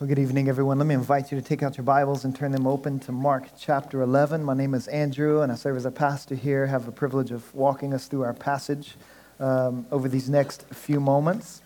Well, 0.00 0.08
good 0.08 0.18
evening, 0.18 0.48
everyone. 0.48 0.78
Let 0.78 0.86
me 0.86 0.94
invite 0.94 1.30
you 1.30 1.38
to 1.38 1.46
take 1.46 1.62
out 1.62 1.76
your 1.76 1.84
Bibles 1.84 2.24
and 2.24 2.34
turn 2.34 2.52
them 2.52 2.66
open 2.66 3.00
to 3.00 3.12
Mark 3.12 3.48
chapter 3.58 4.00
11. 4.00 4.42
My 4.42 4.54
name 4.54 4.72
is 4.72 4.88
Andrew, 4.88 5.42
and 5.42 5.52
I 5.52 5.56
serve 5.56 5.76
as 5.76 5.84
a 5.84 5.90
pastor 5.90 6.34
here. 6.34 6.66
Have 6.66 6.86
the 6.86 6.90
privilege 6.90 7.30
of 7.32 7.54
walking 7.54 7.92
us 7.92 8.06
through 8.06 8.22
our 8.22 8.32
passage 8.32 8.96
um, 9.40 9.86
over 9.92 10.08
these 10.08 10.30
next 10.30 10.64
few 10.72 11.00
moments. 11.00 11.60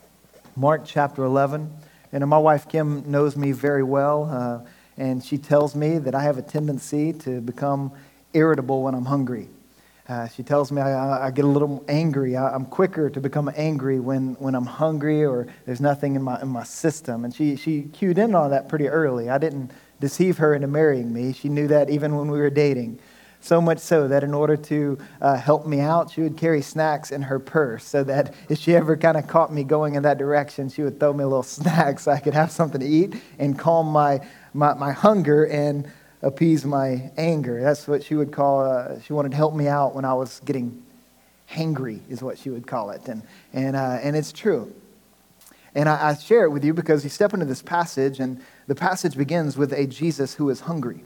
Mark 0.56 0.82
chapter 0.84 1.22
11. 1.22 1.72
And 2.10 2.26
my 2.26 2.38
wife 2.38 2.68
Kim 2.68 3.08
knows 3.08 3.36
me 3.36 3.52
very 3.52 3.84
well, 3.84 4.24
uh, 4.24 4.68
and 4.96 5.24
she 5.24 5.38
tells 5.38 5.76
me 5.76 5.98
that 5.98 6.16
I 6.16 6.24
have 6.24 6.36
a 6.36 6.42
tendency 6.42 7.12
to 7.12 7.40
become 7.40 7.92
irritable 8.32 8.82
when 8.82 8.96
I'm 8.96 9.04
hungry. 9.04 9.48
Uh, 10.06 10.28
she 10.28 10.42
tells 10.42 10.70
me 10.70 10.82
I, 10.82 11.28
I, 11.28 11.30
get 11.30 11.46
a 11.46 11.48
little 11.48 11.82
angry. 11.88 12.36
I, 12.36 12.54
am 12.54 12.66
quicker 12.66 13.08
to 13.08 13.20
become 13.20 13.50
angry 13.56 14.00
when, 14.00 14.34
when 14.34 14.54
I'm 14.54 14.66
hungry 14.66 15.24
or 15.24 15.46
there's 15.64 15.80
nothing 15.80 16.14
in 16.14 16.22
my, 16.22 16.38
in 16.42 16.48
my 16.48 16.62
system. 16.62 17.24
And 17.24 17.34
she, 17.34 17.56
she 17.56 17.84
cued 17.84 18.18
in 18.18 18.34
on 18.34 18.50
that 18.50 18.68
pretty 18.68 18.86
early. 18.86 19.30
I 19.30 19.38
didn't 19.38 19.70
deceive 20.00 20.36
her 20.38 20.52
into 20.52 20.66
marrying 20.66 21.10
me. 21.10 21.32
She 21.32 21.48
knew 21.48 21.66
that 21.68 21.88
even 21.88 22.16
when 22.16 22.30
we 22.30 22.38
were 22.38 22.50
dating. 22.50 23.00
So 23.40 23.62
much 23.62 23.78
so 23.78 24.06
that 24.08 24.22
in 24.22 24.34
order 24.34 24.56
to 24.56 24.98
uh, 25.22 25.36
help 25.36 25.66
me 25.66 25.80
out, 25.80 26.10
she 26.10 26.20
would 26.20 26.36
carry 26.36 26.60
snacks 26.60 27.10
in 27.10 27.22
her 27.22 27.38
purse 27.38 27.84
so 27.84 28.04
that 28.04 28.34
if 28.50 28.58
she 28.58 28.76
ever 28.76 28.98
kind 28.98 29.16
of 29.16 29.26
caught 29.26 29.54
me 29.54 29.64
going 29.64 29.94
in 29.94 30.02
that 30.02 30.18
direction, 30.18 30.68
she 30.68 30.82
would 30.82 31.00
throw 31.00 31.14
me 31.14 31.24
a 31.24 31.26
little 31.26 31.42
snack 31.42 31.98
so 31.98 32.12
I 32.12 32.20
could 32.20 32.34
have 32.34 32.50
something 32.50 32.80
to 32.80 32.86
eat 32.86 33.14
and 33.38 33.58
calm 33.58 33.86
my, 33.86 34.20
my, 34.52 34.74
my 34.74 34.92
hunger 34.92 35.46
and 35.46 35.90
appease 36.24 36.64
my 36.64 37.10
anger. 37.16 37.60
That's 37.60 37.86
what 37.86 38.02
she 38.02 38.14
would 38.14 38.32
call, 38.32 38.64
uh, 38.64 39.00
she 39.00 39.12
wanted 39.12 39.30
to 39.32 39.36
help 39.36 39.54
me 39.54 39.68
out 39.68 39.94
when 39.94 40.04
I 40.04 40.14
was 40.14 40.40
getting 40.44 40.82
hangry, 41.50 42.00
is 42.08 42.22
what 42.22 42.38
she 42.38 42.50
would 42.50 42.66
call 42.66 42.90
it. 42.90 43.06
And, 43.06 43.22
and, 43.52 43.76
uh, 43.76 43.98
and 44.02 44.16
it's 44.16 44.32
true. 44.32 44.74
And 45.74 45.88
I, 45.88 46.10
I 46.10 46.14
share 46.14 46.44
it 46.44 46.50
with 46.50 46.64
you 46.64 46.72
because 46.72 47.04
you 47.04 47.10
step 47.10 47.34
into 47.34 47.46
this 47.46 47.62
passage, 47.62 48.20
and 48.20 48.40
the 48.66 48.74
passage 48.74 49.16
begins 49.16 49.58
with 49.58 49.72
a 49.72 49.86
Jesus 49.86 50.34
who 50.34 50.48
is 50.48 50.60
hungry. 50.60 51.04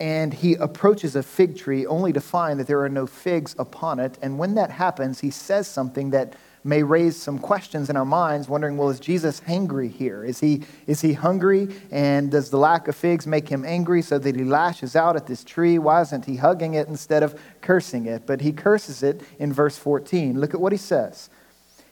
And 0.00 0.32
he 0.32 0.54
approaches 0.54 1.14
a 1.14 1.22
fig 1.22 1.56
tree 1.56 1.86
only 1.86 2.12
to 2.14 2.20
find 2.20 2.58
that 2.58 2.66
there 2.66 2.80
are 2.80 2.88
no 2.88 3.06
figs 3.06 3.54
upon 3.58 4.00
it. 4.00 4.18
And 4.22 4.38
when 4.38 4.54
that 4.54 4.70
happens, 4.70 5.20
he 5.20 5.30
says 5.30 5.68
something 5.68 6.10
that 6.10 6.34
may 6.64 6.82
raise 6.82 7.14
some 7.14 7.38
questions 7.38 7.90
in 7.90 7.96
our 7.96 8.06
minds, 8.06 8.48
wondering, 8.48 8.78
well, 8.78 8.88
is 8.88 8.98
Jesus 8.98 9.40
hangry 9.40 9.90
here? 9.90 10.24
Is 10.24 10.40
he, 10.40 10.62
is 10.86 11.02
he 11.02 11.12
hungry? 11.12 11.68
And 11.90 12.30
does 12.30 12.48
the 12.48 12.56
lack 12.56 12.88
of 12.88 12.96
figs 12.96 13.26
make 13.26 13.48
him 13.48 13.66
angry 13.66 14.00
so 14.00 14.18
that 14.18 14.34
he 14.34 14.44
lashes 14.44 14.96
out 14.96 15.14
at 15.14 15.26
this 15.26 15.44
tree? 15.44 15.78
Why 15.78 16.00
isn't 16.00 16.24
he 16.24 16.36
hugging 16.36 16.74
it 16.74 16.88
instead 16.88 17.22
of 17.22 17.38
cursing 17.60 18.06
it? 18.06 18.26
But 18.26 18.40
he 18.40 18.50
curses 18.50 19.02
it 19.02 19.22
in 19.38 19.52
verse 19.52 19.76
14. 19.76 20.40
Look 20.40 20.54
at 20.54 20.60
what 20.60 20.72
he 20.72 20.78
says. 20.78 21.28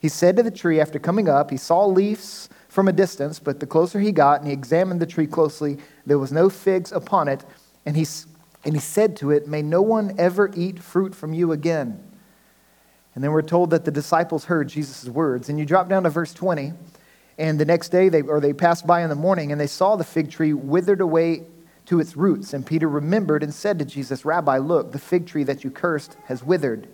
He 0.00 0.08
said 0.08 0.36
to 0.36 0.42
the 0.42 0.50
tree 0.50 0.80
after 0.80 0.98
coming 0.98 1.28
up, 1.28 1.50
he 1.50 1.58
saw 1.58 1.84
leaves 1.84 2.48
from 2.68 2.88
a 2.88 2.92
distance, 2.92 3.38
but 3.38 3.60
the 3.60 3.66
closer 3.66 4.00
he 4.00 4.10
got 4.10 4.40
and 4.40 4.48
he 4.48 4.54
examined 4.54 5.00
the 5.00 5.06
tree 5.06 5.26
closely, 5.26 5.76
there 6.06 6.18
was 6.18 6.32
no 6.32 6.48
figs 6.48 6.90
upon 6.90 7.28
it. 7.28 7.44
And 7.84 7.94
he, 7.94 8.06
and 8.64 8.74
he 8.74 8.80
said 8.80 9.16
to 9.18 9.30
it, 9.30 9.46
May 9.46 9.60
no 9.60 9.82
one 9.82 10.14
ever 10.18 10.50
eat 10.54 10.78
fruit 10.78 11.14
from 11.14 11.34
you 11.34 11.52
again. 11.52 12.02
And 13.14 13.22
then 13.22 13.32
we're 13.32 13.42
told 13.42 13.70
that 13.70 13.84
the 13.84 13.90
disciples 13.90 14.46
heard 14.46 14.68
Jesus' 14.68 15.06
words. 15.08 15.48
And 15.48 15.58
you 15.58 15.66
drop 15.66 15.88
down 15.88 16.04
to 16.04 16.10
verse 16.10 16.32
20, 16.32 16.72
and 17.38 17.58
the 17.58 17.64
next 17.64 17.88
day, 17.88 18.08
they, 18.08 18.22
or 18.22 18.40
they 18.40 18.52
passed 18.52 18.86
by 18.86 19.02
in 19.02 19.08
the 19.08 19.14
morning, 19.14 19.52
and 19.52 19.60
they 19.60 19.66
saw 19.66 19.96
the 19.96 20.04
fig 20.04 20.30
tree 20.30 20.52
withered 20.52 21.00
away 21.00 21.44
to 21.86 22.00
its 22.00 22.16
roots. 22.16 22.52
And 22.52 22.64
Peter 22.64 22.88
remembered 22.88 23.42
and 23.42 23.52
said 23.52 23.78
to 23.78 23.84
Jesus, 23.84 24.24
Rabbi, 24.24 24.58
look, 24.58 24.92
the 24.92 24.98
fig 24.98 25.26
tree 25.26 25.44
that 25.44 25.64
you 25.64 25.70
cursed 25.70 26.16
has 26.26 26.42
withered. 26.42 26.88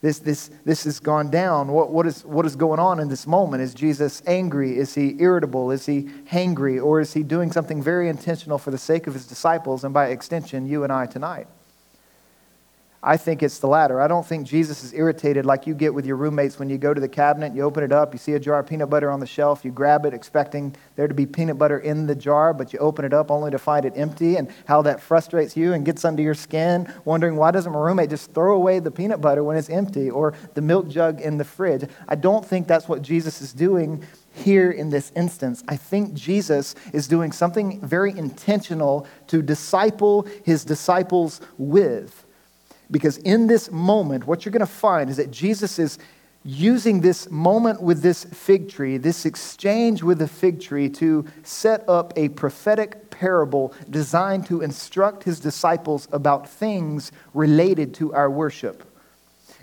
This, 0.00 0.18
this, 0.18 0.50
this 0.66 0.84
has 0.84 1.00
gone 1.00 1.30
down. 1.30 1.68
What, 1.68 1.90
what, 1.90 2.06
is, 2.06 2.24
what 2.26 2.44
is 2.44 2.56
going 2.56 2.78
on 2.78 3.00
in 3.00 3.08
this 3.08 3.26
moment? 3.26 3.62
Is 3.62 3.72
Jesus 3.72 4.22
angry? 4.26 4.76
Is 4.76 4.94
he 4.94 5.16
irritable? 5.18 5.70
Is 5.70 5.86
he 5.86 6.02
hangry? 6.30 6.82
Or 6.82 7.00
is 7.00 7.14
he 7.14 7.22
doing 7.22 7.50
something 7.50 7.82
very 7.82 8.10
intentional 8.10 8.58
for 8.58 8.70
the 8.70 8.78
sake 8.78 9.06
of 9.06 9.14
his 9.14 9.26
disciples 9.26 9.82
and 9.82 9.94
by 9.94 10.08
extension, 10.08 10.66
you 10.66 10.84
and 10.84 10.92
I 10.92 11.06
tonight? 11.06 11.46
I 13.06 13.18
think 13.18 13.42
it's 13.42 13.58
the 13.58 13.66
latter. 13.66 14.00
I 14.00 14.08
don't 14.08 14.24
think 14.24 14.46
Jesus 14.46 14.82
is 14.82 14.94
irritated 14.94 15.44
like 15.44 15.66
you 15.66 15.74
get 15.74 15.92
with 15.92 16.06
your 16.06 16.16
roommates 16.16 16.58
when 16.58 16.70
you 16.70 16.78
go 16.78 16.94
to 16.94 17.00
the 17.00 17.08
cabinet, 17.08 17.54
you 17.54 17.60
open 17.60 17.84
it 17.84 17.92
up, 17.92 18.14
you 18.14 18.18
see 18.18 18.32
a 18.32 18.40
jar 18.40 18.60
of 18.60 18.66
peanut 18.66 18.88
butter 18.88 19.10
on 19.10 19.20
the 19.20 19.26
shelf, 19.26 19.62
you 19.62 19.70
grab 19.70 20.06
it 20.06 20.14
expecting 20.14 20.74
there 20.96 21.06
to 21.06 21.12
be 21.12 21.26
peanut 21.26 21.58
butter 21.58 21.80
in 21.80 22.06
the 22.06 22.14
jar, 22.14 22.54
but 22.54 22.72
you 22.72 22.78
open 22.78 23.04
it 23.04 23.12
up 23.12 23.30
only 23.30 23.50
to 23.50 23.58
find 23.58 23.84
it 23.84 23.92
empty, 23.94 24.36
and 24.36 24.50
how 24.64 24.80
that 24.80 25.02
frustrates 25.02 25.54
you 25.54 25.74
and 25.74 25.84
gets 25.84 26.02
under 26.02 26.22
your 26.22 26.32
skin, 26.32 26.90
wondering 27.04 27.36
why 27.36 27.50
doesn't 27.50 27.72
my 27.72 27.78
roommate 27.78 28.08
just 28.08 28.32
throw 28.32 28.56
away 28.56 28.78
the 28.78 28.90
peanut 28.90 29.20
butter 29.20 29.44
when 29.44 29.58
it's 29.58 29.68
empty 29.68 30.08
or 30.08 30.32
the 30.54 30.62
milk 30.62 30.88
jug 30.88 31.20
in 31.20 31.36
the 31.36 31.44
fridge? 31.44 31.86
I 32.08 32.14
don't 32.14 32.44
think 32.44 32.66
that's 32.66 32.88
what 32.88 33.02
Jesus 33.02 33.42
is 33.42 33.52
doing 33.52 34.02
here 34.32 34.70
in 34.70 34.88
this 34.88 35.12
instance. 35.14 35.62
I 35.68 35.76
think 35.76 36.14
Jesus 36.14 36.74
is 36.94 37.06
doing 37.06 37.32
something 37.32 37.82
very 37.82 38.16
intentional 38.16 39.06
to 39.26 39.42
disciple 39.42 40.26
his 40.42 40.64
disciples 40.64 41.42
with. 41.58 42.23
Because 42.90 43.18
in 43.18 43.46
this 43.46 43.70
moment, 43.70 44.26
what 44.26 44.44
you're 44.44 44.52
going 44.52 44.60
to 44.60 44.66
find 44.66 45.10
is 45.10 45.16
that 45.16 45.30
Jesus 45.30 45.78
is 45.78 45.98
using 46.44 47.00
this 47.00 47.30
moment 47.30 47.80
with 47.80 48.02
this 48.02 48.24
fig 48.24 48.68
tree, 48.68 48.98
this 48.98 49.24
exchange 49.24 50.02
with 50.02 50.18
the 50.18 50.28
fig 50.28 50.60
tree, 50.60 50.90
to 50.90 51.24
set 51.42 51.88
up 51.88 52.12
a 52.16 52.28
prophetic 52.30 53.08
parable 53.10 53.72
designed 53.88 54.44
to 54.46 54.60
instruct 54.60 55.24
his 55.24 55.40
disciples 55.40 56.06
about 56.12 56.48
things 56.48 57.12
related 57.32 57.94
to 57.94 58.12
our 58.12 58.30
worship. 58.30 58.84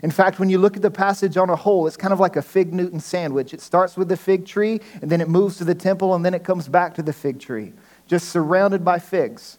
In 0.02 0.10
fact, 0.10 0.40
when 0.40 0.50
you 0.50 0.58
look 0.58 0.74
at 0.74 0.82
the 0.82 0.90
passage 0.90 1.36
on 1.36 1.48
a 1.48 1.54
whole, 1.54 1.86
it's 1.86 1.96
kind 1.96 2.12
of 2.12 2.18
like 2.18 2.34
a 2.34 2.42
fig 2.42 2.74
Newton 2.74 2.98
sandwich. 2.98 3.54
It 3.54 3.60
starts 3.60 3.96
with 3.96 4.08
the 4.08 4.16
fig 4.16 4.44
tree, 4.44 4.80
and 5.00 5.08
then 5.08 5.20
it 5.20 5.28
moves 5.28 5.58
to 5.58 5.64
the 5.64 5.76
temple, 5.76 6.16
and 6.16 6.24
then 6.24 6.34
it 6.34 6.42
comes 6.42 6.66
back 6.66 6.94
to 6.96 7.02
the 7.02 7.12
fig 7.12 7.38
tree, 7.38 7.72
just 8.08 8.30
surrounded 8.30 8.84
by 8.84 8.98
figs. 8.98 9.58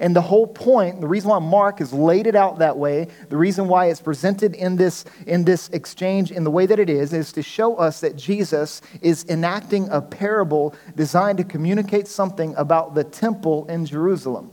And 0.00 0.14
the 0.14 0.20
whole 0.20 0.46
point, 0.46 1.00
the 1.00 1.06
reason 1.06 1.30
why 1.30 1.38
Mark 1.38 1.78
has 1.78 1.92
laid 1.92 2.26
it 2.26 2.34
out 2.34 2.58
that 2.58 2.76
way, 2.76 3.08
the 3.28 3.36
reason 3.36 3.68
why 3.68 3.86
it's 3.86 4.00
presented 4.00 4.54
in 4.54 4.76
this, 4.76 5.04
in 5.26 5.44
this 5.44 5.68
exchange 5.70 6.30
in 6.32 6.44
the 6.44 6.50
way 6.50 6.66
that 6.66 6.78
it 6.78 6.90
is, 6.90 7.12
is 7.12 7.32
to 7.32 7.42
show 7.42 7.76
us 7.76 8.00
that 8.00 8.16
Jesus 8.16 8.82
is 9.02 9.24
enacting 9.28 9.88
a 9.90 10.00
parable 10.00 10.74
designed 10.96 11.38
to 11.38 11.44
communicate 11.44 12.08
something 12.08 12.54
about 12.56 12.94
the 12.94 13.04
temple 13.04 13.66
in 13.66 13.86
Jerusalem. 13.86 14.50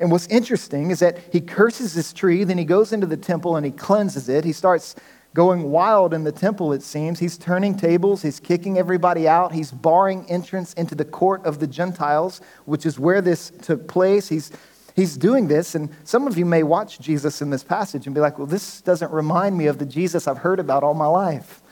And 0.00 0.12
what's 0.12 0.28
interesting 0.28 0.90
is 0.90 1.00
that 1.00 1.18
he 1.32 1.40
curses 1.40 1.94
this 1.94 2.12
tree, 2.12 2.44
then 2.44 2.58
he 2.58 2.64
goes 2.64 2.92
into 2.92 3.06
the 3.06 3.16
temple 3.16 3.56
and 3.56 3.66
he 3.66 3.72
cleanses 3.72 4.28
it. 4.28 4.44
He 4.44 4.52
starts 4.52 4.94
going 5.38 5.70
wild 5.70 6.12
in 6.12 6.24
the 6.24 6.32
temple, 6.32 6.72
it 6.72 6.82
seems. 6.82 7.20
He's 7.20 7.38
turning 7.38 7.76
tables, 7.76 8.22
he's 8.22 8.40
kicking 8.40 8.76
everybody 8.76 9.28
out, 9.28 9.52
he's 9.52 9.70
barring 9.70 10.28
entrance 10.28 10.72
into 10.72 10.96
the 10.96 11.04
court 11.04 11.46
of 11.46 11.60
the 11.60 11.66
Gentiles, 11.68 12.40
which 12.64 12.84
is 12.84 12.98
where 12.98 13.20
this 13.20 13.52
took 13.62 13.86
place. 13.86 14.28
He's, 14.28 14.50
he's 14.96 15.16
doing 15.16 15.46
this, 15.46 15.76
and 15.76 15.90
some 16.02 16.26
of 16.26 16.36
you 16.36 16.44
may 16.44 16.64
watch 16.64 16.98
Jesus 16.98 17.40
in 17.40 17.50
this 17.50 17.62
passage 17.62 18.06
and 18.06 18.16
be 18.16 18.20
like, 18.20 18.36
well, 18.36 18.48
this 18.48 18.80
doesn't 18.80 19.12
remind 19.12 19.56
me 19.56 19.68
of 19.68 19.78
the 19.78 19.86
Jesus 19.86 20.26
I've 20.26 20.38
heard 20.38 20.58
about 20.58 20.82
all 20.82 20.94
my 20.94 21.06
life. 21.06 21.62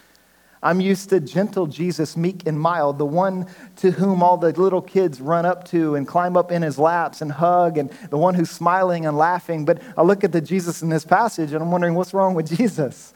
I'm 0.62 0.81
used 0.81 1.09
to 1.09 1.19
gentle 1.19 1.66
Jesus, 1.66 2.16
meek 2.16 2.47
and 2.47 2.60
mild, 2.60 2.98
the 2.98 3.04
one 3.04 3.48
to 3.78 3.91
whom 3.91 4.22
all 4.22 4.37
the 4.37 4.53
little 4.53 4.81
kids 4.81 5.21
run 5.21 5.44
up 5.44 5.65
to 5.71 5.97
and 5.97 6.06
climb 6.06 6.37
up 6.37 6.53
in 6.53 6.62
his 6.62 6.78
laps 6.78 7.21
and 7.21 7.33
hug, 7.33 7.78
and 7.78 7.91
the 8.10 8.16
one 8.16 8.34
who's 8.34 8.50
smiling 8.50 9.06
and 9.06 9.19
laughing. 9.19 9.65
But 9.65 9.83
I 9.98 10.03
look 10.03 10.22
at 10.22 10.31
the 10.31 10.41
Jesus 10.41 10.83
in 10.83 10.88
this 10.88 11.04
passage 11.04 11.53
and 11.53 11.60
I'm 11.65 11.72
wondering 11.72 11.94
what's 11.94 12.15
wrong 12.15 12.34
with 12.37 12.56
Jesus? 12.56 13.12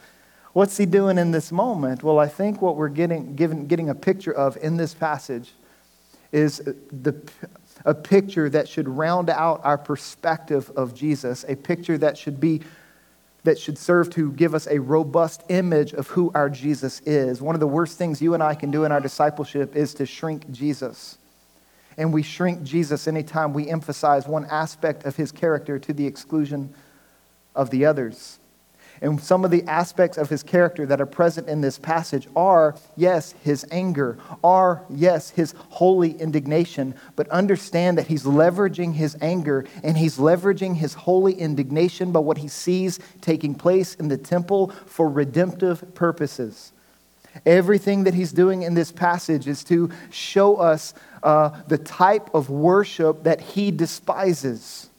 What's 0.53 0.77
he 0.77 0.87
doing 0.87 1.17
in 1.19 1.31
this 1.31 1.53
moment? 1.53 2.03
Well, 2.03 2.19
I 2.19 2.27
think 2.27 2.61
what 2.61 2.77
we're 2.77 2.89
getting, 2.89 3.37
given, 3.37 3.67
getting 3.67 3.89
a 3.89 3.95
picture 3.95 4.33
of 4.33 4.57
in 4.57 4.77
this 4.77 4.95
passage 4.95 5.53
is 6.33 6.59
the, 6.59 7.15
a 7.85 7.95
picture 7.95 8.49
that 8.51 8.69
should 8.69 8.89
round 8.89 9.31
out 9.31 9.61
our 9.65 9.79
perspective 9.79 10.71
of 10.77 10.95
Jesus, 10.95 11.45
a 11.49 11.55
picture 11.55 11.99
that 11.99 12.19
should 12.19 12.41
be 12.41 12.63
that 13.43 13.59
should 13.59 13.79
serve 13.79 14.11
to 14.11 14.33
give 14.33 14.55
us 14.55 14.67
a 14.67 14.79
robust 14.79 15.43
image 15.49 15.95
of 15.95 16.09
who 16.09 16.31
our 16.35 16.51
Jesus 16.51 17.01
is. 17.07 17.41
One 17.41 17.55
of 17.57 17.61
the 17.61 17.67
worst 17.67 17.97
things 17.97 18.21
you 18.21 18.35
and 18.35 18.43
I 18.43 18.55
can 18.55 18.71
do 18.71 18.85
in 18.85 18.93
our 18.93 19.01
discipleship 19.01 19.75
is 19.75 19.95
to 19.95 20.05
shrink 20.05 20.51
Jesus. 20.51 21.17
And 21.97 22.13
we 22.13 22.23
shrink 22.23 22.63
Jesus 22.63 23.09
anytime 23.09 23.55
we 23.55 23.71
emphasize 23.71 24.29
one 24.29 24.45
aspect 24.45 25.07
of 25.07 25.17
his 25.17 25.33
character 25.33 25.79
to 25.79 25.93
the 25.95 26.07
exclusion 26.07 26.75
of 27.55 27.71
the 27.71 27.87
others. 27.87 28.40
And 29.03 29.19
some 29.19 29.47
of 29.47 29.51
the 29.51 29.65
aspects 29.65 30.19
of 30.19 30.29
his 30.29 30.43
character 30.43 30.85
that 30.85 31.01
are 31.01 31.07
present 31.07 31.49
in 31.49 31.63
this 31.63 31.79
passage 31.79 32.29
are, 32.37 32.77
yes, 32.97 33.35
his 33.43 33.65
anger, 33.71 34.19
are, 34.45 34.83
yes, 34.91 35.31
his 35.31 35.55
holy 35.71 36.13
indignation, 36.21 36.95
but 37.17 37.27
understand 37.31 37.97
that 37.97 38.09
he's 38.09 38.25
leveraging 38.25 38.93
his 38.95 39.17
anger 39.23 39.65
and 39.83 39.97
he's 39.97 40.19
leveraging 40.19 40.77
his 40.77 40.93
holy 40.93 41.33
indignation 41.33 42.13
by 42.13 42.21
what 42.21 42.39
he 42.39 42.49
sees 42.49 42.99
taking 43.23 43.55
place 43.55 43.95
in 43.95 44.09
the 44.09 44.19
temple 44.19 44.69
for 44.85 45.09
redemptive 45.09 45.95
purposes. 45.95 46.73
Everything 47.47 48.05
that 48.05 48.13
he's 48.13 48.33
doing 48.33 48.63
in 48.63 48.75
this 48.75 48.93
passage 48.93 49.49
is 49.49 49.65
to 49.65 49.89
show 50.11 50.57
us 50.57 50.93
uh, 51.23 51.51
the 51.69 51.79
type 51.79 52.29
of 52.35 52.51
worship 52.51 53.23
that 53.23 53.41
he 53.41 53.71
despises 53.71 54.90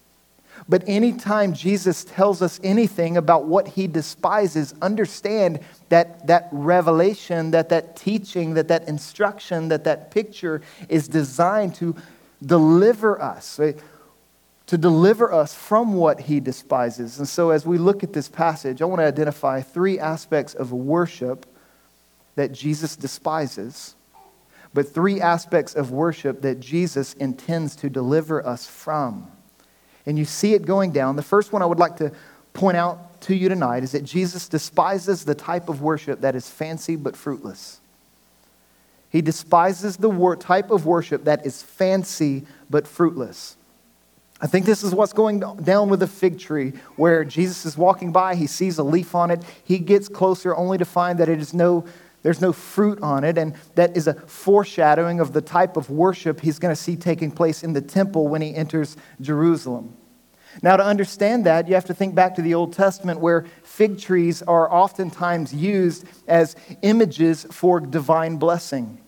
But 0.71 0.85
anytime 0.87 1.51
Jesus 1.51 2.05
tells 2.05 2.41
us 2.41 2.57
anything 2.63 3.17
about 3.17 3.43
what 3.43 3.67
he 3.67 3.87
despises, 3.87 4.73
understand 4.81 5.59
that 5.89 6.27
that 6.27 6.47
revelation, 6.53 7.51
that 7.51 7.67
that 7.67 7.97
teaching, 7.97 8.53
that 8.53 8.69
that 8.69 8.87
instruction, 8.87 9.67
that 9.67 9.83
that 9.83 10.11
picture 10.11 10.61
is 10.87 11.09
designed 11.09 11.75
to 11.75 11.93
deliver 12.41 13.21
us, 13.21 13.57
to 13.57 14.77
deliver 14.77 15.33
us 15.33 15.53
from 15.53 15.95
what 15.95 16.21
he 16.21 16.39
despises. 16.39 17.19
And 17.19 17.27
so, 17.27 17.49
as 17.49 17.65
we 17.65 17.77
look 17.77 18.01
at 18.01 18.13
this 18.13 18.29
passage, 18.29 18.81
I 18.81 18.85
want 18.85 19.01
to 19.01 19.05
identify 19.05 19.59
three 19.59 19.99
aspects 19.99 20.53
of 20.53 20.71
worship 20.71 21.45
that 22.35 22.53
Jesus 22.53 22.95
despises, 22.95 23.95
but 24.73 24.87
three 24.87 25.19
aspects 25.19 25.75
of 25.75 25.91
worship 25.91 26.43
that 26.43 26.61
Jesus 26.61 27.11
intends 27.15 27.75
to 27.75 27.89
deliver 27.89 28.47
us 28.47 28.67
from. 28.67 29.29
And 30.05 30.17
you 30.17 30.25
see 30.25 30.53
it 30.53 30.65
going 30.65 30.91
down. 30.91 31.15
The 31.15 31.23
first 31.23 31.53
one 31.53 31.61
I 31.61 31.65
would 31.65 31.79
like 31.79 31.97
to 31.97 32.11
point 32.53 32.77
out 32.77 33.21
to 33.21 33.35
you 33.35 33.49
tonight 33.49 33.83
is 33.83 33.91
that 33.91 34.03
Jesus 34.03 34.47
despises 34.47 35.25
the 35.25 35.35
type 35.35 35.69
of 35.69 35.81
worship 35.81 36.21
that 36.21 36.35
is 36.35 36.49
fancy 36.49 36.95
but 36.95 37.15
fruitless. 37.15 37.79
He 39.09 39.21
despises 39.21 39.97
the 39.97 40.35
type 40.39 40.71
of 40.71 40.85
worship 40.85 41.25
that 41.25 41.45
is 41.45 41.61
fancy 41.61 42.45
but 42.69 42.87
fruitless. 42.87 43.57
I 44.39 44.47
think 44.47 44.65
this 44.65 44.83
is 44.83 44.95
what's 44.95 45.13
going 45.13 45.39
down 45.39 45.89
with 45.89 45.99
the 45.99 46.07
fig 46.07 46.39
tree, 46.39 46.73
where 46.95 47.23
Jesus 47.23 47.65
is 47.65 47.77
walking 47.77 48.11
by, 48.11 48.33
he 48.33 48.47
sees 48.47 48.79
a 48.79 48.83
leaf 48.83 49.13
on 49.13 49.29
it, 49.29 49.43
he 49.63 49.77
gets 49.77 50.09
closer 50.09 50.55
only 50.55 50.79
to 50.79 50.85
find 50.85 51.19
that 51.19 51.29
it 51.29 51.39
is 51.39 51.53
no, 51.53 51.85
there's 52.23 52.41
no 52.41 52.53
fruit 52.53 53.01
on 53.01 53.23
it, 53.23 53.37
and 53.37 53.55
that 53.75 53.97
is 53.97 54.07
a 54.07 54.13
foreshadowing 54.13 55.19
of 55.19 55.33
the 55.33 55.41
type 55.41 55.77
of 55.77 55.89
worship 55.89 56.41
he's 56.41 56.59
going 56.59 56.73
to 56.73 56.81
see 56.81 56.95
taking 56.95 57.31
place 57.31 57.63
in 57.63 57.73
the 57.73 57.81
temple 57.81 58.27
when 58.27 58.41
he 58.41 58.53
enters 58.53 58.95
Jerusalem. 59.19 59.97
Now, 60.61 60.75
to 60.75 60.83
understand 60.83 61.45
that, 61.45 61.67
you 61.67 61.75
have 61.75 61.85
to 61.85 61.93
think 61.93 62.13
back 62.13 62.35
to 62.35 62.41
the 62.41 62.53
Old 62.53 62.73
Testament 62.73 63.19
where 63.19 63.45
fig 63.63 63.99
trees 63.99 64.41
are 64.41 64.71
oftentimes 64.71 65.53
used 65.53 66.05
as 66.27 66.55
images 66.81 67.45
for 67.49 67.79
divine 67.79 68.37
blessing. 68.37 68.99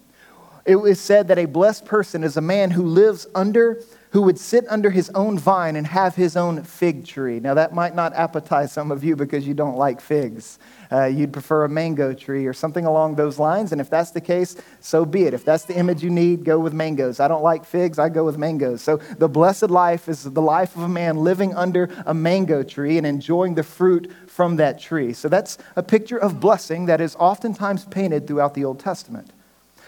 It 0.66 0.78
was 0.78 1.00
said 1.02 1.28
that 1.28 1.38
a 1.38 1.46
blessed 1.46 1.86
person 1.86 2.24
is 2.24 2.38
a 2.38 2.42
man 2.42 2.72
who 2.72 2.84
lives 2.86 3.28
under 3.36 3.84
who 4.14 4.22
would 4.22 4.38
sit 4.38 4.64
under 4.70 4.92
his 4.92 5.10
own 5.16 5.40
vine 5.40 5.76
and 5.76 5.88
have 5.88 6.14
his 6.14 6.38
own 6.38 6.64
fig 6.64 7.04
tree. 7.04 7.40
Now, 7.40 7.56
that 7.56 7.74
might 7.74 7.96
not 7.96 8.14
appetize 8.14 8.70
some 8.70 8.92
of 8.92 9.04
you 9.04 9.16
because 9.16 9.48
you 9.48 9.56
don't 9.56 9.76
like 9.76 10.00
figs. 10.00 10.60
Uh, 10.94 11.06
you'd 11.06 11.34
prefer 11.34 11.64
a 11.64 11.70
mango 11.70 12.14
tree 12.14 12.46
or 12.46 12.54
something 12.54 12.86
along 12.86 13.16
those 13.16 13.40
lines. 13.40 13.72
And 13.72 13.82
if 13.82 13.90
that's 13.90 14.12
the 14.12 14.22
case, 14.22 14.56
so 14.80 15.06
be 15.06 15.24
it. 15.24 15.34
If 15.34 15.44
that's 15.44 15.66
the 15.66 15.76
image 15.76 16.04
you 16.04 16.12
need, 16.12 16.46
go 16.46 16.60
with 16.60 16.72
mangoes. 16.72 17.20
I 17.20 17.28
don't 17.28 17.42
like 17.42 17.66
figs, 17.66 17.98
I 17.98 18.10
go 18.10 18.24
with 18.24 18.38
mangoes. 18.38 18.84
So, 18.84 18.98
the 19.18 19.28
blessed 19.28 19.72
life 19.72 20.08
is 20.08 20.24
the 20.24 20.42
life 20.42 20.76
of 20.76 20.84
a 20.84 20.88
man 20.88 21.18
living 21.18 21.56
under 21.56 21.90
a 22.06 22.14
mango 22.14 22.62
tree 22.62 23.00
and 23.00 23.08
enjoying 23.08 23.56
the 23.56 23.64
fruit 23.64 24.12
from 24.28 24.58
that 24.58 24.80
tree. 24.80 25.14
So, 25.14 25.28
that's 25.30 25.58
a 25.76 25.82
picture 25.82 26.18
of 26.18 26.40
blessing 26.40 26.86
that 26.86 27.02
is 27.02 27.16
oftentimes 27.16 27.86
painted 27.86 28.28
throughout 28.28 28.54
the 28.54 28.64
Old 28.64 28.80
Testament. 28.80 29.32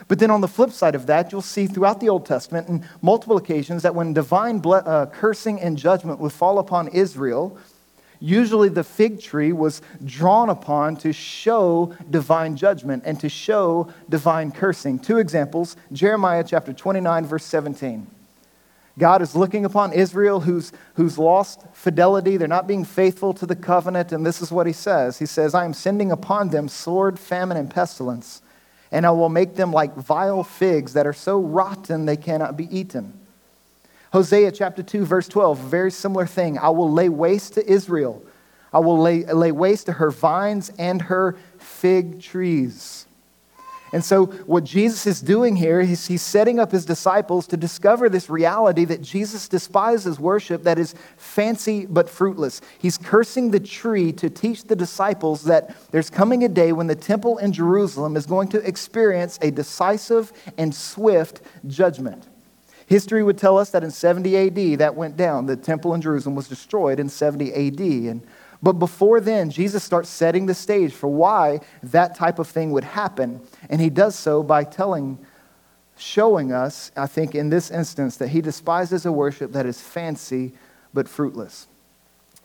But 0.08 0.20
then 0.20 0.32
on 0.32 0.42
the 0.42 0.48
flip 0.48 0.72
side 0.72 0.96
of 0.96 1.06
that, 1.06 1.32
you'll 1.32 1.42
see 1.42 1.68
throughout 1.68 2.00
the 2.00 2.10
Old 2.10 2.26
Testament 2.26 2.68
in 2.68 2.84
multiple 3.02 3.38
occasions 3.38 3.84
that 3.84 3.96
when 3.96 4.14
divine 4.14 4.60
ble- 4.60 4.84
uh, 4.86 5.06
cursing 5.06 5.62
and 5.62 5.78
judgment 5.78 6.20
would 6.20 6.34
fall 6.34 6.60
upon 6.60 6.88
Israel, 6.90 7.58
usually 8.20 8.70
the 8.70 8.84
fig 8.84 9.22
tree 9.22 9.52
was 9.52 9.82
drawn 10.04 10.50
upon 10.50 10.96
to 10.98 11.14
show 11.14 11.94
divine 12.10 12.56
judgment 12.56 13.04
and 13.06 13.20
to 13.20 13.30
show 13.30 13.92
divine 14.10 14.52
cursing. 14.52 15.00
Two 15.00 15.18
examples 15.18 15.78
Jeremiah 15.92 16.44
chapter 16.46 16.74
29, 16.74 17.26
verse 17.26 17.46
17. 17.46 18.08
God 18.98 19.22
is 19.22 19.36
looking 19.36 19.66
upon 19.66 19.92
Israel 19.92 20.40
who's, 20.40 20.72
who's 20.94 21.18
lost 21.18 21.66
fidelity. 21.74 22.38
They're 22.38 22.48
not 22.48 22.66
being 22.66 22.86
faithful 22.86 23.34
to 23.34 23.46
the 23.46 23.56
covenant. 23.56 24.14
And 24.14 24.26
this 24.26 24.42
is 24.42 24.52
what 24.52 24.68
he 24.68 24.74
says 24.74 25.20
He 25.20 25.26
says, 25.26 25.54
I 25.54 25.66
am 25.66 25.74
sending 25.74 26.12
upon 26.12 26.50
them 26.50 26.68
sword, 26.68 27.20
famine, 27.20 27.58
and 27.58 27.70
pestilence 27.70 28.42
and 28.92 29.06
I 29.06 29.12
will 29.12 29.28
make 29.28 29.56
them 29.56 29.74
like 29.74 29.94
vile 29.96 30.44
figs 30.44 30.94
that 30.94 31.06
are 31.06 31.14
so 31.14 31.40
rotten 31.40 32.06
they 32.06 32.16
cannot 32.16 32.56
be 32.56 32.74
eaten. 32.76 33.25
Hosea 34.16 34.50
chapter 34.54 34.82
2, 34.82 35.04
verse 35.04 35.28
12, 35.28 35.60
very 35.60 35.92
similar 35.92 36.26
thing. 36.26 36.58
I 36.58 36.70
will 36.70 36.90
lay 36.90 37.10
waste 37.10 37.56
to 37.56 37.70
Israel. 37.70 38.24
I 38.72 38.80
will 38.80 38.98
lay, 38.98 39.26
lay 39.26 39.52
waste 39.52 39.88
to 39.88 39.92
her 39.92 40.10
vines 40.10 40.72
and 40.80 41.02
her 41.02 41.36
fig 41.58 42.22
trees. 42.22 43.08
And 43.92 44.06
so, 44.06 44.28
what 44.28 44.64
Jesus 44.64 45.06
is 45.06 45.20
doing 45.20 45.58
here 45.58 45.82
is 45.82 46.08
he's 46.08 46.22
setting 46.22 46.62
up 46.62 46.72
his 46.72 46.86
disciples 46.86 47.46
to 47.48 47.58
discover 47.58 48.08
this 48.08 48.30
reality 48.30 48.86
that 48.86 49.02
Jesus 49.02 49.50
despises 49.50 50.18
worship 50.18 50.64
that 50.64 50.80
is 50.80 50.96
fancy 51.18 51.86
but 51.86 52.10
fruitless. 52.10 52.62
He's 52.80 52.98
cursing 52.98 53.52
the 53.52 53.60
tree 53.60 54.14
to 54.14 54.30
teach 54.30 54.64
the 54.64 54.78
disciples 54.78 55.44
that 55.44 55.76
there's 55.92 56.10
coming 56.10 56.46
a 56.46 56.48
day 56.48 56.72
when 56.72 56.88
the 56.88 56.96
temple 56.96 57.38
in 57.40 57.52
Jerusalem 57.52 58.16
is 58.16 58.26
going 58.26 58.48
to 58.50 58.66
experience 58.66 59.38
a 59.42 59.52
decisive 59.52 60.32
and 60.58 60.74
swift 60.74 61.42
judgment. 61.68 62.30
History 62.88 63.24
would 63.24 63.38
tell 63.38 63.58
us 63.58 63.72
that 63.72 63.84
in 63.84 63.92
70 63.92 64.38
AD 64.38 64.80
that 64.80 64.96
went 64.96 65.18
down. 65.18 65.48
The 65.48 65.56
temple 65.56 65.94
in 65.94 66.02
Jerusalem 66.02 66.36
was 66.36 66.48
destroyed 66.48 67.00
in 67.00 67.10
70 67.10 67.52
AD. 67.52 67.80
And 67.80 68.22
but 68.62 68.74
before 68.74 69.20
then, 69.20 69.50
Jesus 69.50 69.84
starts 69.84 70.10
setting 70.10 70.46
the 70.46 70.54
stage 70.54 70.94
for 70.94 71.08
why 71.08 71.62
that 71.84 72.16
type 72.16 72.40
of 72.40 72.48
thing 72.48 72.72
would 72.72 72.84
happen. 72.84 73.42
And 73.70 73.82
he 73.82 73.90
does 73.90 74.16
so 74.16 74.44
by 74.44 74.64
telling, 74.64 75.18
showing 75.98 76.52
us, 76.52 76.92
I 76.96 77.08
think 77.08 77.36
in 77.36 77.50
this 77.50 77.72
instance, 77.72 78.18
that 78.18 78.30
he 78.30 78.42
despises 78.42 79.06
a 79.06 79.12
worship 79.12 79.52
that 79.54 79.66
is 79.66 79.82
fancy 79.82 80.54
but 80.94 81.10
fruitless. 81.10 81.68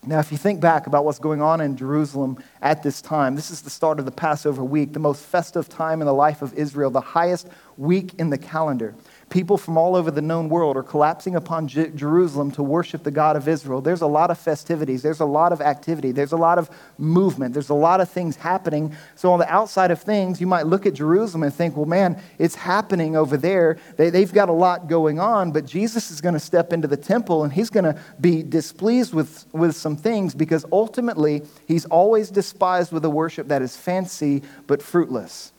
Now, 0.03 0.17
if 0.17 0.31
you 0.31 0.37
think 0.37 0.59
back 0.59 0.87
about 0.87 1.05
what's 1.05 1.19
going 1.19 1.43
on 1.43 1.61
in 1.61 1.77
Jerusalem 1.77 2.43
at 2.59 2.81
this 2.81 3.03
time, 3.03 3.35
this 3.35 3.51
is 3.51 3.61
the 3.61 3.69
start 3.69 3.99
of 3.99 4.05
the 4.05 4.11
Passover 4.11 4.63
week, 4.63 4.93
the 4.93 4.99
most 4.99 5.23
festive 5.23 5.69
time 5.69 6.01
in 6.01 6.07
the 6.07 6.13
life 6.13 6.41
of 6.41 6.55
Israel, 6.55 6.89
the 6.89 7.01
highest 7.01 7.47
week 7.77 8.15
in 8.15 8.31
the 8.31 8.37
calendar 8.37 8.95
people 9.31 9.57
from 9.57 9.77
all 9.77 9.95
over 9.95 10.11
the 10.11 10.21
known 10.21 10.49
world 10.49 10.77
are 10.77 10.83
collapsing 10.83 11.35
upon 11.35 11.67
J- 11.67 11.89
Jerusalem 11.95 12.51
to 12.51 12.61
worship 12.61 13.03
the 13.03 13.11
God 13.11 13.35
of 13.35 13.47
Israel. 13.47 13.81
There's 13.81 14.01
a 14.01 14.07
lot 14.07 14.29
of 14.29 14.37
festivities, 14.37 15.01
there's 15.01 15.21
a 15.21 15.25
lot 15.25 15.51
of 15.51 15.61
activity, 15.61 16.11
there's 16.11 16.33
a 16.33 16.37
lot 16.37 16.59
of 16.59 16.69
movement, 16.97 17.53
there's 17.53 17.69
a 17.69 17.73
lot 17.73 18.01
of 18.01 18.09
things 18.09 18.35
happening. 18.35 18.95
So, 19.15 19.31
on 19.31 19.39
the 19.39 19.51
outside 19.51 19.89
of 19.89 20.01
things, 20.01 20.39
you 20.39 20.47
might 20.47 20.67
look 20.67 20.85
at 20.85 20.93
Jerusalem 20.93 21.43
and 21.43 21.53
think, 21.53 21.75
well, 21.75 21.85
man, 21.85 22.21
it's 22.37 22.55
happening 22.55 23.15
over 23.15 23.37
there. 23.37 23.77
They, 23.97 24.09
they've 24.09 24.31
got 24.31 24.49
a 24.49 24.53
lot 24.53 24.87
going 24.87 25.19
on, 25.19 25.51
but 25.51 25.65
Jesus 25.65 26.11
is 26.11 26.21
going 26.21 26.33
to 26.33 26.39
step 26.39 26.73
into 26.73 26.87
the 26.87 26.97
temple 26.97 27.43
and 27.43 27.51
he's 27.51 27.69
going 27.69 27.85
to 27.85 27.99
be 28.19 28.43
displeased 28.43 29.13
with, 29.13 29.45
with 29.53 29.75
some 29.75 29.95
things 29.95 30.35
because 30.35 30.65
ultimately 30.71 31.41
he's 31.67 31.85
always 31.85 32.29
despised 32.29 32.91
with 32.91 33.05
a 33.05 33.09
worship 33.09 33.47
that 33.47 33.61
is 33.61 33.77
fancy 33.77 34.43
but 34.67 34.81
fruitless. 34.81 35.53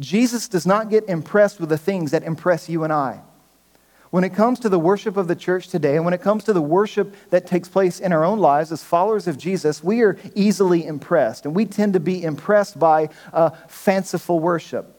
Jesus 0.00 0.48
does 0.48 0.66
not 0.66 0.90
get 0.90 1.08
impressed 1.08 1.60
with 1.60 1.68
the 1.68 1.78
things 1.78 2.10
that 2.10 2.24
impress 2.24 2.68
you 2.68 2.82
and 2.82 2.92
I. 2.92 3.20
When 4.10 4.24
it 4.24 4.34
comes 4.34 4.58
to 4.60 4.68
the 4.68 4.78
worship 4.78 5.16
of 5.16 5.28
the 5.28 5.36
church 5.36 5.68
today, 5.68 5.94
and 5.94 6.04
when 6.04 6.14
it 6.14 6.20
comes 6.20 6.42
to 6.44 6.52
the 6.52 6.60
worship 6.60 7.14
that 7.30 7.46
takes 7.46 7.68
place 7.68 8.00
in 8.00 8.12
our 8.12 8.24
own 8.24 8.40
lives 8.40 8.72
as 8.72 8.82
followers 8.82 9.28
of 9.28 9.38
Jesus, 9.38 9.84
we 9.84 10.00
are 10.00 10.18
easily 10.34 10.84
impressed. 10.84 11.44
And 11.44 11.54
we 11.54 11.64
tend 11.64 11.92
to 11.92 12.00
be 12.00 12.24
impressed 12.24 12.76
by 12.76 13.10
uh, 13.32 13.50
fanciful 13.68 14.40
worship. 14.40 14.96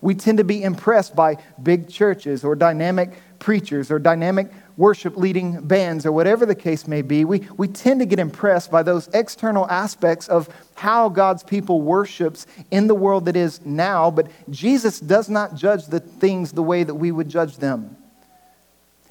We 0.00 0.14
tend 0.14 0.38
to 0.38 0.44
be 0.44 0.62
impressed 0.62 1.14
by 1.14 1.36
big 1.62 1.90
churches 1.90 2.42
or 2.42 2.54
dynamic 2.54 3.10
preachers 3.38 3.90
or 3.90 3.98
dynamic 3.98 4.50
worship 4.76 5.16
leading 5.16 5.60
bands 5.66 6.04
or 6.04 6.12
whatever 6.12 6.44
the 6.44 6.54
case 6.54 6.88
may 6.88 7.02
be, 7.02 7.24
we, 7.24 7.46
we 7.56 7.68
tend 7.68 8.00
to 8.00 8.06
get 8.06 8.18
impressed 8.18 8.70
by 8.70 8.82
those 8.82 9.08
external 9.14 9.68
aspects 9.70 10.28
of 10.28 10.48
how 10.74 11.08
God's 11.08 11.42
people 11.42 11.80
worships 11.80 12.46
in 12.70 12.86
the 12.86 12.94
world 12.94 13.26
that 13.26 13.36
is 13.36 13.64
now, 13.64 14.10
but 14.10 14.28
Jesus 14.50 14.98
does 14.98 15.28
not 15.28 15.54
judge 15.54 15.86
the 15.86 16.00
things 16.00 16.52
the 16.52 16.62
way 16.62 16.82
that 16.82 16.94
we 16.94 17.12
would 17.12 17.28
judge 17.28 17.58
them. 17.58 17.96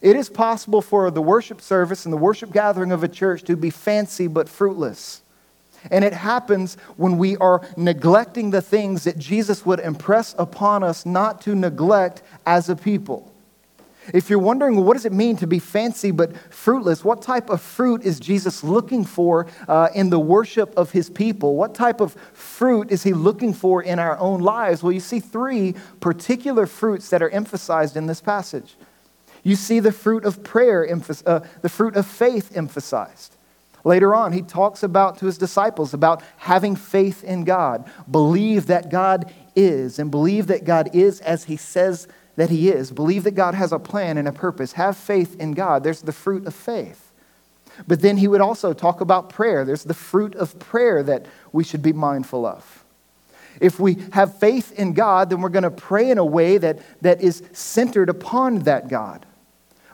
It 0.01 0.17
is 0.17 0.29
possible 0.29 0.81
for 0.81 1.09
the 1.11 1.21
worship 1.21 1.61
service 1.61 2.03
and 2.03 2.11
the 2.11 2.17
worship 2.17 2.51
gathering 2.51 2.91
of 2.91 3.03
a 3.03 3.07
church 3.07 3.43
to 3.43 3.55
be 3.55 3.69
fancy 3.69 4.27
but 4.27 4.49
fruitless. 4.49 5.21
And 5.91 6.03
it 6.03 6.13
happens 6.13 6.75
when 6.97 7.17
we 7.17 7.37
are 7.37 7.65
neglecting 7.77 8.51
the 8.51 8.61
things 8.61 9.05
that 9.05 9.17
Jesus 9.17 9.65
would 9.65 9.79
impress 9.79 10.35
upon 10.37 10.83
us 10.83 11.05
not 11.05 11.41
to 11.41 11.55
neglect 11.55 12.21
as 12.45 12.69
a 12.69 12.75
people. 12.75 13.32
If 14.13 14.29
you're 14.29 14.39
wondering, 14.39 14.75
well, 14.75 14.83
what 14.83 14.93
does 14.93 15.05
it 15.05 15.13
mean 15.13 15.37
to 15.37 15.47
be 15.47 15.59
fancy 15.59 16.11
but 16.11 16.35
fruitless? 16.51 17.03
What 17.03 17.21
type 17.21 17.49
of 17.49 17.61
fruit 17.61 18.03
is 18.03 18.19
Jesus 18.19 18.63
looking 18.63 19.05
for 19.05 19.47
uh, 19.67 19.89
in 19.95 20.09
the 20.09 20.19
worship 20.19 20.73
of 20.75 20.91
his 20.91 21.09
people? 21.09 21.55
What 21.55 21.73
type 21.73 22.01
of 22.01 22.13
fruit 22.33 22.91
is 22.91 23.03
he 23.03 23.13
looking 23.13 23.53
for 23.53 23.81
in 23.81 23.99
our 23.99 24.17
own 24.17 24.41
lives? 24.41 24.83
Well, 24.83 24.91
you 24.91 24.99
see 24.99 25.19
three 25.19 25.75
particular 25.99 26.65
fruits 26.65 27.09
that 27.09 27.21
are 27.21 27.29
emphasized 27.29 27.95
in 27.95 28.07
this 28.07 28.19
passage. 28.19 28.75
You 29.43 29.55
see 29.55 29.79
the 29.79 29.91
fruit 29.91 30.25
of 30.25 30.43
prayer, 30.43 30.87
uh, 31.25 31.39
the 31.61 31.69
fruit 31.69 31.95
of 31.95 32.05
faith 32.05 32.55
emphasized. 32.55 33.35
Later 33.85 34.15
on, 34.15 34.31
he 34.31 34.41
talks 34.41 34.81
about 34.81 35.17
to 35.17 35.25
his 35.25 35.37
disciples 35.37 35.93
about 35.93 36.23
having 36.37 36.75
faith 36.75 37.23
in 37.23 37.43
God, 37.43 37.89
believe 38.09 38.67
that 38.67 38.89
God 38.89 39.33
is, 39.55 39.99
and 39.99 40.09
believe 40.09 40.47
that 40.47 40.63
God 40.63 40.89
is 40.93 41.19
as 41.19 41.43
he 41.45 41.57
says 41.57 42.07
that 42.35 42.49
He 42.49 42.69
is. 42.69 42.91
Believe 42.91 43.23
that 43.23 43.35
God 43.35 43.53
has 43.55 43.71
a 43.71 43.79
plan 43.79 44.17
and 44.17 44.27
a 44.27 44.31
purpose. 44.31 44.73
Have 44.73 44.97
faith 44.97 45.39
in 45.39 45.53
God. 45.53 45.83
There's 45.83 46.01
the 46.01 46.11
fruit 46.11 46.45
of 46.45 46.55
faith. 46.55 47.11
But 47.87 48.01
then 48.01 48.17
he 48.17 48.27
would 48.27 48.41
also 48.41 48.73
talk 48.73 49.01
about 49.01 49.29
prayer. 49.29 49.65
There's 49.65 49.83
the 49.83 49.93
fruit 49.93 50.35
of 50.35 50.59
prayer 50.59 51.01
that 51.03 51.25
we 51.51 51.63
should 51.63 51.81
be 51.81 51.93
mindful 51.93 52.45
of. 52.45 52.83
If 53.59 53.79
we 53.79 53.97
have 54.11 54.39
faith 54.39 54.71
in 54.73 54.93
God, 54.93 55.29
then 55.29 55.41
we're 55.41 55.49
going 55.49 55.63
to 55.63 55.71
pray 55.71 56.09
in 56.09 56.17
a 56.17 56.25
way 56.25 56.57
that, 56.57 56.79
that 57.01 57.21
is 57.21 57.43
centered 57.51 58.09
upon 58.09 58.59
that 58.59 58.87
God. 58.87 59.25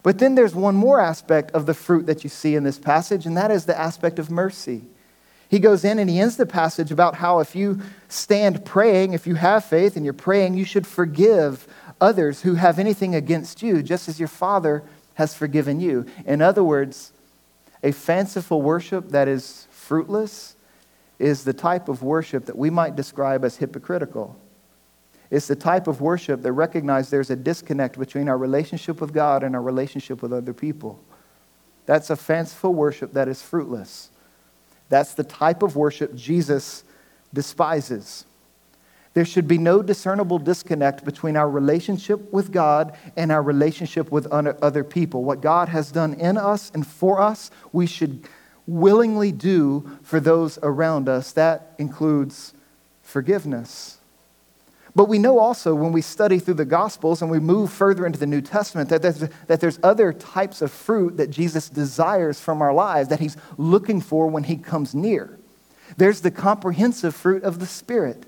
But 0.01 0.19
then 0.19 0.35
there's 0.35 0.55
one 0.55 0.75
more 0.75 0.99
aspect 0.99 1.51
of 1.51 1.65
the 1.65 1.73
fruit 1.73 2.05
that 2.05 2.23
you 2.23 2.29
see 2.29 2.55
in 2.55 2.63
this 2.63 2.79
passage, 2.79 3.25
and 3.25 3.35
that 3.35 3.51
is 3.51 3.65
the 3.65 3.77
aspect 3.77 4.17
of 4.17 4.31
mercy. 4.31 4.83
He 5.49 5.59
goes 5.59 5.83
in 5.83 5.99
and 5.99 6.09
he 6.09 6.19
ends 6.19 6.37
the 6.37 6.45
passage 6.45 6.91
about 6.91 7.15
how 7.15 7.39
if 7.39 7.55
you 7.55 7.81
stand 8.07 8.63
praying, 8.63 9.13
if 9.13 9.27
you 9.27 9.35
have 9.35 9.65
faith 9.65 9.95
and 9.95 10.05
you're 10.05 10.13
praying, 10.13 10.53
you 10.53 10.63
should 10.63 10.87
forgive 10.87 11.67
others 12.01 12.41
who 12.41 12.55
have 12.55 12.79
anything 12.79 13.15
against 13.15 13.61
you, 13.61 13.83
just 13.83 14.07
as 14.09 14.19
your 14.19 14.27
Father 14.27 14.83
has 15.15 15.33
forgiven 15.33 15.79
you. 15.79 16.05
In 16.25 16.41
other 16.41 16.63
words, 16.63 17.11
a 17.83 17.91
fanciful 17.91 18.61
worship 18.61 19.09
that 19.09 19.27
is 19.27 19.67
fruitless 19.71 20.55
is 21.17 21.43
the 21.43 21.53
type 21.53 21.89
of 21.89 22.01
worship 22.01 22.45
that 22.45 22.57
we 22.57 22.69
might 22.69 22.95
describe 22.95 23.43
as 23.43 23.57
hypocritical. 23.57 24.39
It's 25.29 25.47
the 25.47 25.55
type 25.55 25.87
of 25.87 26.01
worship 26.01 26.41
that 26.41 26.51
recognizes 26.53 27.11
there's 27.11 27.29
a 27.29 27.35
disconnect 27.35 27.99
between 27.99 28.29
our 28.29 28.37
relationship 28.37 28.99
with 28.99 29.13
God 29.13 29.43
and 29.43 29.55
our 29.55 29.61
relationship 29.61 30.21
with 30.21 30.33
other 30.33 30.53
people. 30.53 30.99
That's 31.85 32.09
a 32.09 32.15
fanciful 32.15 32.73
worship 32.73 33.13
that 33.13 33.27
is 33.27 33.41
fruitless. 33.41 34.09
That's 34.89 35.13
the 35.13 35.23
type 35.23 35.61
of 35.61 35.75
worship 35.75 36.15
Jesus 36.15 36.83
despises. 37.33 38.25
There 39.19 39.25
should 39.25 39.49
be 39.49 39.57
no 39.57 39.81
discernible 39.81 40.39
disconnect 40.39 41.03
between 41.03 41.35
our 41.35 41.49
relationship 41.49 42.31
with 42.31 42.53
God 42.53 42.97
and 43.17 43.33
our 43.33 43.43
relationship 43.43 44.13
with 44.13 44.25
other 44.27 44.85
people. 44.85 45.25
What 45.25 45.41
God 45.41 45.67
has 45.67 45.91
done 45.91 46.13
in 46.13 46.37
us 46.37 46.71
and 46.73 46.87
for 46.87 47.19
us, 47.19 47.51
we 47.73 47.85
should 47.85 48.29
willingly 48.65 49.33
do 49.33 49.99
for 50.03 50.21
those 50.21 50.57
around 50.63 51.09
us. 51.09 51.33
That 51.33 51.73
includes 51.77 52.53
forgiveness. 53.03 53.97
But 54.95 55.09
we 55.09 55.19
know 55.19 55.37
also 55.37 55.75
when 55.75 55.91
we 55.91 56.01
study 56.01 56.39
through 56.39 56.53
the 56.53 56.63
Gospels 56.63 57.21
and 57.21 57.29
we 57.29 57.39
move 57.39 57.73
further 57.73 58.05
into 58.05 58.19
the 58.19 58.25
New 58.25 58.39
Testament 58.39 58.87
that 58.87 59.01
there's, 59.01 59.25
that 59.47 59.59
there's 59.59 59.79
other 59.83 60.13
types 60.13 60.61
of 60.61 60.71
fruit 60.71 61.17
that 61.17 61.29
Jesus 61.29 61.67
desires 61.67 62.39
from 62.39 62.61
our 62.61 62.73
lives, 62.73 63.09
that 63.09 63.19
he's 63.19 63.35
looking 63.57 63.99
for 63.99 64.27
when 64.27 64.45
he 64.45 64.55
comes 64.55 64.95
near. 64.95 65.37
There's 65.97 66.21
the 66.21 66.31
comprehensive 66.31 67.13
fruit 67.13 67.43
of 67.43 67.59
the 67.59 67.67
Spirit. 67.67 68.25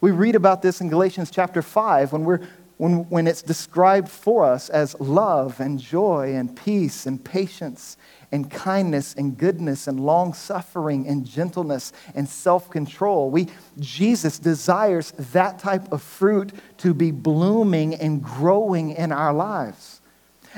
We 0.00 0.12
read 0.12 0.34
about 0.34 0.62
this 0.62 0.80
in 0.80 0.88
Galatians 0.88 1.30
chapter 1.30 1.60
5 1.60 2.12
when, 2.12 2.24
we're, 2.24 2.40
when, 2.78 3.08
when 3.10 3.26
it's 3.26 3.42
described 3.42 4.08
for 4.08 4.44
us 4.44 4.70
as 4.70 4.98
love 4.98 5.60
and 5.60 5.78
joy 5.78 6.34
and 6.34 6.56
peace 6.56 7.04
and 7.04 7.22
patience 7.22 7.98
and 8.32 8.50
kindness 8.50 9.14
and 9.14 9.36
goodness 9.36 9.86
and 9.88 10.00
long 10.00 10.32
suffering 10.32 11.06
and 11.06 11.26
gentleness 11.26 11.92
and 12.14 12.26
self 12.26 12.70
control. 12.70 13.28
We, 13.30 13.48
Jesus 13.78 14.38
desires 14.38 15.12
that 15.32 15.58
type 15.58 15.92
of 15.92 16.00
fruit 16.02 16.52
to 16.78 16.94
be 16.94 17.10
blooming 17.10 17.94
and 17.94 18.22
growing 18.22 18.92
in 18.92 19.12
our 19.12 19.34
lives. 19.34 19.89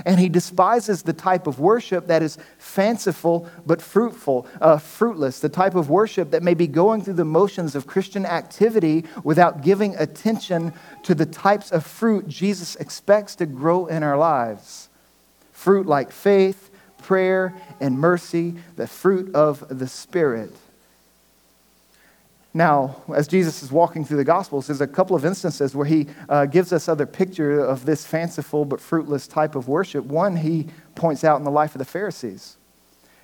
And 0.05 0.19
he 0.19 0.29
despises 0.29 1.03
the 1.03 1.13
type 1.13 1.47
of 1.47 1.61
worship 1.61 2.07
that 2.07 2.23
is 2.23 2.39
fanciful 2.59 3.49
but 3.67 3.83
fruitful, 3.83 4.47
uh, 4.61 4.79
fruitless, 4.79 5.41
the 5.41 5.49
type 5.49 5.75
of 5.75 5.91
worship 5.91 6.31
that 6.31 6.43
may 6.43 6.55
be 6.55 6.67
going 6.67 7.03
through 7.03 7.15
the 7.15 7.25
motions 7.25 7.75
of 7.75 7.87
Christian 7.87 8.25
activity 8.25 9.05
without 9.23 9.63
giving 9.63 9.95
attention 9.97 10.73
to 11.03 11.15
the 11.15 11.27
types 11.27 11.71
of 11.71 11.85
fruit 11.85 12.27
Jesus 12.27 12.77
expects 12.77 13.35
to 13.37 13.47
grow 13.47 13.87
in 13.87 14.03
our 14.03 14.17
lives. 14.17 14.89
Fruit 15.53 15.87
like 15.87 16.11
faith, 16.11 16.71
prayer, 16.99 17.55
and 17.81 17.99
mercy, 17.99 18.55
the 18.77 18.87
fruit 18.87 19.35
of 19.35 19.79
the 19.79 19.89
Spirit. 19.89 20.53
Now, 22.55 23.03
as 23.15 23.27
Jesus 23.29 23.63
is 23.63 23.73
walking 23.73 24.05
through 24.05 24.19
the 24.19 24.25
Gospels, 24.25 24.67
there's 24.67 24.83
a 24.83 24.87
couple 24.87 25.17
of 25.17 25.25
instances 25.25 25.75
where 25.75 25.87
he 25.87 26.09
uh, 26.29 26.45
gives 26.45 26.73
us 26.73 26.87
other 26.87 27.07
picture 27.07 27.61
of 27.61 27.87
this 27.87 28.05
fanciful 28.05 28.67
but 28.67 28.81
fruitless 28.81 29.27
type 29.27 29.55
of 29.55 29.69
worship. 29.69 30.05
One 30.05 30.37
he 30.37 30.67
points 30.95 31.25
out 31.25 31.39
in 31.39 31.45
the 31.45 31.51
life 31.51 31.75
of 31.75 31.79
the 31.79 31.87
Pharisees. 31.87 32.59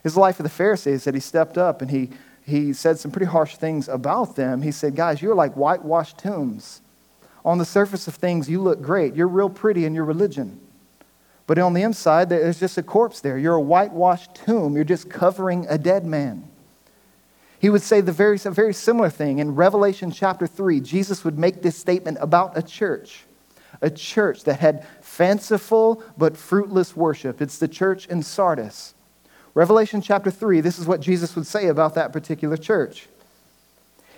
His 0.03 0.17
life 0.17 0.41
of 0.41 0.45
the 0.45 0.51
Pharisees 0.51 1.05
that 1.05 1.13
he 1.13 1.21
stepped 1.21 1.59
up 1.59 1.83
and 1.83 1.91
he, 1.91 2.11
he 2.43 2.73
said 2.73 2.99
some 2.99 3.11
pretty 3.11 3.27
harsh 3.27 3.57
things 3.57 3.87
about 3.89 4.35
them. 4.37 4.63
He 4.63 4.73
said, 4.73 4.97
Guys, 4.97 5.21
you're 5.21 5.35
like 5.35 5.53
whitewashed 5.55 6.19
tombs. 6.19 6.81
On 7.45 7.59
the 7.59 7.67
surface 7.67 8.09
of 8.09 8.15
things, 8.15 8.49
you 8.49 8.63
look 8.63 8.81
great. 8.81 9.15
You're 9.15 9.29
real 9.29 9.51
pretty 9.51 9.85
in 9.85 9.95
your 9.95 10.05
religion. 10.05 10.59
But 11.47 11.59
on 11.59 11.75
the 11.75 11.83
inside, 11.83 12.29
there's 12.31 12.61
just 12.61 12.79
a 12.79 12.83
corpse 12.83 13.21
there. 13.21 13.39
You're 13.39 13.55
a 13.55 13.61
whitewashed 13.61 14.35
tomb. 14.35 14.75
You're 14.75 14.85
just 14.85 15.11
covering 15.11 15.67
a 15.69 15.79
dead 15.79 16.05
man. 16.05 16.49
He 17.59 17.71
would 17.71 17.83
say 17.83 18.01
the 18.01 18.13
very, 18.13 18.39
a 18.45 18.51
very 18.51 18.73
similar 18.73 19.11
thing. 19.11 19.39
In 19.39 19.55
Revelation 19.55 20.11
chapter 20.11 20.47
3, 20.47 20.81
Jesus 20.81 21.25
would 21.25 21.39
make 21.39 21.63
this 21.63 21.77
statement 21.77 22.19
about 22.21 22.57
a 22.57 22.63
church, 22.63 23.25
a 23.81 23.91
church 23.91 24.45
that 24.45 24.61
had 24.61 24.87
fanciful 25.01 26.03
but 26.17 26.37
fruitless 26.37 26.97
worship. 26.97 27.43
It's 27.43 27.59
the 27.59 27.69
church 27.69 28.07
in 28.07 28.23
Sardis. 28.23 28.95
Revelation 29.55 30.01
chapter 30.01 30.31
3, 30.31 30.61
this 30.61 30.79
is 30.79 30.87
what 30.87 31.01
Jesus 31.01 31.35
would 31.35 31.47
say 31.47 31.67
about 31.67 31.95
that 31.95 32.13
particular 32.13 32.57
church. 32.57 33.09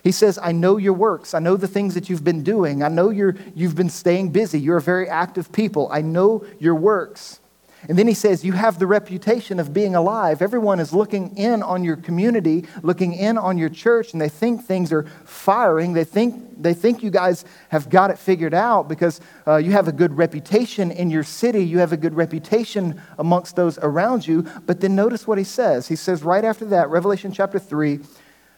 He 0.02 0.12
says, 0.12 0.38
I 0.42 0.52
know 0.52 0.76
your 0.76 0.92
works. 0.92 1.34
I 1.34 1.38
know 1.38 1.56
the 1.56 1.68
things 1.68 1.94
that 1.94 2.08
you've 2.08 2.24
been 2.24 2.42
doing. 2.42 2.82
I 2.82 2.88
know 2.88 3.10
you're, 3.10 3.36
you've 3.54 3.74
been 3.74 3.90
staying 3.90 4.30
busy. 4.30 4.60
You're 4.60 4.78
a 4.78 4.82
very 4.82 5.08
active 5.08 5.52
people. 5.52 5.88
I 5.90 6.02
know 6.02 6.44
your 6.58 6.74
works. 6.74 7.39
And 7.88 7.98
then 7.98 8.06
he 8.06 8.14
says, 8.14 8.44
You 8.44 8.52
have 8.52 8.78
the 8.78 8.86
reputation 8.86 9.58
of 9.58 9.72
being 9.72 9.94
alive. 9.94 10.42
Everyone 10.42 10.80
is 10.80 10.92
looking 10.92 11.36
in 11.36 11.62
on 11.62 11.82
your 11.82 11.96
community, 11.96 12.66
looking 12.82 13.14
in 13.14 13.38
on 13.38 13.56
your 13.56 13.70
church, 13.70 14.12
and 14.12 14.20
they 14.20 14.28
think 14.28 14.64
things 14.64 14.92
are 14.92 15.04
firing. 15.24 15.94
They 15.94 16.04
think, 16.04 16.62
they 16.62 16.74
think 16.74 17.02
you 17.02 17.10
guys 17.10 17.44
have 17.70 17.88
got 17.88 18.10
it 18.10 18.18
figured 18.18 18.52
out 18.52 18.88
because 18.88 19.20
uh, 19.46 19.56
you 19.56 19.72
have 19.72 19.88
a 19.88 19.92
good 19.92 20.16
reputation 20.16 20.90
in 20.90 21.10
your 21.10 21.24
city. 21.24 21.64
You 21.64 21.78
have 21.78 21.92
a 21.92 21.96
good 21.96 22.14
reputation 22.14 23.00
amongst 23.18 23.56
those 23.56 23.78
around 23.78 24.26
you. 24.26 24.42
But 24.66 24.80
then 24.80 24.94
notice 24.94 25.26
what 25.26 25.38
he 25.38 25.44
says. 25.44 25.88
He 25.88 25.96
says 25.96 26.22
right 26.22 26.44
after 26.44 26.66
that, 26.66 26.90
Revelation 26.90 27.32
chapter 27.32 27.58
3, 27.58 28.00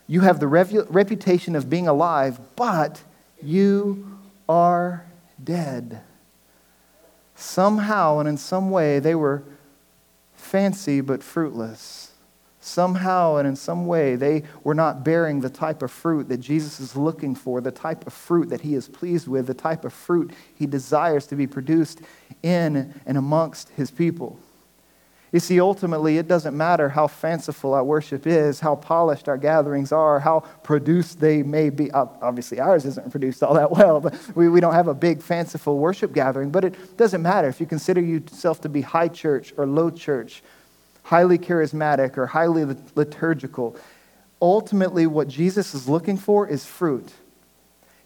you 0.08 0.22
have 0.22 0.40
the 0.40 0.46
revu- 0.46 0.86
reputation 0.90 1.54
of 1.54 1.70
being 1.70 1.86
alive, 1.86 2.40
but 2.56 3.02
you 3.40 4.18
are 4.48 5.06
dead. 5.42 6.02
Somehow 7.42 8.20
and 8.20 8.28
in 8.28 8.36
some 8.36 8.70
way, 8.70 9.00
they 9.00 9.16
were 9.16 9.42
fancy 10.36 11.00
but 11.00 11.24
fruitless. 11.24 12.12
Somehow 12.60 13.36
and 13.36 13.48
in 13.48 13.56
some 13.56 13.86
way, 13.86 14.14
they 14.14 14.44
were 14.62 14.76
not 14.76 15.02
bearing 15.02 15.40
the 15.40 15.50
type 15.50 15.82
of 15.82 15.90
fruit 15.90 16.28
that 16.28 16.38
Jesus 16.38 16.78
is 16.78 16.94
looking 16.94 17.34
for, 17.34 17.60
the 17.60 17.72
type 17.72 18.06
of 18.06 18.12
fruit 18.12 18.48
that 18.50 18.60
he 18.60 18.76
is 18.76 18.88
pleased 18.88 19.26
with, 19.26 19.48
the 19.48 19.54
type 19.54 19.84
of 19.84 19.92
fruit 19.92 20.30
he 20.54 20.66
desires 20.66 21.26
to 21.26 21.34
be 21.34 21.48
produced 21.48 22.00
in 22.44 22.94
and 23.04 23.18
amongst 23.18 23.70
his 23.70 23.90
people. 23.90 24.38
You 25.32 25.40
see, 25.40 25.58
ultimately, 25.60 26.18
it 26.18 26.28
doesn't 26.28 26.54
matter 26.54 26.90
how 26.90 27.06
fanciful 27.06 27.72
our 27.72 27.82
worship 27.82 28.26
is, 28.26 28.60
how 28.60 28.76
polished 28.76 29.28
our 29.28 29.38
gatherings 29.38 29.90
are, 29.90 30.20
how 30.20 30.40
produced 30.62 31.20
they 31.20 31.42
may 31.42 31.70
be. 31.70 31.90
Obviously, 31.90 32.60
ours 32.60 32.84
isn't 32.84 33.10
produced 33.10 33.42
all 33.42 33.54
that 33.54 33.70
well, 33.70 33.98
but 33.98 34.14
we, 34.34 34.50
we 34.50 34.60
don't 34.60 34.74
have 34.74 34.88
a 34.88 34.94
big 34.94 35.22
fanciful 35.22 35.78
worship 35.78 36.12
gathering. 36.12 36.50
But 36.50 36.66
it 36.66 36.98
doesn't 36.98 37.22
matter 37.22 37.48
if 37.48 37.60
you 37.60 37.66
consider 37.66 38.02
yourself 38.02 38.60
to 38.60 38.68
be 38.68 38.82
high 38.82 39.08
church 39.08 39.54
or 39.56 39.64
low 39.64 39.88
church, 39.88 40.42
highly 41.04 41.38
charismatic 41.38 42.18
or 42.18 42.26
highly 42.26 42.66
liturgical. 42.94 43.74
Ultimately, 44.42 45.06
what 45.06 45.28
Jesus 45.28 45.74
is 45.74 45.88
looking 45.88 46.18
for 46.18 46.46
is 46.46 46.66
fruit. 46.66 47.10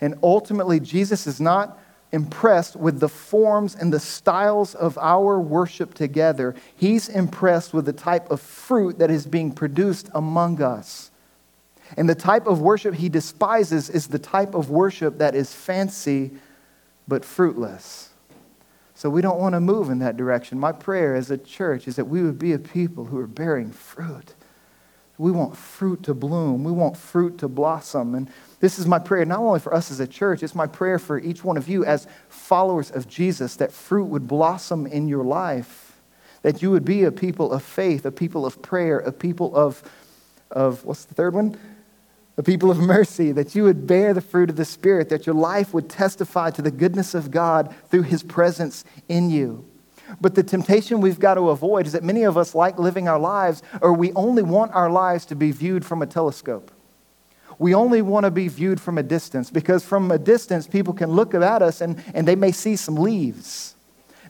And 0.00 0.14
ultimately, 0.23 0.78
Jesus 0.78 1.26
is 1.26 1.40
not 1.40 1.76
impressed 2.12 2.76
with 2.76 3.00
the 3.00 3.08
forms 3.08 3.75
and 3.75 3.92
the 3.92 4.00
styles 4.00 4.75
of 4.75 4.96
our 4.98 5.40
worship 5.40 5.94
together. 5.94 6.54
He's 6.76 7.08
impressed 7.08 7.75
with 7.75 7.84
the 7.84 7.92
type 7.92 8.30
of 8.30 8.40
fruit 8.40 8.98
that 8.98 9.10
is 9.10 9.26
being 9.26 9.52
produced 9.52 10.08
among 10.14 10.62
us. 10.62 11.10
And 11.96 12.08
the 12.08 12.14
type 12.14 12.46
of 12.46 12.60
worship 12.60 12.94
he 12.94 13.08
despises 13.08 13.90
is 13.90 14.08
the 14.08 14.18
type 14.18 14.54
of 14.54 14.70
worship 14.70 15.18
that 15.18 15.34
is 15.34 15.52
fancy 15.52 16.32
but 17.06 17.25
fruitless. 17.25 18.10
So 18.94 19.10
we 19.10 19.20
don't 19.20 19.38
want 19.38 19.54
to 19.54 19.60
move 19.60 19.90
in 19.90 19.98
that 19.98 20.16
direction. 20.16 20.58
My 20.58 20.72
prayer 20.72 21.14
as 21.14 21.30
a 21.30 21.36
church 21.36 21.86
is 21.86 21.96
that 21.96 22.06
we 22.06 22.22
would 22.22 22.38
be 22.38 22.54
a 22.54 22.58
people 22.58 23.04
who 23.04 23.18
are 23.18 23.26
bearing 23.26 23.70
fruit. 23.70 24.34
We 25.18 25.30
want 25.30 25.56
fruit 25.56 26.02
to 26.04 26.14
bloom. 26.14 26.64
We 26.64 26.73
want 26.73 26.96
fruit 26.96 27.38
to 27.38 27.49
blossom. 27.49 28.14
And 28.14 28.30
this 28.61 28.78
is 28.78 28.87
my 28.87 28.99
prayer, 28.99 29.25
not 29.25 29.38
only 29.38 29.61
for 29.61 29.75
us 29.75 29.90
as 29.90 30.00
a 30.00 30.06
church, 30.06 30.42
it's 30.42 30.54
my 30.54 30.66
prayer 30.66 30.99
for 30.99 31.18
each 31.18 31.42
one 31.42 31.56
of 31.56 31.68
you 31.68 31.85
as 31.85 32.06
followers 32.28 32.90
of 32.90 33.08
Jesus 33.08 33.56
that 33.56 33.73
fruit 33.73 34.04
would 34.04 34.26
blossom 34.26 34.87
in 34.87 35.08
your 35.08 35.25
life, 35.25 36.00
that 36.42 36.62
you 36.62 36.70
would 36.70 36.85
be 36.85 37.04
a 37.04 37.12
people 37.12 37.52
of 37.52 37.62
faith, 37.62 38.04
a 38.04 38.12
people 38.12 38.44
of 38.44 38.61
prayer, 38.62 38.99
a 38.99 39.12
people 39.12 39.54
of, 39.56 39.82
of 40.50 40.85
what's 40.85 41.04
the 41.04 41.14
third 41.14 41.35
one? 41.35 41.56
A 42.38 42.42
people 42.42 42.70
of 42.70 42.78
mercy, 42.78 43.32
that 43.32 43.54
you 43.54 43.62
would 43.62 43.87
bear 43.87 44.12
the 44.12 44.20
fruit 44.20 44.50
of 44.50 44.56
the 44.56 44.64
Spirit, 44.66 45.08
that 45.08 45.26
your 45.26 45.35
life 45.35 45.73
would 45.73 45.88
testify 45.88 46.50
to 46.50 46.61
the 46.61 46.70
goodness 46.70 47.14
of 47.14 47.30
God 47.30 47.75
through 47.88 48.02
His 48.02 48.23
presence 48.23 48.85
in 49.08 49.30
you. 49.30 49.64
But 50.20 50.34
the 50.34 50.42
temptation 50.42 51.00
we've 51.00 51.18
got 51.18 51.34
to 51.34 51.50
avoid 51.50 51.86
is 51.86 51.92
that 51.92 52.04
many 52.04 52.22
of 52.22 52.36
us 52.36 52.54
like 52.54 52.78
living 52.78 53.08
our 53.08 53.18
lives, 53.18 53.62
or 53.80 53.92
we 53.92 54.12
only 54.12 54.42
want 54.42 54.72
our 54.72 54.90
lives 54.90 55.26
to 55.26 55.36
be 55.36 55.50
viewed 55.50 55.84
from 55.84 56.02
a 56.02 56.06
telescope. 56.06 56.70
We 57.58 57.75
only 57.75 58.02
want 58.02 58.25
to 58.25 58.30
be 58.30 58.48
viewed 58.48 58.80
from 58.80 58.98
a 58.98 59.02
distance 59.02 59.50
because 59.50 59.84
from 59.84 60.10
a 60.10 60.18
distance, 60.18 60.66
people 60.66 60.92
can 60.92 61.10
look 61.10 61.34
at 61.34 61.62
us 61.62 61.80
and, 61.80 62.02
and 62.14 62.28
they 62.28 62.36
may 62.36 62.52
see 62.52 62.76
some 62.76 62.96
leaves. 62.96 63.75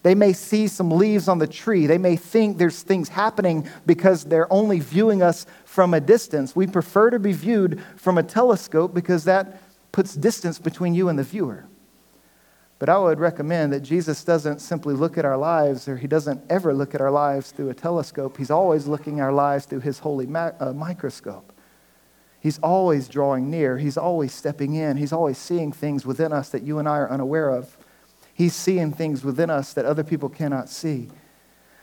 They 0.02 0.14
may 0.14 0.32
see 0.32 0.68
some 0.68 0.92
leaves 0.92 1.26
on 1.26 1.38
the 1.38 1.48
tree. 1.48 1.86
They 1.86 1.98
may 1.98 2.14
think 2.14 2.58
there's 2.58 2.82
things 2.82 3.08
happening 3.08 3.68
because 3.86 4.24
they're 4.24 4.52
only 4.52 4.78
viewing 4.78 5.22
us 5.22 5.46
from 5.64 5.94
a 5.94 6.00
distance. 6.00 6.54
We 6.54 6.68
prefer 6.68 7.10
to 7.10 7.18
be 7.18 7.32
viewed 7.32 7.82
from 7.96 8.16
a 8.16 8.22
telescope 8.22 8.94
because 8.94 9.24
that 9.24 9.60
puts 9.90 10.14
distance 10.14 10.60
between 10.60 10.94
you 10.94 11.08
and 11.08 11.18
the 11.18 11.24
viewer. 11.24 11.64
But 12.78 12.90
I 12.90 12.98
would 12.98 13.18
recommend 13.18 13.72
that 13.72 13.80
Jesus 13.80 14.22
doesn't 14.22 14.60
simply 14.60 14.94
look 14.94 15.16
at 15.16 15.24
our 15.24 15.36
lives, 15.36 15.88
or 15.88 15.96
he 15.96 16.06
doesn't 16.06 16.42
ever 16.50 16.74
look 16.74 16.94
at 16.94 17.00
our 17.00 17.10
lives 17.10 17.50
through 17.50 17.70
a 17.70 17.74
telescope. 17.74 18.36
He's 18.36 18.50
always 18.50 18.86
looking 18.86 19.20
our 19.20 19.32
lives 19.32 19.64
through 19.64 19.80
his 19.80 20.00
holy 20.00 20.26
ma- 20.26 20.52
uh, 20.60 20.72
microscope. 20.74 21.52
He's 22.38 22.58
always 22.58 23.08
drawing 23.08 23.50
near. 23.50 23.78
He's 23.78 23.96
always 23.96 24.32
stepping 24.32 24.74
in. 24.74 24.98
He's 24.98 25.12
always 25.12 25.38
seeing 25.38 25.72
things 25.72 26.04
within 26.04 26.32
us 26.32 26.50
that 26.50 26.62
you 26.62 26.78
and 26.78 26.88
I 26.88 26.98
are 26.98 27.10
unaware 27.10 27.48
of. 27.48 27.76
He's 28.34 28.54
seeing 28.54 28.92
things 28.92 29.24
within 29.24 29.48
us 29.48 29.72
that 29.72 29.86
other 29.86 30.04
people 30.04 30.28
cannot 30.28 30.68
see. 30.68 31.08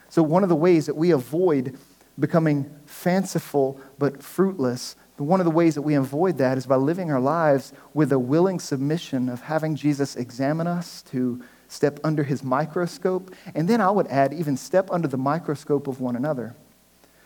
So, 0.10 0.22
one 0.22 0.44
of 0.44 0.50
the 0.50 0.56
ways 0.56 0.86
that 0.86 0.96
we 0.96 1.10
avoid 1.10 1.78
becoming 2.20 2.70
fanciful 2.86 3.82
but 3.98 4.22
fruitless 4.22 4.96
one 5.18 5.40
of 5.40 5.46
the 5.46 5.52
ways 5.52 5.76
that 5.76 5.84
we 5.84 5.94
avoid 5.94 6.38
that 6.40 6.58
is 6.58 6.66
by 6.66 6.76
living 6.76 7.12
our 7.12 7.20
lives 7.20 7.72
with 7.94 8.12
a 8.12 8.20
willing 8.20 8.60
submission 8.60 9.30
of 9.30 9.42
having 9.42 9.76
Jesus 9.76 10.16
examine 10.16 10.66
us 10.66 11.04
to 11.04 11.42
step 11.68 12.00
under 12.04 12.24
his 12.24 12.44
microscope. 12.44 13.34
And 13.54 13.68
then 13.68 13.80
I 13.80 13.92
would 13.92 14.08
add, 14.08 14.34
even 14.34 14.58
step 14.58 14.90
under 14.92 15.08
the 15.08 15.18
microscope 15.18 15.88
of 15.88 16.02
one 16.02 16.16
another. 16.16 16.56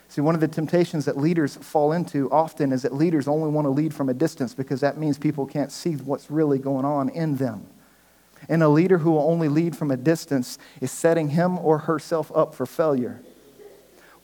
See, 0.09 0.21
one 0.21 0.35
of 0.35 0.41
the 0.41 0.47
temptations 0.47 1.05
that 1.05 1.17
leaders 1.17 1.55
fall 1.55 1.91
into 1.91 2.31
often 2.31 2.71
is 2.71 2.81
that 2.83 2.93
leaders 2.93 3.27
only 3.27 3.49
want 3.49 3.65
to 3.65 3.69
lead 3.69 3.93
from 3.93 4.09
a 4.09 4.13
distance 4.13 4.53
because 4.53 4.81
that 4.81 4.97
means 4.97 5.17
people 5.17 5.45
can't 5.45 5.71
see 5.71 5.93
what's 5.93 6.31
really 6.31 6.59
going 6.59 6.85
on 6.85 7.09
in 7.09 7.37
them. 7.37 7.67
And 8.47 8.63
a 8.63 8.69
leader 8.69 8.99
who 8.99 9.11
will 9.11 9.29
only 9.29 9.49
lead 9.49 9.75
from 9.75 9.91
a 9.91 9.97
distance 9.97 10.57
is 10.79 10.91
setting 10.91 11.29
him 11.29 11.57
or 11.59 11.79
herself 11.79 12.31
up 12.35 12.53
for 12.53 12.65
failure 12.65 13.21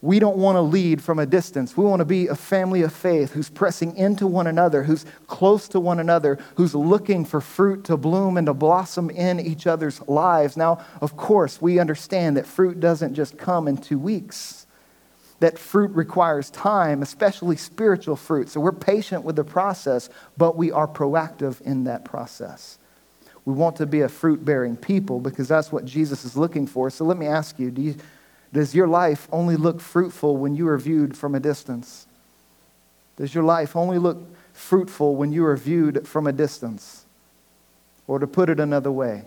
we 0.03 0.19
don't 0.19 0.35
want 0.35 0.57
to 0.57 0.61
lead 0.61 1.01
from 1.01 1.17
a 1.17 1.25
distance. 1.25 1.77
We 1.77 1.85
want 1.85 2.01
to 2.01 2.05
be 2.05 2.27
a 2.27 2.35
family 2.35 2.81
of 2.81 2.91
faith 2.91 3.31
who's 3.31 3.49
pressing 3.49 3.95
into 3.95 4.27
one 4.27 4.47
another, 4.47 4.83
who's 4.83 5.05
close 5.27 5.69
to 5.69 5.79
one 5.79 5.97
another, 5.97 6.39
who's 6.55 6.75
looking 6.75 7.23
for 7.23 7.39
fruit 7.39 7.85
to 7.85 7.95
bloom 7.95 8.35
and 8.35 8.47
to 8.47 8.53
blossom 8.53 9.09
in 9.09 9.39
each 9.39 9.65
other's 9.65 10.05
lives. 10.05 10.57
Now, 10.57 10.83
of 10.99 11.15
course, 11.15 11.61
we 11.61 11.79
understand 11.79 12.35
that 12.35 12.45
fruit 12.45 12.81
doesn't 12.81 13.13
just 13.13 13.37
come 13.37 13.65
in 13.65 13.77
two 13.77 13.97
weeks, 13.97 14.67
that 15.39 15.57
fruit 15.57 15.91
requires 15.91 16.49
time, 16.49 17.01
especially 17.01 17.55
spiritual 17.55 18.17
fruit. 18.17 18.49
So 18.49 18.59
we're 18.59 18.73
patient 18.73 19.23
with 19.23 19.37
the 19.37 19.45
process, 19.45 20.09
but 20.35 20.57
we 20.57 20.69
are 20.69 20.87
proactive 20.87 21.61
in 21.61 21.85
that 21.85 22.03
process. 22.03 22.77
We 23.45 23.53
want 23.53 23.77
to 23.77 23.85
be 23.85 24.01
a 24.01 24.09
fruit 24.09 24.43
bearing 24.43 24.75
people 24.75 25.21
because 25.21 25.47
that's 25.47 25.71
what 25.71 25.85
Jesus 25.85 26.25
is 26.25 26.35
looking 26.35 26.67
for. 26.67 26.89
So 26.89 27.05
let 27.05 27.17
me 27.17 27.25
ask 27.27 27.57
you 27.57 27.71
do 27.71 27.81
you 27.81 27.95
does 28.53 28.75
your 28.75 28.87
life 28.87 29.27
only 29.31 29.55
look 29.55 29.81
fruitful 29.81 30.37
when 30.37 30.55
you 30.55 30.67
are 30.67 30.77
viewed 30.77 31.17
from 31.17 31.33
a 31.33 31.39
distance? 31.39 32.05
Does 33.17 33.33
your 33.33 33.43
life 33.43 33.75
only 33.75 33.97
look 33.97 34.19
fruitful 34.53 35.15
when 35.15 35.31
you 35.31 35.43
are 35.45 35.57
viewed 35.57 36.07
from 36.07 36.27
a 36.27 36.31
distance? 36.31 37.05
Or 38.07 38.19
to 38.19 38.27
put 38.27 38.49
it 38.49 38.59
another 38.59 38.91
way, 38.91 39.23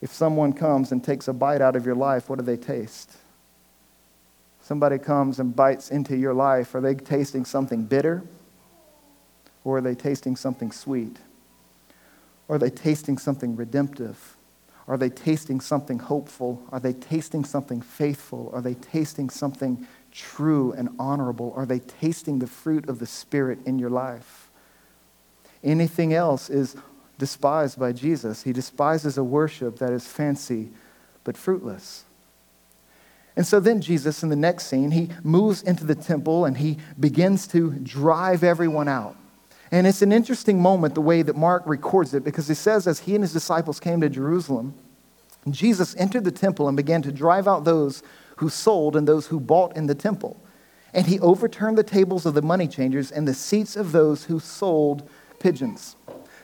if 0.00 0.12
someone 0.12 0.54
comes 0.54 0.92
and 0.92 1.04
takes 1.04 1.28
a 1.28 1.32
bite 1.34 1.60
out 1.60 1.76
of 1.76 1.84
your 1.84 1.94
life, 1.94 2.30
what 2.30 2.38
do 2.38 2.44
they 2.44 2.56
taste? 2.56 3.12
Somebody 4.62 4.98
comes 4.98 5.38
and 5.38 5.54
bites 5.54 5.90
into 5.90 6.16
your 6.16 6.34
life, 6.34 6.74
are 6.74 6.80
they 6.80 6.94
tasting 6.94 7.44
something 7.44 7.84
bitter? 7.84 8.22
Or 9.62 9.78
are 9.78 9.80
they 9.80 9.94
tasting 9.94 10.36
something 10.36 10.72
sweet? 10.72 11.18
Or 12.48 12.56
are 12.56 12.58
they 12.58 12.70
tasting 12.70 13.18
something 13.18 13.56
redemptive? 13.56 14.35
Are 14.88 14.96
they 14.96 15.10
tasting 15.10 15.60
something 15.60 15.98
hopeful? 15.98 16.62
Are 16.70 16.78
they 16.78 16.92
tasting 16.92 17.44
something 17.44 17.80
faithful? 17.80 18.50
Are 18.52 18.60
they 18.60 18.74
tasting 18.74 19.30
something 19.30 19.86
true 20.12 20.72
and 20.72 20.90
honorable? 20.98 21.52
Are 21.56 21.66
they 21.66 21.80
tasting 21.80 22.38
the 22.38 22.46
fruit 22.46 22.88
of 22.88 22.98
the 22.98 23.06
Spirit 23.06 23.58
in 23.66 23.78
your 23.78 23.90
life? 23.90 24.48
Anything 25.64 26.14
else 26.14 26.48
is 26.48 26.76
despised 27.18 27.78
by 27.78 27.92
Jesus. 27.92 28.42
He 28.42 28.52
despises 28.52 29.18
a 29.18 29.24
worship 29.24 29.78
that 29.78 29.90
is 29.90 30.06
fancy 30.06 30.70
but 31.24 31.36
fruitless. 31.36 32.04
And 33.34 33.46
so 33.46 33.60
then 33.60 33.80
Jesus, 33.80 34.22
in 34.22 34.28
the 34.28 34.36
next 34.36 34.66
scene, 34.66 34.92
he 34.92 35.10
moves 35.22 35.62
into 35.62 35.84
the 35.84 35.94
temple 35.94 36.44
and 36.44 36.56
he 36.56 36.78
begins 36.98 37.46
to 37.48 37.72
drive 37.72 38.44
everyone 38.44 38.88
out. 38.88 39.16
And 39.70 39.86
it's 39.86 40.00
an 40.00 40.12
interesting 40.12 40.60
moment 40.62 40.94
the 40.94 41.00
way 41.00 41.22
that 41.22 41.36
Mark 41.36 41.64
records 41.66 42.14
it 42.14 42.24
because 42.24 42.48
he 42.48 42.54
says, 42.54 42.86
as 42.86 43.00
he 43.00 43.14
and 43.14 43.22
his 43.24 43.32
disciples 43.32 43.80
came 43.80 44.00
to 44.00 44.08
Jerusalem, 44.08 44.74
Jesus 45.54 45.94
entered 45.96 46.24
the 46.24 46.30
temple 46.30 46.68
and 46.68 46.76
began 46.76 47.02
to 47.02 47.12
drive 47.12 47.46
out 47.46 47.64
those 47.64 48.02
who 48.36 48.48
sold 48.48 48.96
and 48.96 49.06
those 49.06 49.26
who 49.26 49.40
bought 49.40 49.76
in 49.76 49.86
the 49.86 49.94
temple. 49.94 50.40
And 50.92 51.06
he 51.06 51.20
overturned 51.20 51.76
the 51.76 51.82
tables 51.82 52.26
of 52.26 52.34
the 52.34 52.42
money 52.42 52.68
changers 52.68 53.10
and 53.10 53.26
the 53.26 53.34
seats 53.34 53.76
of 53.76 53.92
those 53.92 54.24
who 54.24 54.40
sold 54.40 55.08
pigeons. 55.38 55.96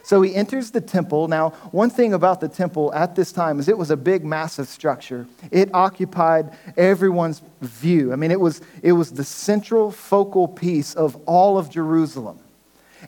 So 0.03 0.21
he 0.21 0.35
enters 0.35 0.71
the 0.71 0.81
temple. 0.81 1.29
Now, 1.29 1.51
one 1.71 1.89
thing 1.89 2.13
about 2.13 2.41
the 2.41 2.49
temple 2.49 2.93
at 2.93 3.15
this 3.15 3.31
time 3.31 3.57
is 3.59 3.69
it 3.69 3.77
was 3.77 3.89
a 3.89 3.97
big, 3.97 4.25
massive 4.25 4.67
structure. 4.67 5.27
It 5.49 5.73
occupied 5.73 6.57
everyone's 6.75 7.41
view. 7.61 8.11
I 8.11 8.17
mean, 8.17 8.29
it 8.29 8.39
was, 8.39 8.61
it 8.81 8.91
was 8.91 9.11
the 9.11 9.23
central 9.23 9.91
focal 9.91 10.47
piece 10.47 10.93
of 10.93 11.15
all 11.25 11.57
of 11.57 11.69
Jerusalem. 11.69 12.39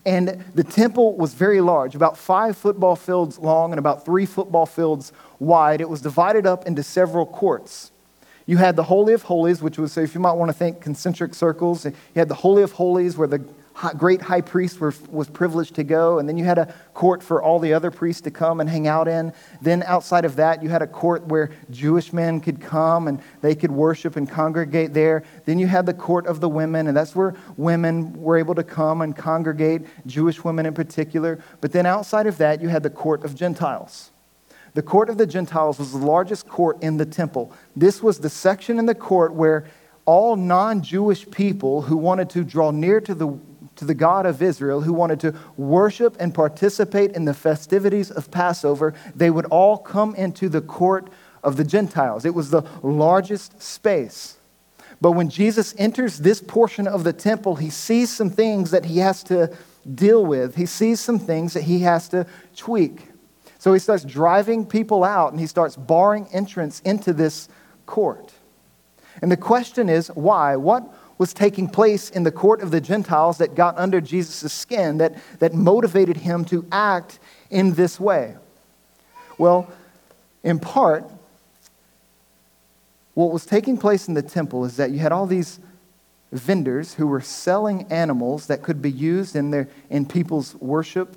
And 0.05 0.43
the 0.53 0.63
temple 0.63 1.15
was 1.15 1.33
very 1.33 1.61
large, 1.61 1.95
about 1.95 2.17
five 2.17 2.57
football 2.57 2.95
fields 2.95 3.39
long 3.39 3.71
and 3.71 3.79
about 3.79 4.05
three 4.05 4.25
football 4.25 4.65
fields 4.65 5.13
wide. 5.39 5.81
It 5.81 5.89
was 5.89 6.01
divided 6.01 6.45
up 6.45 6.65
into 6.65 6.83
several 6.83 7.25
courts. 7.25 7.91
You 8.45 8.57
had 8.57 8.75
the 8.75 8.83
Holy 8.83 9.13
of 9.13 9.23
Holies, 9.23 9.61
which 9.61 9.77
was, 9.77 9.91
so 9.91 10.01
if 10.01 10.13
you 10.13 10.21
might 10.21 10.33
want 10.33 10.49
to 10.49 10.53
think 10.53 10.81
concentric 10.81 11.33
circles, 11.33 11.85
you 11.85 11.93
had 12.15 12.29
the 12.29 12.35
Holy 12.35 12.61
of 12.61 12.73
Holies 12.73 13.17
where 13.17 13.27
the 13.27 13.43
great 13.97 14.21
high 14.21 14.41
priest 14.41 14.79
were, 14.79 14.93
was 15.09 15.29
privileged 15.29 15.75
to 15.75 15.83
go. 15.83 16.19
And 16.19 16.27
then 16.27 16.37
you 16.37 16.45
had 16.45 16.57
a 16.57 16.73
court 16.93 17.21
for 17.21 17.41
all 17.41 17.59
the 17.59 17.73
other 17.73 17.91
priests 17.91 18.21
to 18.21 18.31
come 18.31 18.61
and 18.61 18.69
hang 18.69 18.87
out 18.87 19.07
in. 19.07 19.33
Then 19.61 19.83
outside 19.83 20.25
of 20.25 20.37
that, 20.37 20.63
you 20.63 20.69
had 20.69 20.81
a 20.81 20.87
court 20.87 21.25
where 21.27 21.51
Jewish 21.69 22.13
men 22.13 22.39
could 22.39 22.61
come 22.61 23.07
and 23.07 23.21
they 23.41 23.53
could 23.53 23.71
worship 23.71 24.15
and 24.15 24.29
congregate 24.29 24.93
there. 24.93 25.23
Then 25.45 25.59
you 25.59 25.67
had 25.67 25.85
the 25.85 25.93
court 25.93 26.25
of 26.25 26.39
the 26.39 26.49
women, 26.49 26.87
and 26.87 26.95
that's 26.95 27.15
where 27.15 27.35
women 27.57 28.13
were 28.21 28.37
able 28.37 28.55
to 28.55 28.63
come 28.63 29.01
and 29.01 29.15
congregate, 29.15 29.83
Jewish 30.05 30.43
women 30.43 30.65
in 30.65 30.73
particular. 30.73 31.39
But 31.59 31.71
then 31.71 31.85
outside 31.85 32.27
of 32.27 32.37
that, 32.37 32.61
you 32.61 32.69
had 32.69 32.83
the 32.83 32.89
court 32.89 33.23
of 33.25 33.35
Gentiles. 33.35 34.11
The 34.73 34.83
court 34.83 35.09
of 35.09 35.17
the 35.17 35.25
Gentiles 35.25 35.79
was 35.79 35.93
the 35.93 35.97
largest 35.97 36.47
court 36.47 36.81
in 36.83 36.97
the 36.97 37.05
temple. 37.05 37.53
This 37.75 38.03
was 38.03 38.19
the 38.19 38.29
section 38.29 38.77
in 38.77 38.85
the 38.85 38.95
court 38.95 39.33
where 39.33 39.65
all 40.05 40.35
non 40.35 40.81
Jewish 40.81 41.29
people 41.29 41.81
who 41.81 41.97
wanted 41.97 42.29
to 42.31 42.43
draw 42.43 42.71
near 42.71 43.01
to 43.01 43.15
the 43.15 43.27
to 43.77 43.85
the 43.85 43.93
God 43.93 44.25
of 44.25 44.41
Israel 44.41 44.81
who 44.81 44.93
wanted 44.93 45.19
to 45.21 45.35
worship 45.57 46.15
and 46.19 46.33
participate 46.33 47.11
in 47.11 47.25
the 47.25 47.33
festivities 47.33 48.11
of 48.11 48.31
Passover, 48.31 48.93
they 49.15 49.29
would 49.29 49.45
all 49.45 49.77
come 49.77 50.15
into 50.15 50.49
the 50.49 50.61
court 50.61 51.09
of 51.43 51.57
the 51.57 51.63
Gentiles. 51.63 52.25
It 52.25 52.33
was 52.33 52.49
the 52.49 52.63
largest 52.81 53.61
space. 53.61 54.37
But 55.01 55.11
when 55.11 55.29
Jesus 55.29 55.75
enters 55.77 56.19
this 56.19 56.41
portion 56.41 56.87
of 56.87 57.03
the 57.03 57.13
temple, 57.13 57.55
he 57.55 57.69
sees 57.69 58.11
some 58.11 58.29
things 58.29 58.71
that 58.71 58.85
he 58.85 58.99
has 58.99 59.23
to 59.23 59.55
deal 59.93 60.25
with. 60.25 60.55
He 60.55 60.65
sees 60.65 60.99
some 60.99 61.19
things 61.19 61.53
that 61.53 61.63
he 61.63 61.79
has 61.79 62.09
to 62.09 62.25
tweak. 62.55 63.09
So 63.59 63.73
he 63.73 63.79
starts 63.79 64.03
driving 64.03 64.65
people 64.65 65.03
out 65.03 65.31
and 65.31 65.39
he 65.39 65.47
starts 65.47 65.75
barring 65.75 66.27
entrance 66.31 66.81
into 66.81 67.13
this 67.13 67.49
court. 67.85 68.33
And 69.21 69.31
the 69.31 69.37
question 69.37 69.89
is 69.89 70.07
why? 70.09 70.55
What 70.55 70.93
was 71.17 71.33
taking 71.33 71.67
place 71.67 72.09
in 72.09 72.23
the 72.23 72.31
court 72.31 72.61
of 72.61 72.71
the 72.71 72.81
Gentiles 72.81 73.37
that 73.37 73.55
got 73.55 73.77
under 73.77 74.01
Jesus' 74.01 74.51
skin, 74.51 74.97
that, 74.97 75.15
that 75.39 75.53
motivated 75.53 76.17
him 76.17 76.43
to 76.45 76.65
act 76.71 77.19
in 77.49 77.73
this 77.73 77.99
way? 77.99 78.35
Well, 79.37 79.71
in 80.43 80.59
part, 80.59 81.09
what 83.13 83.31
was 83.31 83.45
taking 83.45 83.77
place 83.77 84.07
in 84.07 84.13
the 84.13 84.21
temple 84.21 84.65
is 84.65 84.77
that 84.77 84.91
you 84.91 84.99
had 84.99 85.11
all 85.11 85.25
these 85.25 85.59
vendors 86.31 86.95
who 86.95 87.07
were 87.07 87.21
selling 87.21 87.89
animals 87.91 88.47
that 88.47 88.61
could 88.61 88.81
be 88.81 88.91
used 88.91 89.35
in, 89.35 89.51
their, 89.51 89.69
in 89.89 90.05
people's 90.05 90.55
worship 90.55 91.15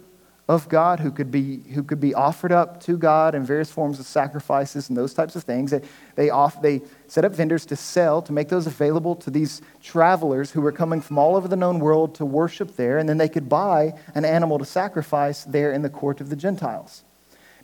of 0.49 0.67
God 0.69 1.01
who 1.01 1.11
could 1.11 1.31
be, 1.31 1.59
who 1.75 1.83
could 1.83 2.01
be 2.01 2.15
offered 2.15 2.53
up 2.53 2.81
to 2.85 2.97
God 2.97 3.35
in 3.35 3.45
various 3.45 3.71
forms 3.71 4.01
of 4.01 4.07
sacrifices 4.07 4.89
and 4.89 4.97
those 4.97 5.13
types 5.13 5.37
of 5.37 5.45
things. 5.45 5.71
They, 5.71 5.83
they, 6.15 6.31
off, 6.31 6.63
they 6.63 6.81
set 7.07 7.27
up 7.27 7.33
vendors 7.33 7.67
to 7.67 7.77
sell, 7.77 8.23
to 8.23 8.33
make 8.33 8.49
those 8.49 8.67
available 8.67 9.15
to 9.17 9.31
these 9.31 9.61
travelers 9.83 10.51
who 10.51 10.63
were 10.63 10.73
coming 10.73 11.03
from 11.03 11.19
all 11.19 11.37
over 11.37 11.49
the 11.49 11.57
known 11.57 11.81
world 11.81 12.15
to 12.15 12.25
worship 12.25 12.77
there, 12.77 12.97
and 12.97 13.07
then 13.07 13.19
they 13.19 13.29
could 13.29 13.49
buy 13.49 13.93
an 14.15 14.25
animal 14.25 14.59
to 14.59 14.65
sacrifice 14.65 15.45
there 15.45 15.73
in 15.73 15.83
the 15.83 15.91
court 15.91 16.21
of 16.23 16.31
the 16.31 16.37
Gentiles. 16.37 17.05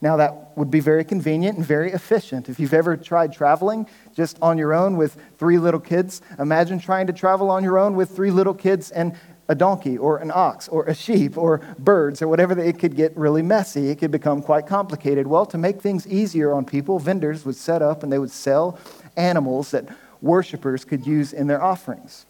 Now, 0.03 0.19
that 0.19 0.55
would 0.59 0.71
be 0.71 0.81
very 0.81 1.05
convenient 1.05 1.57
and 1.57 1.67
very 1.67 1.93
efficient. 1.93 2.51
If 2.51 2.61
you've 2.61 2.75
ever 2.75 2.95
tried 2.95 3.33
traveling 3.33 3.89
just 4.15 4.37
on 4.43 4.59
your 4.59 4.75
own 4.75 4.99
with 4.99 5.17
three 5.39 5.57
little 5.57 5.81
kids, 5.81 6.21
imagine 6.39 6.79
trying 6.79 7.07
to 7.07 7.15
travel 7.15 7.51
on 7.51 7.65
your 7.65 7.79
own 7.79 7.97
with 7.97 8.15
three 8.15 8.31
little 8.31 8.53
kids 8.53 8.91
and 8.91 9.17
a 9.49 9.55
donkey 9.55 9.99
or 9.99 10.19
an 10.19 10.31
ox 10.35 10.69
or 10.69 10.85
a 10.87 10.95
sheep 10.95 11.37
or 11.37 11.59
birds 11.79 12.23
or 12.23 12.29
whatever, 12.29 12.59
it 12.59 12.79
could 12.79 12.97
get 12.97 13.17
really 13.17 13.43
messy. 13.43 13.91
It 13.91 13.99
could 13.99 14.11
become 14.11 14.43
quite 14.43 14.67
complicated. 14.67 15.27
Well, 15.27 15.47
to 15.47 15.59
make 15.59 15.81
things 15.81 16.07
easier 16.07 16.53
on 16.53 16.65
people, 16.65 16.99
vendors 16.99 17.45
would 17.45 17.57
set 17.57 17.83
up 17.83 18.03
and 18.03 18.13
they 18.13 18.19
would 18.19 18.31
sell 18.31 18.79
animals 19.17 19.71
that 19.73 19.87
worshipers 20.21 20.85
could 20.85 21.07
use 21.07 21.33
in 21.33 21.47
their 21.47 21.63
offerings. 21.63 22.27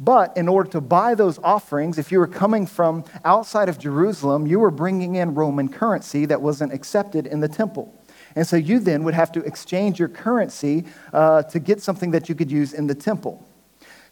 But 0.00 0.36
in 0.36 0.46
order 0.46 0.70
to 0.70 0.80
buy 0.80 1.14
those 1.14 1.38
offerings, 1.40 1.98
if 1.98 2.12
you 2.12 2.20
were 2.20 2.28
coming 2.28 2.66
from 2.66 3.04
outside 3.24 3.68
of 3.68 3.78
Jerusalem, 3.78 4.46
you 4.46 4.60
were 4.60 4.70
bringing 4.70 5.16
in 5.16 5.34
Roman 5.34 5.68
currency 5.68 6.24
that 6.26 6.40
wasn't 6.40 6.72
accepted 6.72 7.26
in 7.26 7.40
the 7.40 7.48
temple. 7.48 7.92
And 8.36 8.46
so 8.46 8.56
you 8.56 8.78
then 8.78 9.02
would 9.02 9.14
have 9.14 9.32
to 9.32 9.40
exchange 9.40 9.98
your 9.98 10.08
currency 10.08 10.84
uh, 11.12 11.42
to 11.44 11.58
get 11.58 11.82
something 11.82 12.12
that 12.12 12.28
you 12.28 12.36
could 12.36 12.50
use 12.50 12.72
in 12.72 12.86
the 12.86 12.94
temple. 12.94 13.47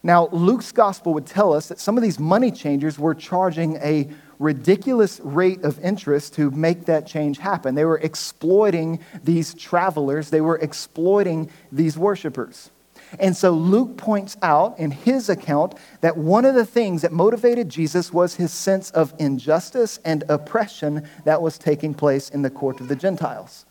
Now, 0.07 0.29
Luke's 0.31 0.71
gospel 0.71 1.13
would 1.15 1.25
tell 1.25 1.51
us 1.51 1.67
that 1.67 1.81
some 1.81 1.97
of 1.97 2.01
these 2.01 2.17
money 2.17 2.49
changers 2.49 2.97
were 2.97 3.13
charging 3.13 3.75
a 3.83 4.07
ridiculous 4.39 5.19
rate 5.21 5.65
of 5.65 5.83
interest 5.83 6.35
to 6.35 6.49
make 6.49 6.85
that 6.85 7.05
change 7.05 7.39
happen. 7.39 7.75
They 7.75 7.83
were 7.83 7.97
exploiting 7.97 9.01
these 9.21 9.53
travelers, 9.53 10.29
they 10.29 10.39
were 10.39 10.59
exploiting 10.59 11.49
these 11.73 11.97
worshipers. 11.97 12.71
And 13.19 13.35
so 13.35 13.51
Luke 13.51 13.97
points 13.97 14.37
out 14.41 14.79
in 14.79 14.91
his 14.91 15.27
account 15.27 15.75
that 15.99 16.15
one 16.15 16.45
of 16.45 16.55
the 16.55 16.65
things 16.65 17.01
that 17.01 17.11
motivated 17.11 17.67
Jesus 17.67 18.13
was 18.13 18.35
his 18.35 18.53
sense 18.53 18.91
of 18.91 19.13
injustice 19.19 19.99
and 20.05 20.23
oppression 20.29 21.05
that 21.25 21.41
was 21.41 21.57
taking 21.57 21.93
place 21.93 22.29
in 22.29 22.43
the 22.43 22.49
court 22.49 22.79
of 22.79 22.87
the 22.87 22.95
Gentiles. 22.95 23.65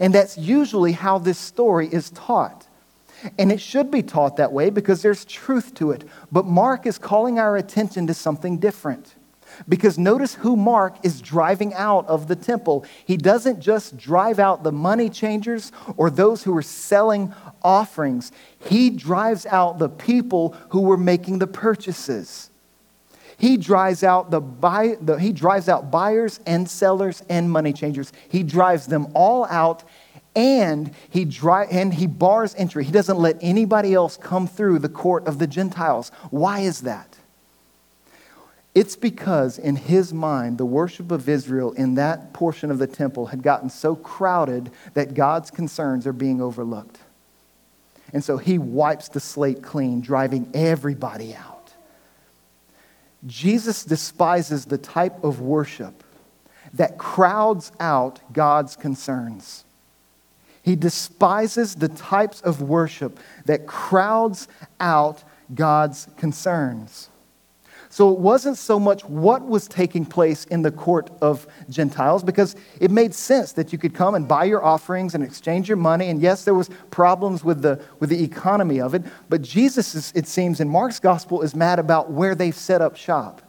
And 0.00 0.14
that's 0.14 0.38
usually 0.38 0.92
how 0.92 1.18
this 1.18 1.38
story 1.38 1.88
is 1.88 2.10
taught. 2.10 2.68
And 3.38 3.50
it 3.50 3.60
should 3.60 3.90
be 3.90 4.02
taught 4.02 4.36
that 4.36 4.52
way 4.52 4.70
because 4.70 5.02
there's 5.02 5.24
truth 5.24 5.74
to 5.74 5.90
it. 5.90 6.04
But 6.30 6.46
Mark 6.46 6.86
is 6.86 6.98
calling 6.98 7.38
our 7.38 7.56
attention 7.56 8.06
to 8.06 8.14
something 8.14 8.58
different. 8.58 9.14
Because 9.68 9.98
notice 9.98 10.34
who 10.34 10.56
Mark 10.56 10.96
is 11.04 11.20
driving 11.20 11.74
out 11.74 12.06
of 12.08 12.26
the 12.26 12.36
temple. 12.36 12.84
He 13.04 13.16
doesn't 13.16 13.60
just 13.60 13.96
drive 13.96 14.38
out 14.38 14.64
the 14.64 14.72
money 14.72 15.08
changers 15.08 15.70
or 15.96 16.10
those 16.10 16.42
who 16.42 16.52
were 16.52 16.62
selling 16.62 17.32
offerings, 17.62 18.32
he 18.58 18.90
drives 18.90 19.46
out 19.46 19.78
the 19.78 19.88
people 19.88 20.56
who 20.70 20.82
were 20.82 20.96
making 20.96 21.38
the 21.38 21.46
purchases. 21.46 22.50
He 23.36 23.56
drives 23.56 24.04
out 24.04 24.30
the, 24.30 24.40
buy, 24.40 24.96
the 25.00 25.16
he 25.16 25.32
drives 25.32 25.68
out 25.68 25.90
buyers 25.90 26.40
and 26.46 26.68
sellers 26.68 27.22
and 27.28 27.50
money 27.50 27.72
changers. 27.72 28.12
He 28.28 28.42
drives 28.42 28.86
them 28.86 29.08
all 29.14 29.44
out 29.46 29.82
and 30.36 30.92
he, 31.10 31.24
dry, 31.24 31.64
and 31.64 31.94
he 31.94 32.06
bars 32.06 32.54
entry. 32.56 32.84
He 32.84 32.92
doesn't 32.92 33.18
let 33.18 33.36
anybody 33.40 33.94
else 33.94 34.16
come 34.16 34.46
through 34.46 34.80
the 34.80 34.88
court 34.88 35.26
of 35.26 35.38
the 35.38 35.46
Gentiles. 35.46 36.10
Why 36.30 36.60
is 36.60 36.82
that? 36.82 37.16
It's 38.74 38.96
because 38.96 39.58
in 39.58 39.76
his 39.76 40.12
mind, 40.12 40.58
the 40.58 40.66
worship 40.66 41.12
of 41.12 41.28
Israel 41.28 41.72
in 41.72 41.94
that 41.94 42.32
portion 42.32 42.72
of 42.72 42.78
the 42.78 42.88
temple 42.88 43.26
had 43.26 43.42
gotten 43.42 43.70
so 43.70 43.94
crowded 43.94 44.70
that 44.94 45.14
God's 45.14 45.52
concerns 45.52 46.06
are 46.08 46.12
being 46.12 46.40
overlooked. 46.40 46.98
And 48.12 48.22
so 48.22 48.36
he 48.36 48.58
wipes 48.58 49.08
the 49.08 49.20
slate 49.20 49.62
clean, 49.62 50.00
driving 50.00 50.50
everybody 50.54 51.34
out. 51.34 51.72
Jesus 53.26 53.84
despises 53.84 54.64
the 54.64 54.78
type 54.78 55.22
of 55.22 55.40
worship 55.40 56.02
that 56.74 56.98
crowds 56.98 57.70
out 57.78 58.20
God's 58.32 58.74
concerns. 58.74 59.64
He 60.64 60.76
despises 60.76 61.74
the 61.74 61.90
types 61.90 62.40
of 62.40 62.62
worship 62.62 63.20
that 63.44 63.66
crowds 63.66 64.48
out 64.80 65.22
God's 65.54 66.08
concerns. 66.16 67.10
So 67.90 68.10
it 68.10 68.18
wasn't 68.18 68.56
so 68.56 68.80
much 68.80 69.04
what 69.04 69.46
was 69.46 69.68
taking 69.68 70.06
place 70.06 70.46
in 70.46 70.62
the 70.62 70.70
court 70.72 71.10
of 71.20 71.46
Gentiles, 71.68 72.24
because 72.24 72.56
it 72.80 72.90
made 72.90 73.14
sense 73.14 73.52
that 73.52 73.74
you 73.74 73.78
could 73.78 73.94
come 73.94 74.14
and 74.14 74.26
buy 74.26 74.44
your 74.44 74.64
offerings 74.64 75.14
and 75.14 75.22
exchange 75.22 75.68
your 75.68 75.76
money. 75.76 76.08
And 76.08 76.20
yes, 76.20 76.44
there 76.44 76.54
was 76.54 76.70
problems 76.90 77.44
with 77.44 77.60
the, 77.60 77.84
with 78.00 78.08
the 78.08 78.24
economy 78.24 78.80
of 78.80 78.94
it, 78.94 79.02
but 79.28 79.42
Jesus, 79.42 79.94
is, 79.94 80.12
it 80.16 80.26
seems, 80.26 80.60
in 80.60 80.68
Mark's 80.70 80.98
gospel, 80.98 81.42
is 81.42 81.54
mad 81.54 81.78
about 81.78 82.10
where 82.10 82.34
they've 82.34 82.56
set 82.56 82.80
up 82.80 82.96
shop. 82.96 83.42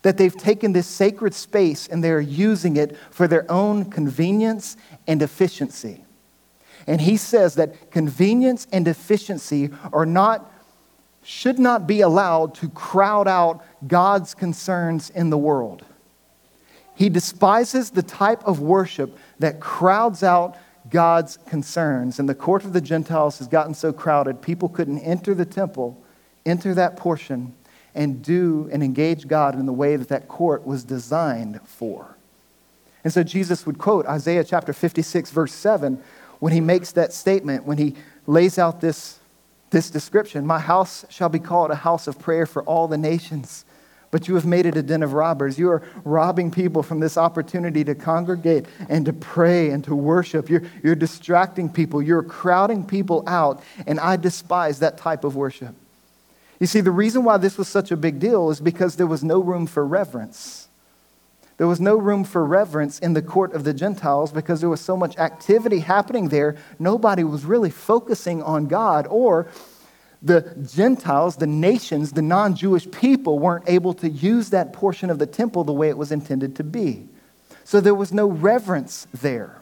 That 0.00 0.16
they've 0.16 0.34
taken 0.34 0.72
this 0.72 0.86
sacred 0.86 1.34
space 1.34 1.86
and 1.86 2.02
they're 2.02 2.20
using 2.20 2.78
it 2.78 2.96
for 3.10 3.28
their 3.28 3.44
own 3.52 3.90
convenience 3.90 4.78
and 5.06 5.20
efficiency. 5.20 6.04
And 6.86 7.00
he 7.00 7.16
says 7.16 7.54
that 7.54 7.90
convenience 7.90 8.66
and 8.72 8.86
efficiency 8.86 9.70
are 9.92 10.06
not, 10.06 10.50
should 11.22 11.58
not 11.58 11.86
be 11.86 12.00
allowed 12.00 12.54
to 12.56 12.68
crowd 12.68 13.26
out 13.26 13.64
God's 13.86 14.34
concerns 14.34 15.10
in 15.10 15.30
the 15.30 15.38
world. 15.38 15.84
He 16.94 17.08
despises 17.08 17.90
the 17.90 18.02
type 18.02 18.44
of 18.44 18.60
worship 18.60 19.18
that 19.38 19.60
crowds 19.60 20.22
out 20.22 20.56
God's 20.90 21.38
concerns. 21.48 22.18
And 22.18 22.28
the 22.28 22.34
court 22.34 22.64
of 22.64 22.72
the 22.72 22.80
Gentiles 22.80 23.38
has 23.38 23.48
gotten 23.48 23.74
so 23.74 23.92
crowded, 23.92 24.42
people 24.42 24.68
couldn't 24.68 25.00
enter 25.00 25.34
the 25.34 25.46
temple, 25.46 26.00
enter 26.44 26.74
that 26.74 26.96
portion, 26.96 27.54
and 27.94 28.22
do 28.22 28.68
and 28.72 28.82
engage 28.82 29.28
God 29.28 29.54
in 29.54 29.66
the 29.66 29.72
way 29.72 29.96
that 29.96 30.08
that 30.08 30.28
court 30.28 30.66
was 30.66 30.84
designed 30.84 31.60
for. 31.64 32.16
And 33.02 33.12
so 33.12 33.22
Jesus 33.22 33.66
would 33.66 33.78
quote 33.78 34.06
Isaiah 34.06 34.44
chapter 34.44 34.72
56, 34.72 35.30
verse 35.30 35.52
7, 35.52 36.02
when 36.44 36.52
he 36.52 36.60
makes 36.60 36.92
that 36.92 37.10
statement, 37.10 37.64
when 37.64 37.78
he 37.78 37.94
lays 38.26 38.58
out 38.58 38.82
this, 38.82 39.18
this 39.70 39.88
description 39.88 40.44
My 40.44 40.58
house 40.58 41.06
shall 41.08 41.30
be 41.30 41.38
called 41.38 41.70
a 41.70 41.74
house 41.74 42.06
of 42.06 42.18
prayer 42.18 42.44
for 42.44 42.62
all 42.64 42.86
the 42.86 42.98
nations, 42.98 43.64
but 44.10 44.28
you 44.28 44.34
have 44.34 44.44
made 44.44 44.66
it 44.66 44.76
a 44.76 44.82
den 44.82 45.02
of 45.02 45.14
robbers. 45.14 45.58
You 45.58 45.70
are 45.70 45.82
robbing 46.04 46.50
people 46.50 46.82
from 46.82 47.00
this 47.00 47.16
opportunity 47.16 47.82
to 47.84 47.94
congregate 47.94 48.66
and 48.90 49.06
to 49.06 49.12
pray 49.14 49.70
and 49.70 49.82
to 49.84 49.94
worship. 49.94 50.50
You're, 50.50 50.64
you're 50.82 50.94
distracting 50.94 51.70
people, 51.70 52.02
you're 52.02 52.22
crowding 52.22 52.84
people 52.84 53.24
out, 53.26 53.62
and 53.86 53.98
I 53.98 54.16
despise 54.16 54.80
that 54.80 54.98
type 54.98 55.24
of 55.24 55.36
worship. 55.36 55.74
You 56.60 56.66
see, 56.66 56.82
the 56.82 56.90
reason 56.90 57.24
why 57.24 57.38
this 57.38 57.56
was 57.56 57.68
such 57.68 57.90
a 57.90 57.96
big 57.96 58.20
deal 58.20 58.50
is 58.50 58.60
because 58.60 58.96
there 58.96 59.06
was 59.06 59.24
no 59.24 59.40
room 59.40 59.66
for 59.66 59.86
reverence. 59.86 60.63
There 61.56 61.66
was 61.68 61.80
no 61.80 61.96
room 61.96 62.24
for 62.24 62.44
reverence 62.44 62.98
in 62.98 63.12
the 63.12 63.22
court 63.22 63.52
of 63.52 63.64
the 63.64 63.72
Gentiles 63.74 64.32
because 64.32 64.60
there 64.60 64.68
was 64.68 64.80
so 64.80 64.96
much 64.96 65.16
activity 65.18 65.80
happening 65.80 66.28
there. 66.28 66.56
Nobody 66.78 67.22
was 67.22 67.44
really 67.44 67.70
focusing 67.70 68.42
on 68.42 68.66
God, 68.66 69.06
or 69.08 69.48
the 70.20 70.56
Gentiles, 70.74 71.36
the 71.36 71.46
nations, 71.46 72.12
the 72.12 72.22
non 72.22 72.56
Jewish 72.56 72.90
people 72.90 73.38
weren't 73.38 73.68
able 73.68 73.94
to 73.94 74.08
use 74.08 74.50
that 74.50 74.72
portion 74.72 75.10
of 75.10 75.18
the 75.18 75.26
temple 75.26 75.64
the 75.64 75.72
way 75.72 75.88
it 75.88 75.98
was 75.98 76.10
intended 76.10 76.56
to 76.56 76.64
be. 76.64 77.06
So 77.62 77.80
there 77.80 77.94
was 77.94 78.12
no 78.12 78.26
reverence 78.26 79.06
there. 79.12 79.60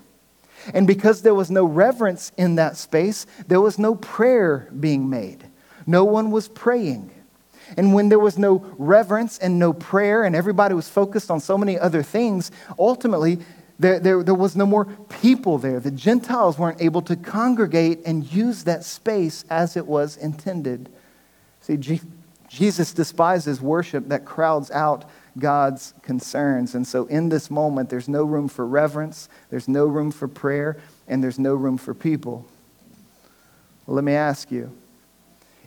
And 0.73 0.87
because 0.87 1.23
there 1.23 1.35
was 1.35 1.51
no 1.51 1.65
reverence 1.65 2.31
in 2.37 2.55
that 2.55 2.77
space, 2.77 3.27
there 3.49 3.61
was 3.61 3.79
no 3.79 3.97
prayer 3.97 4.69
being 4.79 5.11
made. 5.11 5.45
No 5.87 6.05
one 6.05 6.31
was 6.31 6.49
praying. 6.49 7.11
And 7.77 7.95
when 7.95 8.09
there 8.09 8.19
was 8.19 8.39
no 8.39 8.65
reverence 8.79 9.39
and 9.39 9.59
no 9.59 9.73
prayer, 9.73 10.25
and 10.25 10.37
everybody 10.37 10.75
was 10.75 10.89
focused 10.89 11.31
on 11.31 11.41
so 11.41 11.57
many 11.57 11.79
other 11.79 12.03
things, 12.03 12.51
ultimately, 12.79 13.39
there, 13.79 13.99
there, 13.99 14.23
there 14.23 14.35
was 14.35 14.55
no 14.57 14.67
more 14.67 14.85
people 15.21 15.59
there. 15.59 15.81
The 15.81 15.91
Gentiles 15.91 16.59
weren't 16.59 16.81
able 16.81 17.03
to 17.03 17.17
congregate 17.17 18.01
and 18.07 18.31
use 18.31 18.65
that 18.65 18.85
space 18.85 19.45
as 19.51 19.77
it 19.77 19.87
was 19.87 20.17
intended. 20.17 20.89
See, 21.61 21.77
G- 21.77 22.01
Jesus 22.49 22.93
despises 22.93 23.61
worship 23.61 24.09
that 24.09 24.25
crowds 24.25 24.71
out 24.71 25.05
God's 25.39 25.95
concerns. 26.03 26.75
And 26.75 26.87
so, 26.87 27.07
in 27.07 27.29
this 27.29 27.51
moment, 27.51 27.89
there's 27.89 28.09
no 28.09 28.25
room 28.25 28.49
for 28.49 28.67
reverence, 28.67 29.29
there's 29.51 29.69
no 29.69 29.87
room 29.87 30.11
for 30.11 30.29
prayer, 30.29 30.77
and 31.09 31.23
there's 31.23 31.39
no 31.39 31.55
room 31.55 31.79
for 31.79 31.95
people. 31.95 32.47
Well, 33.87 33.97
let 33.97 34.05
me 34.05 34.15
ask 34.15 34.51
you 34.51 34.71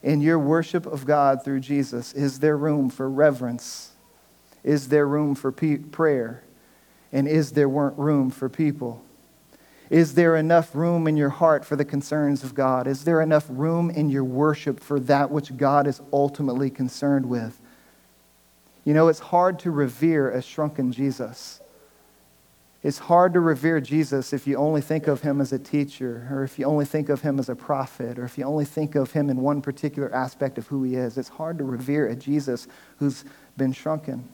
in 0.06 0.22
your 0.22 0.38
worship 0.38 0.86
of 0.86 1.04
God 1.04 1.44
through 1.44 1.62
Jesus, 1.62 2.14
is 2.14 2.40
there 2.40 2.56
room 2.56 2.92
for 2.92 3.10
reverence? 3.10 3.94
Is 4.64 4.90
there 4.90 5.08
room 5.08 5.34
for 5.34 5.52
pe- 5.52 5.78
prayer? 5.78 6.44
And 7.12 7.28
is 7.28 7.54
there 7.54 7.68
room 7.68 8.30
for 8.30 8.48
people? 8.48 9.04
Is 9.90 10.14
there 10.14 10.36
enough 10.36 10.76
room 10.76 11.08
in 11.08 11.18
your 11.18 11.30
heart 11.30 11.66
for 11.66 11.76
the 11.76 11.86
concerns 11.86 12.44
of 12.44 12.54
God? 12.54 12.86
Is 12.86 13.04
there 13.04 13.20
enough 13.20 13.46
room 13.50 13.90
in 13.90 14.10
your 14.10 14.24
worship 14.24 14.80
for 14.80 15.00
that 15.02 15.32
which 15.32 15.58
God 15.58 15.88
is 15.88 16.00
ultimately 16.14 16.70
concerned 16.70 17.26
with? 17.26 17.60
You 18.84 18.94
know, 18.94 19.08
it's 19.08 19.20
hard 19.20 19.58
to 19.60 19.72
revere 19.72 20.30
a 20.30 20.42
shrunken 20.42 20.92
Jesus. 20.92 21.62
It's 22.86 23.00
hard 23.00 23.34
to 23.34 23.40
revere 23.40 23.82
Jesus 23.82 24.32
if 24.32 24.46
you 24.46 24.58
only 24.58 24.80
think 24.80 25.08
of 25.08 25.22
him 25.22 25.42
as 25.42 25.52
a 25.52 25.58
teacher, 25.58 26.28
or 26.30 26.44
if 26.44 26.60
you 26.60 26.66
only 26.66 26.86
think 26.86 27.10
of 27.10 27.22
him 27.22 27.40
as 27.40 27.50
a 27.50 27.56
prophet, 27.56 28.20
or 28.20 28.26
if 28.26 28.38
you 28.38 28.44
only 28.44 28.64
think 28.64 28.94
of 28.94 29.12
him 29.12 29.32
in 29.32 29.38
one 29.38 29.60
particular 29.60 30.14
aspect 30.14 30.60
of 30.60 30.68
who 30.68 30.84
he 30.84 30.94
is. 30.94 31.18
It's 31.18 31.30
hard 31.30 31.58
to 31.58 31.64
revere 31.64 32.08
a 32.08 32.16
Jesus 32.16 32.68
who's 32.98 33.26
been 33.58 33.74
shrunken. 33.74 34.30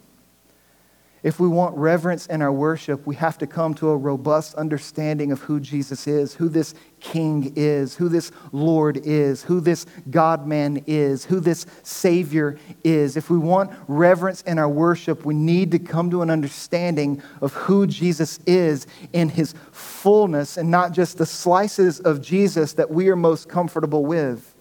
If 1.23 1.39
we 1.39 1.47
want 1.47 1.77
reverence 1.77 2.25
in 2.25 2.41
our 2.41 2.51
worship, 2.51 3.05
we 3.05 3.13
have 3.15 3.37
to 3.39 3.47
come 3.47 3.75
to 3.75 3.89
a 3.89 3.97
robust 3.97 4.55
understanding 4.55 5.31
of 5.31 5.41
who 5.41 5.59
Jesus 5.59 6.07
is, 6.07 6.33
who 6.33 6.49
this 6.49 6.73
King 6.99 7.53
is, 7.55 7.95
who 7.95 8.09
this 8.09 8.31
Lord 8.51 8.97
is, 8.97 9.43
who 9.43 9.59
this 9.59 9.85
God 10.09 10.47
man 10.47 10.83
is, 10.87 11.25
who 11.25 11.39
this 11.39 11.67
Savior 11.83 12.57
is. 12.83 13.17
If 13.17 13.29
we 13.29 13.37
want 13.37 13.71
reverence 13.87 14.41
in 14.41 14.57
our 14.57 14.69
worship, 14.69 15.23
we 15.23 15.35
need 15.35 15.69
to 15.71 15.79
come 15.79 16.09
to 16.09 16.23
an 16.23 16.31
understanding 16.31 17.21
of 17.39 17.53
who 17.53 17.85
Jesus 17.85 18.39
is 18.47 18.87
in 19.13 19.29
his 19.29 19.53
fullness 19.71 20.57
and 20.57 20.71
not 20.71 20.91
just 20.91 21.19
the 21.19 21.25
slices 21.27 21.99
of 21.99 22.21
Jesus 22.21 22.73
that 22.73 22.89
we 22.89 23.09
are 23.09 23.15
most 23.15 23.47
comfortable 23.47 24.05
with. 24.05 24.55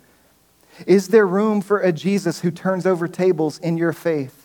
Is 0.86 1.08
there 1.08 1.26
room 1.26 1.62
for 1.62 1.78
a 1.78 1.90
Jesus 1.90 2.40
who 2.40 2.50
turns 2.50 2.86
over 2.86 3.08
tables 3.08 3.58
in 3.58 3.78
your 3.78 3.94
faith? 3.94 4.39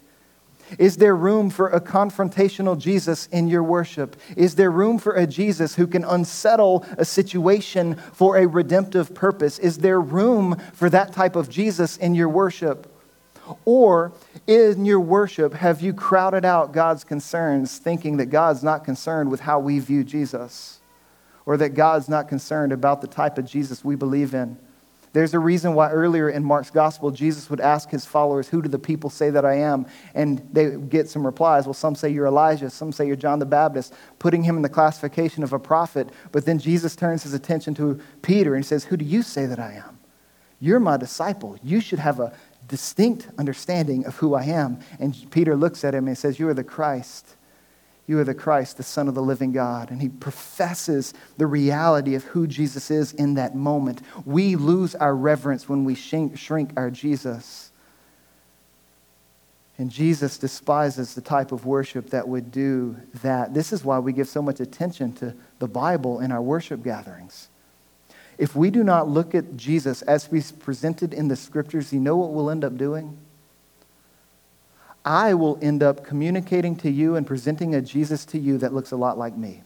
Is 0.80 0.98
there 0.98 1.16
room 1.16 1.50
for 1.50 1.70
a 1.70 1.80
confrontational 1.80 2.78
Jesus 2.78 3.28
in 3.28 3.48
your 3.48 3.64
worship? 3.64 4.16
Is 4.36 4.56
there 4.56 4.72
room 4.72 4.98
for 4.98 5.14
a 5.14 5.28
Jesus 5.28 5.76
who 5.76 5.88
can 5.88 6.04
unsettle 6.04 6.86
a 6.98 7.06
situation 7.06 7.96
for 7.96 8.38
a 8.38 8.48
redemptive 8.48 9.14
purpose? 9.14 9.60
Is 9.60 9.80
there 9.80 10.02
room 10.02 10.60
for 10.74 10.90
that 10.90 11.14
type 11.14 11.36
of 11.36 11.50
Jesus 11.50 11.98
in 11.98 12.16
your 12.16 12.30
worship? 12.30 12.92
Or 13.64 14.12
in 14.48 14.86
your 14.86 15.00
worship, 15.00 15.54
have 15.54 15.82
you 15.82 15.94
crowded 15.94 16.46
out 16.46 16.72
God's 16.72 17.04
concerns, 17.04 17.78
thinking 17.78 18.18
that 18.18 18.28
God's 18.28 18.64
not 18.64 18.84
concerned 18.84 19.30
with 19.30 19.42
how 19.42 19.60
we 19.60 19.80
view 19.80 20.04
Jesus? 20.04 20.80
Or 21.46 21.58
that 21.58 21.76
God's 21.76 22.10
not 22.10 22.28
concerned 22.28 22.72
about 22.72 23.02
the 23.02 23.08
type 23.08 23.38
of 23.38 23.46
Jesus 23.46 23.86
we 23.86 23.96
believe 23.96 24.34
in? 24.34 24.58
There's 25.16 25.34
a 25.34 25.40
reason 25.40 25.76
why 25.76 25.92
earlier 25.92 26.30
in 26.30 26.44
Mark's 26.44 26.70
gospel, 26.70 27.10
Jesus 27.10 27.50
would 27.50 27.62
ask 27.62 27.90
his 27.90 28.04
followers, 28.04 28.50
Who 28.50 28.62
do 28.62 28.68
the 28.68 28.78
people 28.78 29.10
say 29.10 29.30
that 29.30 29.46
I 29.46 29.60
am? 29.60 29.86
And 30.14 30.46
they 30.52 30.76
get 30.76 31.08
some 31.08 31.26
replies. 31.26 31.66
Well, 31.66 31.74
some 31.74 31.96
say 31.96 32.10
you're 32.10 32.28
Elijah, 32.28 32.70
some 32.70 32.92
say 32.92 33.08
you're 33.08 33.16
John 33.16 33.40
the 33.40 33.46
Baptist, 33.46 33.94
putting 34.20 34.44
him 34.44 34.58
in 34.58 34.62
the 34.62 34.68
classification 34.68 35.42
of 35.42 35.54
a 35.54 35.58
prophet. 35.58 36.10
But 36.34 36.46
then 36.46 36.60
Jesus 36.60 36.98
turns 36.98 37.24
his 37.24 37.34
attention 37.34 37.74
to 37.76 37.98
Peter 38.24 38.56
and 38.56 38.66
says, 38.66 38.84
Who 38.84 38.98
do 38.98 39.06
you 39.06 39.22
say 39.22 39.46
that 39.46 39.58
I 39.58 39.82
am? 39.88 40.00
You're 40.60 40.82
my 40.82 40.98
disciple. 40.98 41.58
You 41.64 41.80
should 41.80 42.00
have 42.00 42.20
a 42.20 42.34
distinct 42.68 43.30
understanding 43.38 44.06
of 44.06 44.18
who 44.18 44.34
I 44.34 44.44
am. 44.44 44.80
And 45.00 45.16
Peter 45.32 45.56
looks 45.56 45.86
at 45.86 45.96
him 45.96 46.10
and 46.10 46.18
says, 46.18 46.40
You 46.40 46.50
are 46.50 46.54
the 46.54 46.66
Christ. 46.66 47.38
You 48.08 48.20
are 48.20 48.24
the 48.24 48.36
Christ, 48.36 48.78
the 48.78 48.84
Son 48.84 49.08
of 49.08 49.16
the 49.16 49.22
living 49.22 49.52
God. 49.52 49.90
And 49.90 50.02
he 50.02 50.10
professes 50.10 51.14
the 51.38 51.48
reality 51.48 52.14
of 52.16 52.24
who 52.24 52.46
Jesus 52.46 52.92
is 52.92 53.14
in 53.14 53.34
that 53.34 53.56
moment. 53.56 54.02
We 54.26 54.56
lose 54.56 54.94
our 54.96 55.16
reverence 55.16 55.68
when 55.68 55.86
we 55.86 55.96
shrink 55.96 56.72
our 56.78 56.92
Jesus. 56.92 57.72
And 59.78 59.90
Jesus 59.90 60.38
despises 60.38 61.16
the 61.16 61.22
type 61.22 61.52
of 61.52 61.66
worship 61.66 62.12
that 62.12 62.28
would 62.28 62.52
do 62.52 62.96
that. 63.24 63.54
This 63.54 63.74
is 63.74 63.84
why 63.84 64.00
we 64.00 64.14
give 64.14 64.30
so 64.30 64.42
much 64.42 64.60
attention 64.60 65.12
to 65.14 65.34
the 65.60 65.68
Bible 65.68 66.20
in 66.20 66.32
our 66.32 66.42
worship 66.42 66.84
gatherings. 66.84 67.50
If 68.38 68.56
we 68.56 68.70
do 68.70 68.84
not 68.84 69.10
look 69.10 69.34
at 69.34 69.58
Jesus 69.58 70.02
as 70.04 70.26
he's 70.26 70.52
presented 70.52 71.14
in 71.14 71.28
the 71.28 71.36
scriptures, 71.36 71.92
you 71.92 72.00
know 72.00 72.18
what 72.18 72.32
we'll 72.32 72.52
end 72.52 72.64
up 72.64 72.78
doing? 72.78 73.18
I 75.06 75.36
will 75.36 75.58
end 75.62 75.84
up 75.84 76.04
communicating 76.04 76.76
to 76.78 76.90
you 76.90 77.16
and 77.16 77.26
presenting 77.26 77.76
a 77.76 77.82
Jesus 77.82 78.26
to 78.26 78.40
you 78.40 78.58
that 78.58 78.74
looks 78.74 78.92
a 78.92 78.96
lot 78.98 79.18
like 79.18 79.38
me. 79.38 79.62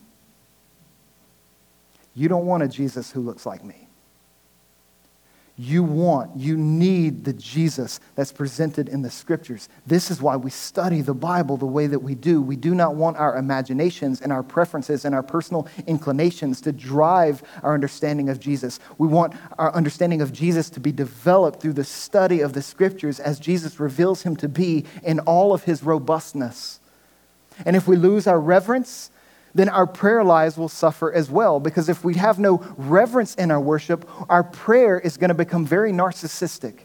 You 2.14 2.28
don't 2.28 2.46
want 2.46 2.62
a 2.62 2.68
Jesus 2.68 3.12
who 3.12 3.22
looks 3.22 3.46
like 3.46 3.64
me 3.64 3.89
you 5.60 5.84
want, 5.84 6.38
you 6.38 6.56
need 6.56 7.26
the 7.26 7.34
Jesus 7.34 8.00
that's 8.16 8.32
presented 8.32 8.88
in 8.88 9.02
the 9.02 9.10
scriptures. 9.10 9.68
This 9.86 10.10
is 10.10 10.22
why 10.22 10.38
we 10.38 10.50
study 10.50 11.02
the 11.02 11.14
Bible 11.14 11.58
the 11.58 11.66
way 11.66 11.86
that 11.86 12.00
we 12.00 12.16
do. 12.16 12.42
We 12.42 12.56
do 12.56 12.74
not 12.74 12.96
want 12.96 13.18
our 13.18 13.36
imaginations 13.36 14.22
and 14.22 14.32
our 14.32 14.42
preferences 14.42 15.04
and 15.04 15.14
our 15.14 15.22
personal 15.22 15.68
inclinations 15.86 16.62
to 16.62 16.72
drive 16.72 17.44
our 17.62 17.74
understanding 17.74 18.30
of 18.30 18.40
Jesus. 18.40 18.80
We 18.98 19.10
want 19.10 19.34
our 19.58 19.76
understanding 19.76 20.22
of 20.22 20.32
Jesus 20.32 20.70
to 20.70 20.80
be 20.80 20.94
developed 20.94 21.62
through 21.62 21.74
the 21.74 21.84
study 21.84 22.40
of 22.40 22.54
the 22.54 22.62
scriptures 22.62 23.20
as 23.20 23.38
Jesus 23.38 23.82
reveals 23.82 24.22
him 24.22 24.38
to 24.38 24.48
be 24.48 24.86
in 25.04 25.20
all 25.20 25.54
of 25.54 25.66
his 25.66 25.84
robustness. 25.84 26.80
And 27.66 27.76
if 27.76 27.86
we 27.86 27.98
lose 27.98 28.28
our 28.28 28.40
reverence, 28.40 29.12
then 29.60 29.70
our 29.70 29.86
prayer 29.86 30.24
lives 30.24 30.58
will 30.58 30.70
suffer 30.70 31.12
as 31.12 31.30
well. 31.30 31.60
Because 31.60 31.90
if 31.90 32.04
we 32.04 32.16
have 32.16 32.40
no 32.40 32.58
reverence 32.78 33.36
in 33.36 33.52
our 33.52 33.60
worship, 33.60 34.10
our 34.30 34.44
prayer 34.44 35.00
is 35.00 35.18
going 35.18 35.30
to 35.30 35.34
become 35.34 35.66
very 35.66 35.92
narcissistic. 35.92 36.80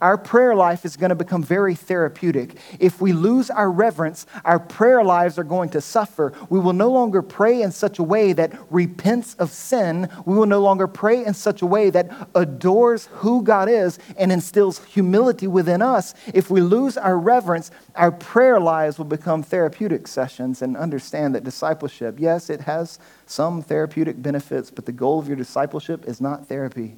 Our 0.00 0.16
prayer 0.18 0.54
life 0.54 0.84
is 0.84 0.96
going 0.96 1.10
to 1.10 1.14
become 1.14 1.42
very 1.42 1.74
therapeutic. 1.74 2.56
If 2.78 3.00
we 3.00 3.12
lose 3.12 3.50
our 3.50 3.70
reverence, 3.70 4.26
our 4.44 4.58
prayer 4.58 5.02
lives 5.02 5.38
are 5.38 5.44
going 5.44 5.70
to 5.70 5.80
suffer. 5.80 6.32
We 6.48 6.60
will 6.60 6.72
no 6.72 6.90
longer 6.90 7.22
pray 7.22 7.62
in 7.62 7.72
such 7.72 7.98
a 7.98 8.02
way 8.02 8.32
that 8.32 8.52
repents 8.70 9.34
of 9.34 9.50
sin. 9.50 10.08
We 10.24 10.34
will 10.34 10.46
no 10.46 10.60
longer 10.60 10.86
pray 10.86 11.24
in 11.24 11.34
such 11.34 11.62
a 11.62 11.66
way 11.66 11.90
that 11.90 12.28
adores 12.34 13.06
who 13.12 13.42
God 13.42 13.68
is 13.68 13.98
and 14.16 14.32
instills 14.32 14.84
humility 14.84 15.46
within 15.46 15.82
us. 15.82 16.14
If 16.32 16.50
we 16.50 16.60
lose 16.60 16.96
our 16.96 17.18
reverence, 17.18 17.70
our 17.94 18.12
prayer 18.12 18.60
lives 18.60 18.98
will 18.98 19.04
become 19.06 19.42
therapeutic 19.42 20.06
sessions 20.06 20.62
and 20.62 20.76
understand 20.76 21.34
that 21.34 21.44
discipleship, 21.44 22.16
yes, 22.18 22.50
it 22.50 22.62
has 22.62 22.98
some 23.26 23.62
therapeutic 23.62 24.20
benefits, 24.22 24.70
but 24.70 24.86
the 24.86 24.92
goal 24.92 25.18
of 25.18 25.28
your 25.28 25.36
discipleship 25.36 26.06
is 26.06 26.20
not 26.20 26.46
therapy. 26.46 26.96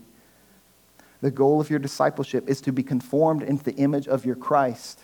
The 1.23 1.31
goal 1.31 1.61
of 1.61 1.71
your 1.71 1.79
discipleship 1.79 2.49
is 2.49 2.61
to 2.63 2.73
be 2.73 2.83
conformed 2.83 3.43
into 3.43 3.65
the 3.65 3.77
image 3.77 4.09
of 4.09 4.27
your 4.27 4.35
Christ, 4.35 5.01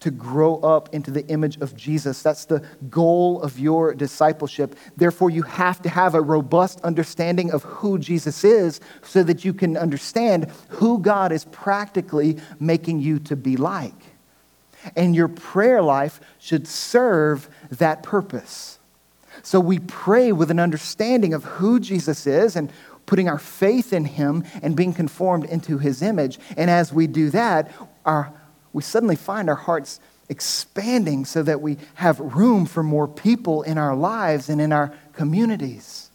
to 0.00 0.10
grow 0.10 0.56
up 0.60 0.92
into 0.94 1.10
the 1.10 1.26
image 1.28 1.58
of 1.58 1.76
Jesus. 1.76 2.22
That's 2.22 2.46
the 2.46 2.64
goal 2.88 3.42
of 3.42 3.58
your 3.58 3.94
discipleship. 3.94 4.74
Therefore, 4.96 5.28
you 5.28 5.42
have 5.42 5.82
to 5.82 5.90
have 5.90 6.14
a 6.14 6.22
robust 6.22 6.80
understanding 6.80 7.52
of 7.52 7.62
who 7.62 7.98
Jesus 7.98 8.42
is 8.42 8.80
so 9.02 9.22
that 9.22 9.44
you 9.44 9.52
can 9.52 9.76
understand 9.76 10.50
who 10.68 10.98
God 10.98 11.30
is 11.30 11.44
practically 11.44 12.38
making 12.58 13.00
you 13.00 13.18
to 13.20 13.36
be 13.36 13.58
like. 13.58 13.92
And 14.96 15.14
your 15.14 15.28
prayer 15.28 15.82
life 15.82 16.20
should 16.38 16.66
serve 16.66 17.50
that 17.70 18.02
purpose. 18.02 18.78
So 19.42 19.60
we 19.60 19.78
pray 19.78 20.32
with 20.32 20.50
an 20.50 20.58
understanding 20.58 21.34
of 21.34 21.44
who 21.44 21.80
Jesus 21.80 22.26
is 22.26 22.56
and 22.56 22.72
putting 23.10 23.28
our 23.28 23.40
faith 23.40 23.92
in 23.92 24.04
Him 24.04 24.44
and 24.62 24.76
being 24.76 24.92
conformed 24.92 25.44
into 25.46 25.78
His 25.78 26.00
image. 26.00 26.38
And 26.56 26.70
as 26.70 26.92
we 26.92 27.08
do 27.08 27.28
that, 27.30 27.68
our, 28.04 28.32
we 28.72 28.84
suddenly 28.84 29.16
find 29.16 29.50
our 29.50 29.56
hearts 29.56 29.98
expanding 30.28 31.24
so 31.24 31.42
that 31.42 31.60
we 31.60 31.76
have 31.94 32.20
room 32.20 32.66
for 32.66 32.84
more 32.84 33.08
people 33.08 33.62
in 33.62 33.78
our 33.78 33.96
lives 33.96 34.48
and 34.48 34.60
in 34.60 34.70
our 34.70 34.94
communities. 35.12 36.12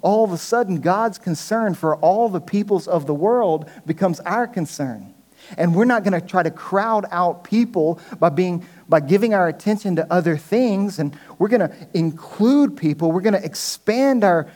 All 0.00 0.24
of 0.24 0.32
a 0.32 0.38
sudden, 0.38 0.80
God's 0.80 1.18
concern 1.18 1.74
for 1.74 1.96
all 1.96 2.30
the 2.30 2.40
peoples 2.40 2.88
of 2.88 3.04
the 3.04 3.12
world 3.12 3.70
becomes 3.84 4.18
our 4.20 4.46
concern. 4.46 5.12
And 5.58 5.74
we're 5.74 5.84
not 5.84 6.02
going 6.02 6.18
to 6.18 6.26
try 6.26 6.42
to 6.42 6.50
crowd 6.50 7.04
out 7.10 7.44
people 7.44 8.00
by 8.18 8.30
being 8.30 8.66
by 8.88 9.00
giving 9.00 9.34
our 9.34 9.48
attention 9.48 9.96
to 9.96 10.10
other 10.10 10.38
things 10.38 10.98
and 10.98 11.14
we're 11.38 11.48
going 11.48 11.68
to 11.68 11.88
include 11.92 12.74
people. 12.74 13.12
We're 13.12 13.20
going 13.20 13.34
to 13.34 13.44
expand 13.44 14.24
our 14.24 14.48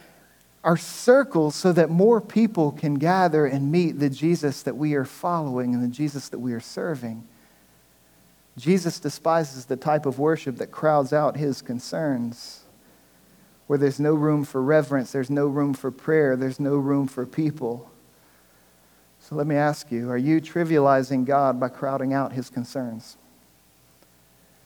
our 0.64 0.76
circles 0.76 1.56
so 1.56 1.72
that 1.72 1.90
more 1.90 2.20
people 2.20 2.72
can 2.72 2.94
gather 2.94 3.46
and 3.46 3.72
meet 3.72 3.98
the 3.98 4.08
Jesus 4.10 4.62
that 4.62 4.76
we 4.76 4.94
are 4.94 5.04
following 5.04 5.74
and 5.74 5.82
the 5.82 5.88
Jesus 5.88 6.28
that 6.28 6.38
we 6.38 6.52
are 6.52 6.60
serving. 6.60 7.26
Jesus 8.56 9.00
despises 9.00 9.64
the 9.64 9.76
type 9.76 10.06
of 10.06 10.18
worship 10.18 10.58
that 10.58 10.70
crowds 10.70 11.12
out 11.12 11.36
his 11.36 11.62
concerns, 11.62 12.60
where 13.66 13.78
there's 13.78 13.98
no 13.98 14.14
room 14.14 14.44
for 14.44 14.62
reverence, 14.62 15.10
there's 15.10 15.30
no 15.30 15.46
room 15.46 15.74
for 15.74 15.90
prayer, 15.90 16.36
there's 16.36 16.60
no 16.60 16.76
room 16.76 17.08
for 17.08 17.26
people. 17.26 17.90
So 19.20 19.34
let 19.34 19.46
me 19.46 19.56
ask 19.56 19.90
you 19.90 20.10
are 20.10 20.18
you 20.18 20.40
trivializing 20.40 21.24
God 21.24 21.58
by 21.58 21.68
crowding 21.70 22.12
out 22.12 22.32
his 22.32 22.50
concerns? 22.50 23.16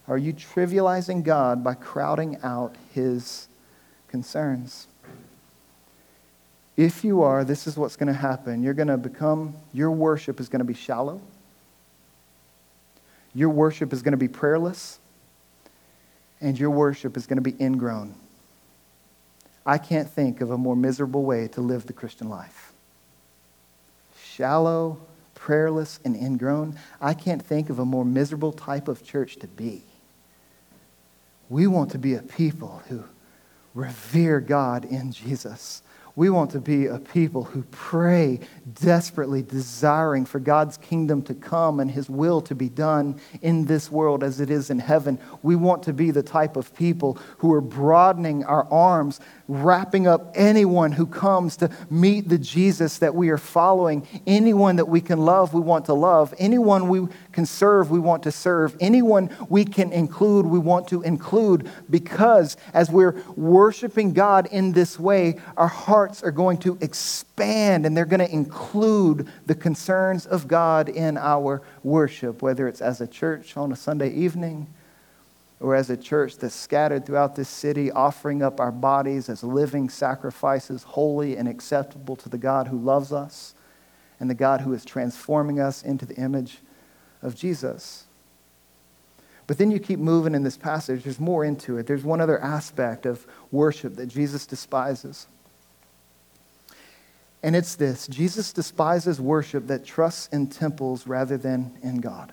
Are 0.08 0.18
you 0.18 0.32
trivializing 0.32 1.22
God 1.22 1.64
by 1.64 1.74
crowding 1.74 2.38
out 2.42 2.76
his 2.92 3.48
concerns? 4.08 4.88
If 6.76 7.04
you 7.04 7.22
are, 7.22 7.44
this 7.44 7.66
is 7.66 7.76
what's 7.76 7.96
going 7.96 8.08
to 8.08 8.18
happen. 8.18 8.62
You're 8.62 8.74
going 8.74 8.88
to 8.88 8.98
become, 8.98 9.54
your 9.72 9.90
worship 9.90 10.40
is 10.40 10.48
going 10.48 10.60
to 10.60 10.64
be 10.64 10.74
shallow. 10.74 11.20
Your 13.34 13.48
worship 13.48 13.92
is 13.92 14.02
going 14.02 14.12
to 14.12 14.18
be 14.18 14.28
prayerless. 14.28 14.98
And 16.40 16.58
your 16.58 16.70
worship 16.70 17.16
is 17.16 17.26
going 17.26 17.42
to 17.42 17.42
be 17.42 17.54
ingrown. 17.58 18.14
I 19.64 19.78
can't 19.78 20.08
think 20.08 20.40
of 20.40 20.50
a 20.50 20.58
more 20.58 20.76
miserable 20.76 21.24
way 21.24 21.48
to 21.48 21.60
live 21.60 21.86
the 21.86 21.92
Christian 21.92 22.28
life. 22.28 22.72
Shallow, 24.22 24.98
prayerless, 25.34 25.98
and 26.04 26.14
ingrown. 26.14 26.78
I 27.00 27.14
can't 27.14 27.42
think 27.42 27.70
of 27.70 27.78
a 27.78 27.84
more 27.84 28.04
miserable 28.04 28.52
type 28.52 28.86
of 28.86 29.02
church 29.02 29.36
to 29.36 29.46
be. 29.46 29.82
We 31.48 31.66
want 31.66 31.90
to 31.92 31.98
be 31.98 32.14
a 32.14 32.22
people 32.22 32.82
who 32.88 33.04
revere 33.74 34.40
God 34.40 34.84
in 34.84 35.10
Jesus 35.10 35.82
We 36.16 36.30
want 36.30 36.50
to 36.52 36.60
be 36.60 36.86
a 36.86 36.98
people 36.98 37.44
who 37.44 37.62
pray 37.70 38.40
desperately, 38.80 39.42
desiring 39.42 40.24
for 40.24 40.40
God's 40.40 40.78
kingdom 40.78 41.20
to 41.24 41.34
come 41.34 41.78
and 41.78 41.90
his 41.90 42.08
will 42.08 42.40
to 42.40 42.54
be 42.54 42.70
done 42.70 43.20
in 43.42 43.66
this 43.66 43.90
world 43.90 44.24
as 44.24 44.40
it 44.40 44.48
is 44.48 44.70
in 44.70 44.78
heaven. 44.78 45.18
We 45.42 45.56
want 45.56 45.82
to 45.82 45.92
be 45.92 46.10
the 46.10 46.22
type 46.22 46.56
of 46.56 46.74
people 46.74 47.18
who 47.36 47.52
are 47.52 47.60
broadening 47.60 48.44
our 48.44 48.66
arms, 48.72 49.20
wrapping 49.48 50.06
up 50.06 50.32
anyone 50.34 50.92
who 50.92 51.06
comes 51.06 51.56
to 51.58 51.70
meet 51.88 52.28
the 52.28 52.38
Jesus 52.38 52.98
that 52.98 53.14
we 53.14 53.28
are 53.30 53.38
following. 53.38 54.06
Anyone 54.26 54.76
that 54.76 54.88
we 54.88 55.00
can 55.00 55.18
love, 55.18 55.54
we 55.54 55.60
want 55.60 55.86
to 55.86 55.94
love. 55.94 56.34
Anyone 56.38 56.88
we 56.88 57.06
can 57.32 57.46
serve, 57.46 57.90
we 57.90 57.98
want 57.98 58.22
to 58.24 58.32
serve. 58.32 58.76
Anyone 58.80 59.30
we 59.48 59.64
can 59.64 59.92
include, 59.92 60.46
we 60.46 60.58
want 60.58 60.88
to 60.88 61.02
include 61.02 61.70
because 61.88 62.56
as 62.74 62.90
we're 62.90 63.22
worshiping 63.36 64.12
God 64.12 64.48
in 64.50 64.72
this 64.72 64.98
way, 64.98 65.38
our 65.56 65.68
hearts 65.68 66.22
are 66.22 66.32
going 66.32 66.58
to 66.58 66.78
expand 66.80 67.86
and 67.86 67.96
they're 67.96 68.04
going 68.04 68.20
to 68.20 68.32
include 68.32 69.28
the 69.46 69.54
concerns 69.54 70.26
of 70.26 70.48
God 70.48 70.88
in 70.88 71.16
our 71.16 71.62
worship, 71.82 72.42
whether 72.42 72.66
it's 72.66 72.80
as 72.80 73.00
a 73.00 73.06
church 73.06 73.56
on 73.56 73.72
a 73.72 73.76
Sunday 73.76 74.10
evening 74.10 74.66
or 75.60 75.74
as 75.74 75.88
a 75.88 75.96
church 75.96 76.36
that's 76.36 76.54
scattered 76.54 77.06
throughout 77.06 77.34
this 77.34 77.48
city, 77.48 77.90
offering 77.90 78.42
up 78.42 78.60
our 78.60 78.72
bodies 78.72 79.28
as 79.28 79.42
living 79.42 79.88
sacrifices, 79.88 80.82
holy 80.82 81.36
and 81.36 81.48
acceptable 81.48 82.16
to 82.16 82.28
the 82.28 82.38
God 82.38 82.68
who 82.68 82.78
loves 82.78 83.12
us 83.12 83.54
and 84.20 84.28
the 84.28 84.34
God 84.34 84.60
who 84.60 84.72
is 84.72 84.84
transforming 84.84 85.60
us 85.60 85.82
into 85.82 86.04
the 86.04 86.16
image 86.16 86.58
of 87.22 87.34
Jesus. 87.34 88.04
But 89.46 89.58
then 89.58 89.70
you 89.70 89.78
keep 89.78 89.98
moving 89.98 90.34
in 90.34 90.42
this 90.42 90.56
passage, 90.56 91.04
there's 91.04 91.20
more 91.20 91.44
into 91.44 91.78
it. 91.78 91.86
There's 91.86 92.02
one 92.02 92.20
other 92.20 92.40
aspect 92.40 93.06
of 93.06 93.26
worship 93.52 93.96
that 93.96 94.06
Jesus 94.06 94.44
despises. 94.46 95.26
And 97.42 97.54
it's 97.54 97.76
this 97.76 98.08
Jesus 98.08 98.52
despises 98.52 99.20
worship 99.20 99.68
that 99.68 99.84
trusts 99.84 100.28
in 100.32 100.48
temples 100.48 101.06
rather 101.06 101.36
than 101.36 101.78
in 101.82 102.00
God. 102.00 102.32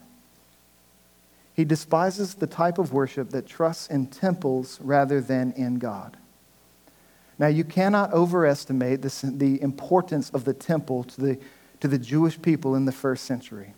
He 1.54 1.66
despises 1.66 2.36
the 2.36 2.48
type 2.48 2.78
of 2.78 2.94
worship 2.94 3.30
that 3.30 3.46
trusts 3.46 3.88
in 3.88 4.08
temples 4.08 4.80
rather 4.82 5.22
than 5.22 5.52
in 5.54 5.78
God. 5.78 6.18
Now, 7.38 7.48
you 7.48 7.64
cannot 7.64 8.14
overestimate 8.14 9.02
this, 9.02 9.22
the 9.22 9.62
importance 9.62 10.30
of 10.32 10.46
the 10.46 10.54
temple 10.54 11.04
to 11.06 11.22
the, 11.22 11.40
to 11.80 11.88
the 11.88 11.98
Jewish 11.98 12.42
people 12.42 12.76
in 12.76 12.86
the 12.86 12.92
first 12.92 13.26
century. 13.26 13.74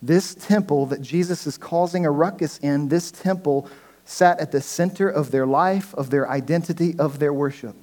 This 0.00 0.34
temple 0.34 0.86
that 0.86 1.00
Jesus 1.00 1.46
is 1.46 1.56
causing 1.56 2.04
a 2.06 2.10
ruckus 2.10 2.58
in, 2.58 2.88
this 2.88 3.10
temple 3.10 3.68
sat 4.04 4.40
at 4.40 4.52
the 4.52 4.60
center 4.60 5.08
of 5.08 5.30
their 5.30 5.46
life, 5.46 5.94
of 5.94 6.10
their 6.10 6.28
identity, 6.28 6.94
of 6.98 7.18
their 7.18 7.32
worship. 7.32 7.76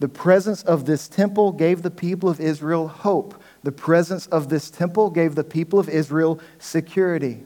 The 0.00 0.08
presence 0.08 0.62
of 0.64 0.84
this 0.84 1.06
temple 1.06 1.52
gave 1.52 1.82
the 1.82 1.90
people 1.90 2.28
of 2.28 2.40
Israel 2.40 2.88
hope. 2.88 3.40
The 3.62 3.70
presence 3.70 4.26
of 4.26 4.48
this 4.48 4.70
temple 4.70 5.10
gave 5.10 5.36
the 5.36 5.44
people 5.44 5.78
of 5.78 5.88
Israel 5.88 6.40
security. 6.58 7.44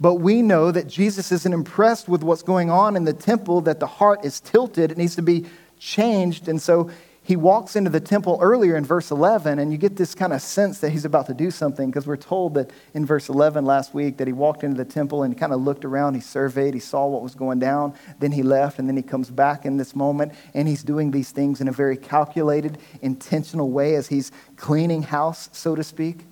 But 0.00 0.14
we 0.14 0.40
know 0.40 0.72
that 0.72 0.86
Jesus 0.86 1.30
isn't 1.30 1.52
impressed 1.52 2.08
with 2.08 2.22
what's 2.22 2.42
going 2.42 2.70
on 2.70 2.96
in 2.96 3.04
the 3.04 3.12
temple, 3.12 3.60
that 3.62 3.80
the 3.80 3.86
heart 3.86 4.24
is 4.24 4.40
tilted. 4.40 4.90
It 4.90 4.98
needs 4.98 5.14
to 5.16 5.22
be 5.22 5.44
changed. 5.78 6.48
And 6.48 6.60
so 6.60 6.90
he 7.22 7.36
walks 7.36 7.76
into 7.76 7.90
the 7.90 8.00
temple 8.00 8.38
earlier 8.40 8.76
in 8.76 8.84
verse 8.84 9.10
11, 9.10 9.58
and 9.58 9.70
you 9.70 9.78
get 9.78 9.96
this 9.96 10.14
kind 10.14 10.32
of 10.32 10.40
sense 10.40 10.80
that 10.80 10.90
he's 10.90 11.04
about 11.04 11.26
to 11.26 11.34
do 11.34 11.50
something 11.50 11.90
because 11.90 12.06
we're 12.06 12.16
told 12.16 12.54
that 12.54 12.70
in 12.94 13.04
verse 13.04 13.28
11 13.28 13.64
last 13.64 13.92
week 13.94 14.16
that 14.16 14.26
he 14.26 14.32
walked 14.32 14.64
into 14.64 14.76
the 14.76 14.90
temple 14.90 15.22
and 15.22 15.38
kind 15.38 15.52
of 15.52 15.60
looked 15.60 15.84
around, 15.84 16.14
he 16.14 16.20
surveyed, 16.20 16.72
he 16.72 16.80
saw 16.80 17.06
what 17.06 17.22
was 17.22 17.34
going 17.34 17.58
down, 17.58 17.94
then 18.18 18.32
he 18.32 18.42
left, 18.42 18.78
and 18.78 18.88
then 18.88 18.96
he 18.96 19.02
comes 19.02 19.30
back 19.30 19.66
in 19.66 19.76
this 19.76 19.94
moment, 19.94 20.32
and 20.54 20.66
he's 20.66 20.82
doing 20.82 21.10
these 21.10 21.30
things 21.30 21.60
in 21.60 21.68
a 21.68 21.72
very 21.72 21.96
calculated, 21.96 22.78
intentional 23.02 23.70
way 23.70 23.94
as 23.94 24.08
he's 24.08 24.32
cleaning 24.56 25.02
house, 25.02 25.50
so 25.52 25.76
to 25.76 25.84
speak. 25.84 26.26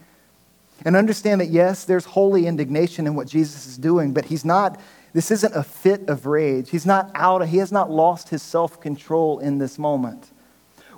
And 0.85 0.95
understand 0.97 1.41
that, 1.41 1.49
yes, 1.49 1.85
there's 1.85 2.05
holy 2.05 2.47
indignation 2.47 3.07
in 3.07 3.15
what 3.15 3.27
Jesus 3.27 3.67
is 3.67 3.79
doing, 3.79 4.13
but 4.13 4.27
he's 4.27 4.45
not. 4.45 4.81
This 5.13 5.31
isn't 5.31 5.57
a 5.57 5.63
fit 5.63 6.09
of 6.09 6.27
rage. 6.27 6.71
He's 6.71 6.87
not 6.87 7.11
out, 7.15 7.47
he 7.49 7.59
has 7.59 7.73
not 7.73 7.91
lost 7.91 8.29
his 8.29 8.43
self 8.43 8.81
control 8.81 9.39
in 9.41 9.59
this 9.59 9.79
moment. 9.79 10.31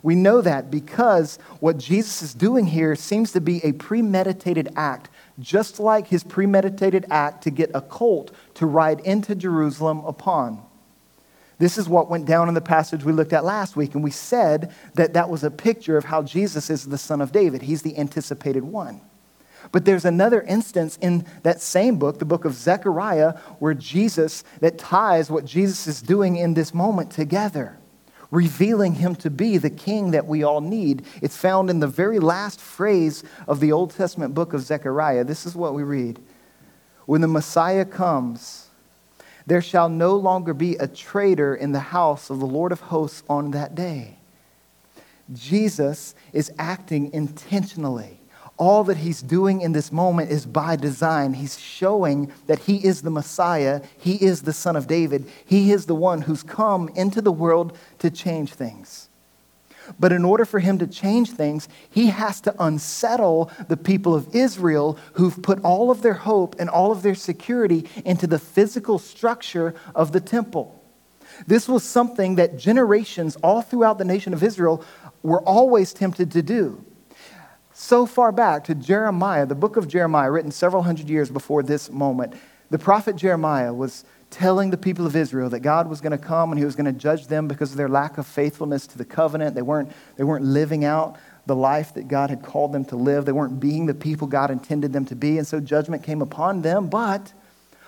We 0.03 0.15
know 0.15 0.41
that 0.41 0.71
because 0.71 1.39
what 1.61 1.79
Jesus 1.79 2.23
is 2.23 2.35
doing 2.35 2.67
here 2.67 2.97
seems 2.97 3.33
to 3.33 3.41
be 3.41 3.63
a 3.65 3.73
premeditated 3.73 4.71
act, 4.75 5.11
just 5.39 5.79
like 5.79 6.07
his 6.07 6.25
premeditated 6.25 7.07
act 7.11 7.43
to 7.45 7.51
get 7.51 7.71
a 7.75 7.83
colt 7.83 8.31
to 8.55 8.67
ride 8.67 9.01
into 9.01 9.35
Jerusalem 9.35 9.99
upon. 10.01 10.63
This 11.59 11.77
is 11.77 11.91
what 11.91 12.09
went 12.09 12.25
down 12.25 12.49
in 12.49 12.55
the 12.55 12.63
passage 12.63 13.05
we 13.05 13.13
looked 13.13 13.35
at 13.35 13.45
last 13.45 13.77
week, 13.77 13.95
and 13.95 14.03
we 14.03 14.11
said 14.11 14.75
that 14.95 15.13
that 15.13 15.29
was 15.29 15.45
a 15.45 15.51
picture 15.51 15.99
of 15.99 16.07
how 16.07 16.23
Jesus 16.23 16.71
is 16.71 16.87
the 16.87 16.97
son 16.97 17.21
of 17.21 17.33
David. 17.33 17.61
He's 17.61 17.83
the 17.83 17.99
anticipated 17.99 18.65
one. 18.65 19.03
But 19.73 19.85
there's 19.85 20.05
another 20.05 20.43
instance 20.43 20.99
in 21.01 21.25
that 21.43 21.61
same 21.61 21.99
book, 21.99 22.19
the 22.19 22.25
book 22.25 22.45
of 22.45 22.55
Zechariah, 22.55 23.39
where 23.59 23.75
Jesus, 23.75 24.43
that 24.61 24.79
ties 24.79 25.31
what 25.31 25.45
Jesus 25.45 25.87
is 25.87 26.03
doing 26.03 26.37
in 26.37 26.55
this 26.55 26.75
moment 26.75 27.11
together 27.11 27.77
revealing 28.31 28.95
him 28.95 29.15
to 29.17 29.31
be 29.31 29.59
the 29.59 29.71
king 29.71 30.13
that 30.13 30.27
we 30.27 30.43
all 30.43 30.61
need. 30.61 31.05
It's 31.21 31.37
found 31.37 31.71
in 31.71 31.81
the 31.81 31.87
very 31.87 32.19
last 32.19 32.61
phrase 32.61 33.25
of 33.49 33.61
the 33.61 33.73
Old 33.73 33.91
Testament 33.91 34.35
book 34.35 34.53
of 34.53 34.63
Zechariah. 34.63 35.25
This 35.25 35.47
is 35.47 35.55
what 35.55 35.75
we 35.75 35.83
read 35.83 36.21
When 37.07 37.21
the 37.21 37.29
Messiah 37.29 37.85
comes, 37.85 38.69
there 39.47 39.63
shall 39.63 39.89
no 39.89 40.15
longer 40.17 40.55
be 40.55 40.77
a 40.77 40.87
trader 40.87 41.55
in 41.55 41.73
the 41.73 41.81
house 41.81 42.31
of 42.31 42.39
the 42.39 42.47
Lord 42.47 42.73
of 42.73 42.81
hosts 42.81 43.23
on 43.29 43.51
that 43.51 43.75
day. 43.75 44.17
Jesus 45.33 46.15
is 46.33 46.53
acting 46.59 47.13
intentionally 47.13 48.20
all 48.61 48.85
that 48.85 48.99
he's 48.99 49.23
doing 49.23 49.63
in 49.63 49.73
this 49.73 49.91
moment 49.91 50.31
is 50.31 50.45
by 50.45 50.77
design. 50.77 51.33
He's 51.33 51.59
showing 51.59 52.31
that 52.47 52.59
he 52.59 52.77
is 52.77 53.01
the 53.01 53.11
Messiah, 53.11 53.81
he 53.99 54.17
is 54.17 54.43
the 54.43 54.53
Son 54.53 54.77
of 54.77 54.87
David, 54.87 55.27
he 55.47 55.73
is 55.73 55.87
the 55.87 55.95
one 55.95 56.21
who's 56.21 56.43
come 56.43 56.91
into 56.91 57.23
the 57.23 57.33
world 57.33 57.77
to 58.01 58.11
change 58.11 58.53
things. 58.53 59.09
But 59.99 60.13
in 60.13 60.27
order 60.27 60.45
for 60.45 60.61
him 60.61 60.79
to 60.79 60.87
change 60.87 61.31
things, 61.31 61.69
he 61.91 62.09
has 62.09 62.43
to 62.43 62.55
unsettle 62.63 63.51
the 63.69 63.79
people 63.79 64.15
of 64.15 64.37
Israel 64.37 64.99
who've 65.15 65.43
put 65.43 65.59
all 65.65 65.91
of 65.91 66.03
their 66.03 66.13
hope 66.13 66.55
and 66.61 66.69
all 66.69 66.93
of 66.93 67.03
their 67.03 67.15
security 67.15 67.89
into 68.05 68.27
the 68.27 68.39
physical 68.39 68.99
structure 68.99 69.75
of 69.95 70.13
the 70.13 70.21
temple. 70.21 70.79
This 71.47 71.67
was 71.67 71.83
something 71.83 72.35
that 72.35 72.59
generations 72.59 73.37
all 73.37 73.63
throughout 73.63 73.97
the 73.97 74.05
nation 74.05 74.35
of 74.35 74.43
Israel 74.43 74.85
were 75.23 75.41
always 75.41 75.95
tempted 75.95 76.31
to 76.33 76.43
do 76.43 76.85
so 77.81 78.05
far 78.05 78.31
back 78.31 78.65
to 78.65 78.75
Jeremiah, 78.75 79.47
the 79.47 79.55
book 79.55 79.79
of 79.79 79.89
Jeremiah, 79.89 80.31
written 80.31 80.51
several 80.51 80.83
hundred 80.83 81.09
years 81.09 81.31
before 81.31 81.63
this 81.63 81.91
moment. 81.91 82.35
The 82.69 82.79
prophet 82.79 83.17
Jeremiah 83.17 83.73
was 83.73 84.05
telling 84.29 84.69
the 84.69 84.77
people 84.77 85.07
of 85.07 85.17
Israel 85.17 85.49
that 85.49 85.61
God 85.61 85.89
was 85.89 86.03
going 86.03 86.13
to 86.13 86.19
come 86.19 86.53
and 86.53 86.59
he 86.59 86.65
was 86.67 86.77
going 86.77 86.93
to 86.93 86.93
judge 86.93 87.29
them 87.29 87.49
because 87.49 87.71
of 87.71 87.79
their 87.79 87.89
lack 87.89 88.19
of 88.19 88.27
faithfulness 88.27 88.87
to 88.89 88.99
the 88.99 89.05
covenant. 89.07 89.55
They 89.55 89.63
weren't, 89.63 89.91
they 90.17 90.25
weren't 90.25 90.45
living 90.45 90.85
out 90.85 91.17
the 91.47 91.57
life 91.57 91.95
that 91.95 92.07
God 92.07 92.29
had 92.29 92.43
called 92.43 92.75
them 92.75 92.85
to 92.85 92.97
live, 92.97 93.25
they 93.25 93.33
weren't 93.33 93.59
being 93.59 93.87
the 93.87 93.95
people 93.95 94.27
God 94.27 94.51
intended 94.51 94.93
them 94.93 95.07
to 95.07 95.17
be. 95.17 95.39
And 95.39 95.47
so 95.47 95.59
judgment 95.59 96.03
came 96.03 96.21
upon 96.21 96.61
them. 96.61 96.89
But 96.89 97.33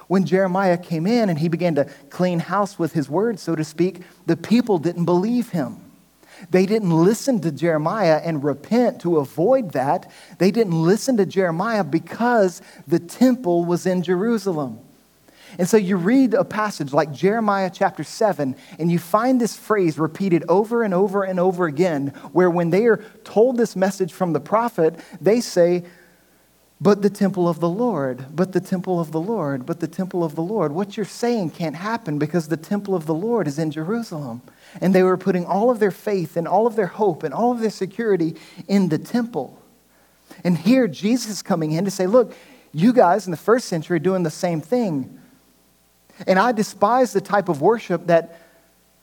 when 0.08 0.24
Jeremiah 0.24 0.78
came 0.78 1.06
in 1.06 1.28
and 1.28 1.38
he 1.38 1.48
began 1.48 1.74
to 1.74 1.84
clean 2.08 2.38
house 2.38 2.78
with 2.78 2.94
his 2.94 3.10
words, 3.10 3.42
so 3.42 3.54
to 3.54 3.62
speak, 3.62 4.00
the 4.24 4.38
people 4.38 4.78
didn't 4.78 5.04
believe 5.04 5.50
him. 5.50 5.81
They 6.50 6.66
didn't 6.66 6.90
listen 6.90 7.40
to 7.40 7.52
Jeremiah 7.52 8.20
and 8.24 8.42
repent 8.42 9.00
to 9.02 9.18
avoid 9.18 9.72
that. 9.72 10.10
They 10.38 10.50
didn't 10.50 10.82
listen 10.82 11.16
to 11.18 11.26
Jeremiah 11.26 11.84
because 11.84 12.62
the 12.86 12.98
temple 12.98 13.64
was 13.64 13.86
in 13.86 14.02
Jerusalem. 14.02 14.80
And 15.58 15.68
so 15.68 15.76
you 15.76 15.96
read 15.96 16.34
a 16.34 16.44
passage 16.44 16.92
like 16.92 17.12
Jeremiah 17.12 17.70
chapter 17.72 18.04
7, 18.04 18.56
and 18.78 18.90
you 18.90 18.98
find 18.98 19.40
this 19.40 19.56
phrase 19.56 19.98
repeated 19.98 20.44
over 20.48 20.82
and 20.82 20.94
over 20.94 21.24
and 21.24 21.38
over 21.38 21.66
again, 21.66 22.08
where 22.32 22.50
when 22.50 22.70
they 22.70 22.86
are 22.86 23.04
told 23.24 23.56
this 23.56 23.76
message 23.76 24.12
from 24.12 24.32
the 24.32 24.40
prophet, 24.40 24.98
they 25.20 25.40
say, 25.40 25.84
But 26.80 27.02
the 27.02 27.10
temple 27.10 27.48
of 27.48 27.60
the 27.60 27.68
Lord, 27.68 28.34
but 28.34 28.52
the 28.52 28.60
temple 28.60 28.98
of 28.98 29.12
the 29.12 29.20
Lord, 29.20 29.66
but 29.66 29.80
the 29.80 29.88
temple 29.88 30.24
of 30.24 30.34
the 30.34 30.42
Lord. 30.42 30.72
What 30.72 30.96
you're 30.96 31.04
saying 31.04 31.50
can't 31.50 31.76
happen 31.76 32.18
because 32.18 32.48
the 32.48 32.56
temple 32.56 32.94
of 32.94 33.04
the 33.04 33.14
Lord 33.14 33.46
is 33.46 33.58
in 33.58 33.70
Jerusalem. 33.70 34.40
And 34.80 34.94
they 34.94 35.02
were 35.02 35.16
putting 35.16 35.44
all 35.44 35.70
of 35.70 35.78
their 35.78 35.90
faith 35.90 36.36
and 36.36 36.48
all 36.48 36.66
of 36.66 36.76
their 36.76 36.86
hope 36.86 37.22
and 37.22 37.34
all 37.34 37.52
of 37.52 37.60
their 37.60 37.70
security 37.70 38.36
in 38.68 38.88
the 38.88 38.98
temple. 38.98 39.60
And 40.44 40.56
here 40.56 40.88
Jesus 40.88 41.30
is 41.30 41.42
coming 41.42 41.72
in 41.72 41.84
to 41.84 41.90
say, 41.90 42.06
look, 42.06 42.34
you 42.72 42.92
guys 42.92 43.26
in 43.26 43.30
the 43.30 43.36
first 43.36 43.68
century 43.68 43.96
are 43.96 44.00
doing 44.00 44.22
the 44.22 44.30
same 44.30 44.60
thing. 44.60 45.18
And 46.26 46.38
I 46.38 46.52
despise 46.52 47.12
the 47.12 47.20
type 47.20 47.48
of 47.48 47.60
worship 47.60 48.06
that 48.06 48.40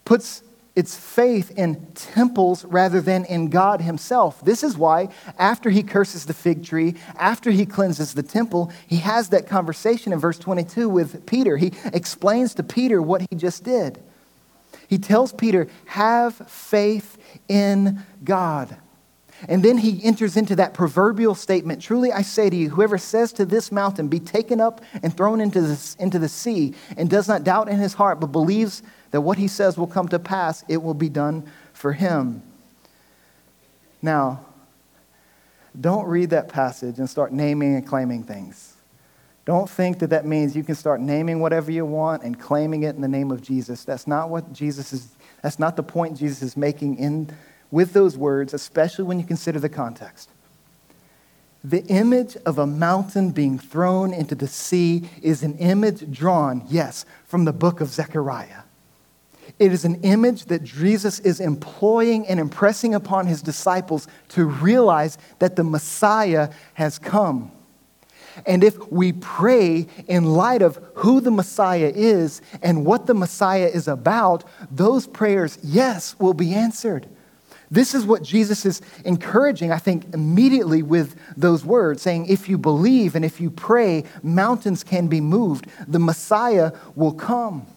puts 0.05 0.43
its 0.75 0.95
faith 0.95 1.51
in 1.57 1.85
temples 1.93 2.63
rather 2.63 3.01
than 3.01 3.25
in 3.25 3.49
God 3.49 3.81
Himself. 3.81 4.43
This 4.45 4.63
is 4.63 4.77
why, 4.77 5.09
after 5.37 5.69
he 5.69 5.83
curses 5.83 6.25
the 6.25 6.33
fig 6.33 6.63
tree, 6.63 6.95
after 7.17 7.51
he 7.51 7.65
cleanses 7.65 8.13
the 8.13 8.23
temple, 8.23 8.71
he 8.87 8.97
has 8.97 9.29
that 9.29 9.47
conversation 9.47 10.13
in 10.13 10.19
verse 10.19 10.39
22 10.39 10.87
with 10.87 11.25
Peter. 11.25 11.57
He 11.57 11.73
explains 11.85 12.53
to 12.55 12.63
Peter 12.63 13.01
what 13.01 13.21
he 13.29 13.35
just 13.35 13.63
did. 13.63 14.01
He 14.89 14.97
tells 14.97 15.31
Peter, 15.31 15.67
have 15.85 16.35
faith 16.49 17.15
in 17.47 18.03
God. 18.23 18.75
And 19.47 19.63
then 19.63 19.77
he 19.77 20.03
enters 20.03 20.35
into 20.35 20.55
that 20.55 20.73
proverbial 20.73 21.35
statement 21.35 21.79
Truly 21.79 22.11
I 22.11 22.23
say 22.23 22.49
to 22.49 22.55
you, 22.55 22.71
whoever 22.71 22.97
says 22.97 23.31
to 23.33 23.45
this 23.45 23.71
mountain, 23.71 24.07
Be 24.07 24.19
taken 24.19 24.59
up 24.59 24.81
and 25.03 25.15
thrown 25.15 25.41
into 25.41 25.61
the, 25.61 25.95
into 25.99 26.17
the 26.17 26.27
sea, 26.27 26.73
and 26.97 27.07
does 27.07 27.27
not 27.27 27.43
doubt 27.43 27.69
in 27.69 27.77
his 27.77 27.93
heart, 27.93 28.19
but 28.19 28.31
believes 28.31 28.81
that 29.11 29.21
what 29.21 29.37
he 29.37 29.47
says 29.47 29.77
will 29.77 29.87
come 29.87 30.07
to 30.07 30.17
pass, 30.17 30.65
it 30.67 30.81
will 30.81 30.95
be 30.95 31.07
done 31.07 31.49
for 31.71 31.93
him. 31.93 32.41
Now, 34.01 34.43
don't 35.79 36.07
read 36.07 36.31
that 36.31 36.49
passage 36.49 36.97
and 36.97 37.07
start 37.07 37.31
naming 37.31 37.75
and 37.75 37.85
claiming 37.85 38.23
things. 38.23 38.73
Don't 39.49 39.67
think 39.67 39.97
that 39.97 40.11
that 40.11 40.27
means 40.27 40.55
you 40.55 40.63
can 40.63 40.75
start 40.75 41.01
naming 41.01 41.39
whatever 41.39 41.71
you 41.71 41.83
want 41.83 42.21
and 42.21 42.39
claiming 42.39 42.83
it 42.83 42.93
in 42.93 43.01
the 43.01 43.07
name 43.07 43.31
of 43.31 43.41
Jesus. 43.41 43.83
That's 43.83 44.05
not 44.05 44.29
what 44.29 44.53
Jesus 44.53 44.93
is, 44.93 45.07
that's 45.41 45.57
not 45.57 45.75
the 45.75 45.81
point 45.81 46.19
Jesus 46.19 46.43
is 46.43 46.55
making 46.55 46.99
in 46.99 47.35
with 47.71 47.93
those 47.93 48.15
words, 48.15 48.53
especially 48.53 49.05
when 49.05 49.19
you 49.19 49.25
consider 49.25 49.59
the 49.59 49.67
context. 49.67 50.29
The 51.63 51.83
image 51.85 52.37
of 52.45 52.59
a 52.59 52.67
mountain 52.67 53.31
being 53.31 53.57
thrown 53.57 54.13
into 54.13 54.35
the 54.35 54.47
sea 54.47 55.09
is 55.23 55.41
an 55.41 55.57
image 55.57 56.11
drawn, 56.11 56.63
yes, 56.69 57.03
from 57.25 57.45
the 57.45 57.51
book 57.51 57.81
of 57.81 57.87
Zechariah. 57.87 58.61
It 59.57 59.73
is 59.73 59.83
an 59.83 60.03
image 60.03 60.45
that 60.45 60.63
Jesus 60.63 61.19
is 61.21 61.39
employing 61.39 62.27
and 62.27 62.39
impressing 62.39 62.93
upon 62.93 63.25
his 63.25 63.41
disciples 63.41 64.07
to 64.27 64.45
realize 64.45 65.17
that 65.39 65.55
the 65.55 65.63
Messiah 65.63 66.51
has 66.75 66.99
come. 66.99 67.51
And 68.45 68.63
if 68.63 68.91
we 68.91 69.13
pray 69.13 69.87
in 70.07 70.25
light 70.25 70.61
of 70.61 70.79
who 70.95 71.21
the 71.21 71.31
Messiah 71.31 71.91
is 71.93 72.41
and 72.61 72.85
what 72.85 73.05
the 73.05 73.13
Messiah 73.13 73.67
is 73.67 73.87
about, 73.87 74.43
those 74.71 75.07
prayers, 75.07 75.57
yes, 75.63 76.17
will 76.19 76.33
be 76.33 76.53
answered. 76.53 77.07
This 77.71 77.93
is 77.93 78.05
what 78.05 78.23
Jesus 78.23 78.65
is 78.65 78.81
encouraging, 79.05 79.71
I 79.71 79.77
think, 79.77 80.13
immediately 80.13 80.81
with 80.81 81.15
those 81.37 81.63
words, 81.63 82.01
saying, 82.01 82.25
If 82.25 82.49
you 82.49 82.57
believe 82.57 83.15
and 83.15 83.23
if 83.23 83.39
you 83.39 83.51
pray, 83.51 84.05
mountains 84.23 84.83
can 84.83 85.07
be 85.07 85.21
moved. 85.21 85.67
The 85.87 85.99
Messiah 85.99 86.71
will 86.95 87.13
come. 87.13 87.67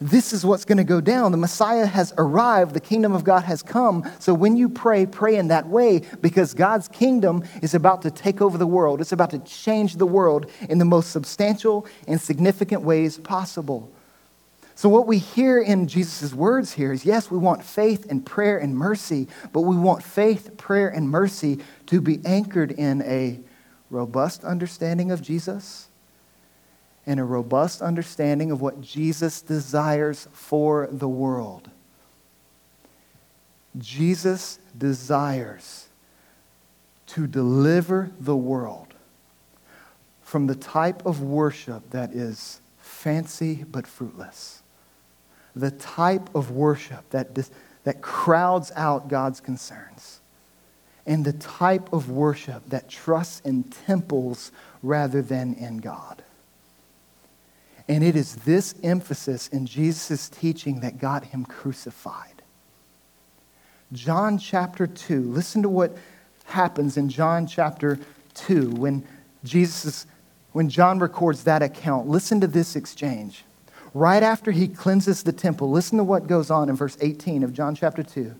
This 0.00 0.32
is 0.32 0.44
what's 0.44 0.64
going 0.64 0.78
to 0.78 0.84
go 0.84 1.00
down. 1.00 1.32
The 1.32 1.38
Messiah 1.38 1.86
has 1.86 2.12
arrived. 2.18 2.74
The 2.74 2.80
kingdom 2.80 3.12
of 3.12 3.24
God 3.24 3.44
has 3.44 3.62
come. 3.62 4.04
So 4.18 4.34
when 4.34 4.56
you 4.56 4.68
pray, 4.68 5.06
pray 5.06 5.36
in 5.36 5.48
that 5.48 5.66
way 5.66 6.02
because 6.20 6.54
God's 6.54 6.88
kingdom 6.88 7.44
is 7.62 7.74
about 7.74 8.02
to 8.02 8.10
take 8.10 8.40
over 8.40 8.58
the 8.58 8.66
world. 8.66 9.00
It's 9.00 9.12
about 9.12 9.30
to 9.30 9.38
change 9.40 9.96
the 9.96 10.06
world 10.06 10.50
in 10.68 10.78
the 10.78 10.84
most 10.84 11.10
substantial 11.10 11.86
and 12.06 12.20
significant 12.20 12.82
ways 12.82 13.18
possible. 13.18 13.90
So, 14.78 14.90
what 14.90 15.06
we 15.06 15.16
hear 15.16 15.58
in 15.58 15.88
Jesus' 15.88 16.34
words 16.34 16.74
here 16.74 16.92
is 16.92 17.06
yes, 17.06 17.30
we 17.30 17.38
want 17.38 17.64
faith 17.64 18.10
and 18.10 18.24
prayer 18.24 18.58
and 18.58 18.76
mercy, 18.76 19.26
but 19.54 19.62
we 19.62 19.74
want 19.74 20.02
faith, 20.02 20.58
prayer, 20.58 20.88
and 20.88 21.08
mercy 21.08 21.60
to 21.86 22.02
be 22.02 22.20
anchored 22.26 22.72
in 22.72 23.00
a 23.00 23.40
robust 23.88 24.44
understanding 24.44 25.10
of 25.10 25.22
Jesus 25.22 25.88
and 27.06 27.20
a 27.20 27.24
robust 27.24 27.82
understanding 27.82 28.50
of 28.50 28.60
what 28.60 28.80
Jesus 28.80 29.40
desires 29.40 30.28
for 30.32 30.88
the 30.90 31.08
world. 31.08 31.70
Jesus 33.78 34.58
desires 34.76 35.88
to 37.08 37.26
deliver 37.26 38.10
the 38.18 38.36
world 38.36 38.94
from 40.22 40.46
the 40.46 40.56
type 40.56 41.06
of 41.06 41.22
worship 41.22 41.90
that 41.90 42.12
is 42.12 42.60
fancy 42.78 43.64
but 43.70 43.86
fruitless 43.86 44.62
the 45.56 45.70
type 45.70 46.32
of 46.34 46.50
worship 46.50 47.08
that, 47.10 47.34
that 47.84 48.02
crowds 48.02 48.70
out 48.76 49.08
God's 49.08 49.40
concerns, 49.40 50.20
and 51.06 51.24
the 51.24 51.32
type 51.32 51.92
of 51.92 52.10
worship 52.10 52.68
that 52.68 52.88
trusts 52.88 53.40
in 53.40 53.64
temples 53.64 54.52
rather 54.82 55.22
than 55.22 55.54
in 55.54 55.78
God. 55.78 56.22
And 57.88 58.02
it 58.02 58.16
is 58.16 58.36
this 58.36 58.74
emphasis 58.82 59.48
in 59.48 59.66
Jesus' 59.66 60.28
teaching 60.28 60.80
that 60.80 60.98
got 60.98 61.24
him 61.24 61.44
crucified. 61.44 62.42
John 63.92 64.38
chapter 64.38 64.86
2, 64.86 65.20
listen 65.22 65.62
to 65.62 65.68
what 65.68 65.96
happens 66.46 66.96
in 66.96 67.08
John 67.08 67.46
chapter 67.46 67.98
2 68.34 68.70
when 68.70 69.06
Jesus, 69.44 70.06
when 70.52 70.68
John 70.68 70.98
records 70.98 71.44
that 71.44 71.62
account. 71.62 72.08
Listen 72.08 72.40
to 72.40 72.48
this 72.48 72.74
exchange 72.74 73.44
right 73.94 74.22
after 74.22 74.50
he 74.50 74.68
cleanses 74.68 75.22
the 75.22 75.32
temple. 75.32 75.70
Listen 75.70 75.98
to 75.98 76.04
what 76.04 76.26
goes 76.26 76.50
on 76.50 76.68
in 76.68 76.76
verse 76.76 76.98
18 77.00 77.44
of 77.44 77.52
John 77.52 77.74
chapter 77.74 78.02
2. 78.02 78.34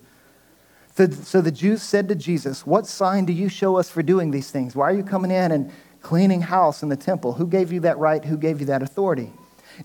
So 1.23 1.41
the 1.41 1.53
Jews 1.53 1.83
said 1.83 2.09
to 2.09 2.15
Jesus, 2.15 2.67
What 2.67 2.87
sign 2.87 3.27
do 3.27 3.33
you 3.33 3.49
show 3.49 3.77
us 3.77 3.89
for 3.91 4.03
doing 4.03 4.31
these 4.31 4.51
things? 4.51 4.75
Why 4.75 4.91
are 4.91 4.95
you 4.95 5.03
coming 5.03 5.31
in 5.31 5.53
and 5.53 5.71
cleaning 6.07 6.43
house 6.43 6.85
in 6.85 6.89
the 6.89 6.97
temple? 6.97 7.33
Who 7.33 7.49
gave 7.49 7.73
you 7.73 7.81
that 7.81 7.99
right? 7.99 8.25
Who 8.25 8.37
gave 8.37 8.61
you 8.61 8.67
that 8.67 8.81
authority? 8.81 9.33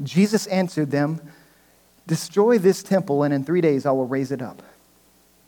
Jesus 0.03 0.45
answered 0.45 0.91
them, 0.91 1.19
Destroy 2.05 2.59
this 2.59 2.83
temple, 2.83 3.23
and 3.23 3.33
in 3.33 3.43
three 3.43 3.59
days 3.59 3.87
I 3.87 3.91
will 3.91 4.05
raise 4.05 4.31
it 4.31 4.39
up. 4.39 4.61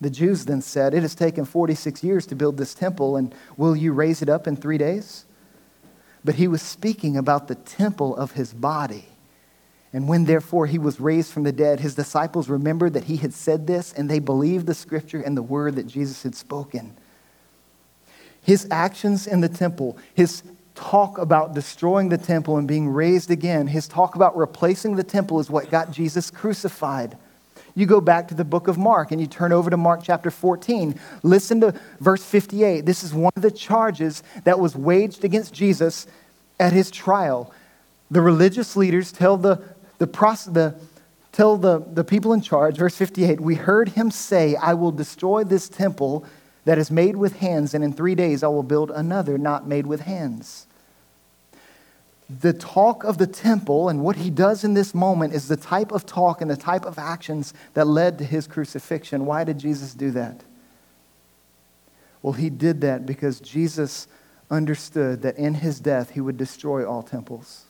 The 0.01 0.09
Jews 0.09 0.45
then 0.45 0.63
said, 0.63 0.95
It 0.95 1.03
has 1.03 1.13
taken 1.13 1.45
46 1.45 2.03
years 2.03 2.25
to 2.25 2.35
build 2.35 2.57
this 2.57 2.73
temple, 2.73 3.17
and 3.17 3.35
will 3.55 3.75
you 3.75 3.93
raise 3.93 4.23
it 4.23 4.29
up 4.29 4.47
in 4.47 4.55
three 4.55 4.79
days? 4.79 5.25
But 6.25 6.35
he 6.35 6.47
was 6.47 6.63
speaking 6.63 7.17
about 7.17 7.47
the 7.47 7.55
temple 7.55 8.15
of 8.15 8.31
his 8.31 8.51
body. 8.51 9.05
And 9.93 10.07
when 10.07 10.25
therefore 10.25 10.65
he 10.65 10.79
was 10.79 10.99
raised 10.99 11.31
from 11.31 11.43
the 11.43 11.51
dead, 11.51 11.81
his 11.81 11.93
disciples 11.93 12.49
remembered 12.49 12.93
that 12.93 13.03
he 13.03 13.17
had 13.17 13.35
said 13.35 13.67
this, 13.67 13.93
and 13.93 14.09
they 14.09 14.17
believed 14.17 14.65
the 14.65 14.73
scripture 14.73 15.21
and 15.21 15.37
the 15.37 15.43
word 15.43 15.75
that 15.75 15.85
Jesus 15.85 16.23
had 16.23 16.33
spoken. 16.33 16.97
His 18.41 18.67
actions 18.71 19.27
in 19.27 19.41
the 19.41 19.49
temple, 19.49 19.97
his 20.15 20.41
talk 20.75 21.17
about 21.17 21.53
destroying 21.53 22.09
the 22.09 22.17
temple 22.17 22.57
and 22.57 22.67
being 22.67 22.89
raised 22.89 23.31
again, 23.31 23.67
his 23.67 23.87
talk 23.87 24.15
about 24.15 24.35
replacing 24.35 24.95
the 24.95 25.03
temple 25.03 25.39
is 25.39 25.49
what 25.49 25.69
got 25.69 25.91
Jesus 25.91 26.31
crucified. 26.31 27.17
You 27.75 27.85
go 27.85 28.01
back 28.01 28.27
to 28.27 28.35
the 28.35 28.45
book 28.45 28.67
of 28.67 28.77
Mark 28.77 29.11
and 29.11 29.19
you 29.19 29.27
turn 29.27 29.51
over 29.51 29.69
to 29.69 29.77
Mark 29.77 30.01
chapter 30.03 30.29
14. 30.29 30.99
Listen 31.23 31.61
to 31.61 31.79
verse 31.99 32.23
58. 32.23 32.85
This 32.85 33.03
is 33.03 33.13
one 33.13 33.31
of 33.35 33.41
the 33.41 33.51
charges 33.51 34.21
that 34.43 34.59
was 34.59 34.75
waged 34.75 35.23
against 35.23 35.53
Jesus 35.53 36.05
at 36.59 36.71
his 36.71 36.91
trial. 36.91 37.51
The 38.11 38.21
religious 38.21 38.75
leaders 38.75 39.11
tell 39.11 39.37
the 39.37 39.63
the, 39.97 40.07
the 40.07 40.75
tell 41.31 41.57
the, 41.57 41.79
the 41.79 42.03
people 42.03 42.33
in 42.33 42.41
charge, 42.41 42.77
verse 42.77 42.95
58, 42.95 43.39
we 43.39 43.55
heard 43.55 43.89
him 43.89 44.11
say, 44.11 44.55
I 44.55 44.73
will 44.73 44.91
destroy 44.91 45.43
this 45.43 45.69
temple 45.69 46.25
that 46.65 46.77
is 46.77 46.89
made 46.89 47.15
with 47.15 47.37
hands, 47.37 47.73
and 47.73 47.83
in 47.83 47.93
three 47.93 48.15
days 48.15 48.43
I 48.43 48.47
will 48.47 48.63
build 48.63 48.91
another 48.91 49.37
not 49.37 49.67
made 49.67 49.85
with 49.85 50.01
hands. 50.01 50.67
The 52.29 52.53
talk 52.53 53.03
of 53.03 53.17
the 53.17 53.27
temple 53.27 53.89
and 53.89 54.01
what 54.01 54.15
he 54.15 54.29
does 54.29 54.63
in 54.63 54.73
this 54.73 54.95
moment 54.95 55.33
is 55.33 55.47
the 55.47 55.57
type 55.57 55.91
of 55.91 56.05
talk 56.05 56.41
and 56.41 56.49
the 56.49 56.57
type 56.57 56.85
of 56.85 56.97
actions 56.97 57.53
that 57.73 57.85
led 57.85 58.17
to 58.17 58.23
his 58.23 58.47
crucifixion. 58.47 59.25
Why 59.25 59.43
did 59.43 59.59
Jesus 59.59 59.93
do 59.93 60.09
that? 60.11 60.41
Well, 62.21 62.33
he 62.33 62.49
did 62.49 62.81
that 62.81 63.05
because 63.05 63.39
Jesus 63.41 64.07
understood 64.49 65.21
that 65.23 65.37
in 65.37 65.55
his 65.55 65.79
death 65.79 66.11
he 66.11 66.21
would 66.21 66.37
destroy 66.37 66.85
all 66.85 67.03
temples. 67.03 67.65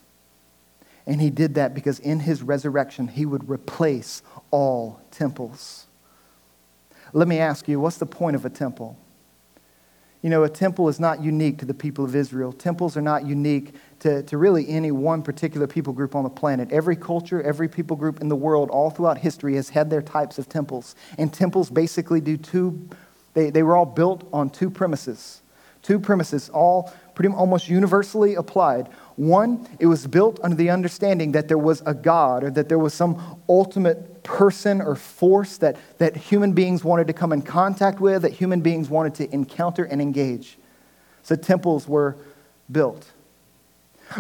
And 1.05 1.19
he 1.19 1.29
did 1.29 1.55
that 1.55 1.73
because 1.73 1.99
in 1.99 2.21
his 2.21 2.43
resurrection, 2.43 3.07
he 3.07 3.25
would 3.25 3.49
replace 3.49 4.21
all 4.51 5.01
temples. 5.11 5.87
Let 7.13 7.27
me 7.27 7.37
ask 7.37 7.67
you, 7.67 7.79
what's 7.79 7.97
the 7.97 8.07
point 8.07 8.35
of 8.35 8.43
a 8.43 8.49
temple? 8.49 8.97
You 10.23 10.29
know, 10.29 10.43
a 10.43 10.49
temple 10.49 10.87
is 10.87 10.99
not 10.99 11.21
unique 11.21 11.59
to 11.59 11.65
the 11.65 11.73
people 11.73 12.05
of 12.05 12.15
Israel. 12.15 12.53
Temples 12.53 12.95
are 12.95 13.01
not 13.01 13.27
unique 13.27 13.75
to, 13.99 14.23
to 14.23 14.37
really 14.37 14.67
any 14.69 14.89
one 14.89 15.21
particular 15.21 15.67
people 15.67 15.93
group 15.93 16.15
on 16.15 16.23
the 16.23 16.29
planet. 16.29 16.71
Every 16.71 16.95
culture, 16.95 17.43
every 17.43 17.67
people 17.67 17.97
group 17.97 18.21
in 18.21 18.29
the 18.29 18.35
world, 18.35 18.69
all 18.69 18.89
throughout 18.89 19.17
history, 19.17 19.55
has 19.55 19.69
had 19.69 19.89
their 19.89 20.01
types 20.01 20.39
of 20.39 20.47
temples. 20.47 20.95
And 21.17 21.31
temples 21.31 21.69
basically 21.69 22.21
do 22.21 22.37
two, 22.37 22.87
they, 23.33 23.49
they 23.49 23.63
were 23.63 23.75
all 23.75 23.85
built 23.85 24.27
on 24.31 24.49
two 24.49 24.69
premises. 24.69 25.41
Two 25.81 25.99
premises, 25.99 26.49
all 26.49 26.93
pretty 27.13 27.35
almost 27.35 27.67
universally 27.67 28.35
applied. 28.35 28.87
One, 29.15 29.67
it 29.79 29.85
was 29.85 30.07
built 30.07 30.39
under 30.43 30.55
the 30.55 30.71
understanding 30.71 31.33
that 31.33 31.47
there 31.47 31.57
was 31.57 31.83
a 31.85 31.93
God 31.93 32.43
or 32.43 32.49
that 32.51 32.67
there 32.67 32.79
was 32.79 32.93
some 32.93 33.39
ultimate 33.47 34.23
person 34.23 34.81
or 34.81 34.95
force 34.95 35.57
that, 35.57 35.77
that 35.99 36.15
human 36.15 36.53
beings 36.53 36.83
wanted 36.83 37.07
to 37.07 37.13
come 37.13 37.31
in 37.31 37.43
contact 37.43 37.99
with, 37.99 38.23
that 38.23 38.33
human 38.33 38.61
beings 38.61 38.89
wanted 38.89 39.13
to 39.15 39.31
encounter 39.33 39.83
and 39.83 40.01
engage. 40.01 40.57
So 41.21 41.35
temples 41.35 41.87
were 41.87 42.15
built. 42.71 43.11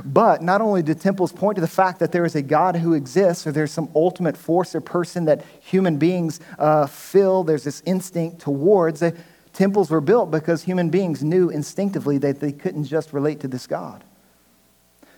But 0.05 0.41
not 0.41 0.61
only 0.61 0.81
do 0.83 0.93
temples 0.93 1.31
point 1.31 1.55
to 1.55 1.61
the 1.61 1.67
fact 1.67 1.99
that 1.99 2.11
there 2.11 2.25
is 2.25 2.35
a 2.35 2.41
God 2.41 2.75
who 2.75 2.93
exists, 2.93 3.45
or 3.45 3.51
there's 3.51 3.71
some 3.71 3.89
ultimate 3.95 4.37
force 4.37 4.75
or 4.75 4.81
person 4.81 5.25
that 5.25 5.43
human 5.59 5.97
beings 5.97 6.39
uh, 6.57 6.87
feel, 6.87 7.43
there's 7.43 7.63
this 7.63 7.81
instinct 7.85 8.39
towards, 8.39 9.01
uh, 9.01 9.11
temples 9.53 9.89
were 9.89 10.01
built 10.01 10.31
because 10.31 10.63
human 10.63 10.89
beings 10.89 11.23
knew 11.23 11.49
instinctively 11.49 12.17
that 12.19 12.39
they 12.39 12.51
couldn't 12.51 12.85
just 12.85 13.11
relate 13.13 13.39
to 13.41 13.47
this 13.47 13.67
God. 13.67 14.03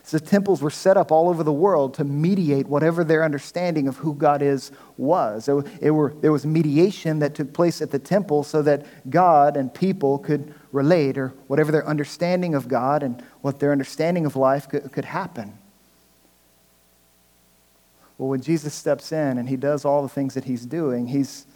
So 0.06 0.18
temples 0.18 0.62
were 0.62 0.70
set 0.70 0.96
up 0.96 1.10
all 1.10 1.28
over 1.28 1.42
the 1.42 1.52
world 1.52 1.94
to 1.94 2.04
mediate 2.04 2.68
whatever 2.68 3.02
their 3.02 3.24
understanding 3.24 3.88
of 3.88 3.96
who 3.96 4.14
God 4.14 4.40
is 4.40 4.70
was. 4.96 5.48
It, 5.48 5.66
it 5.80 5.90
were, 5.90 6.14
there 6.20 6.30
was 6.30 6.46
mediation 6.46 7.18
that 7.18 7.34
took 7.34 7.52
place 7.52 7.82
at 7.82 7.90
the 7.90 7.98
temple 7.98 8.44
so 8.44 8.62
that 8.62 8.86
God 9.10 9.56
and 9.56 9.74
people 9.74 10.18
could 10.20 10.54
relate, 10.70 11.18
or 11.18 11.34
whatever 11.48 11.72
their 11.72 11.84
understanding 11.84 12.54
of 12.54 12.68
God 12.68 13.02
and 13.02 13.20
what 13.40 13.58
their 13.58 13.72
understanding 13.72 14.26
of 14.26 14.36
life 14.36 14.68
could, 14.68 14.92
could 14.92 15.06
happen. 15.06 15.58
Well, 18.16 18.28
when 18.28 18.42
Jesus 18.42 18.74
steps 18.74 19.10
in 19.10 19.38
and 19.38 19.48
he 19.48 19.56
does 19.56 19.84
all 19.84 20.02
the 20.02 20.08
things 20.08 20.34
that 20.34 20.44
he's 20.44 20.66
doing, 20.66 21.08
he's, 21.08 21.46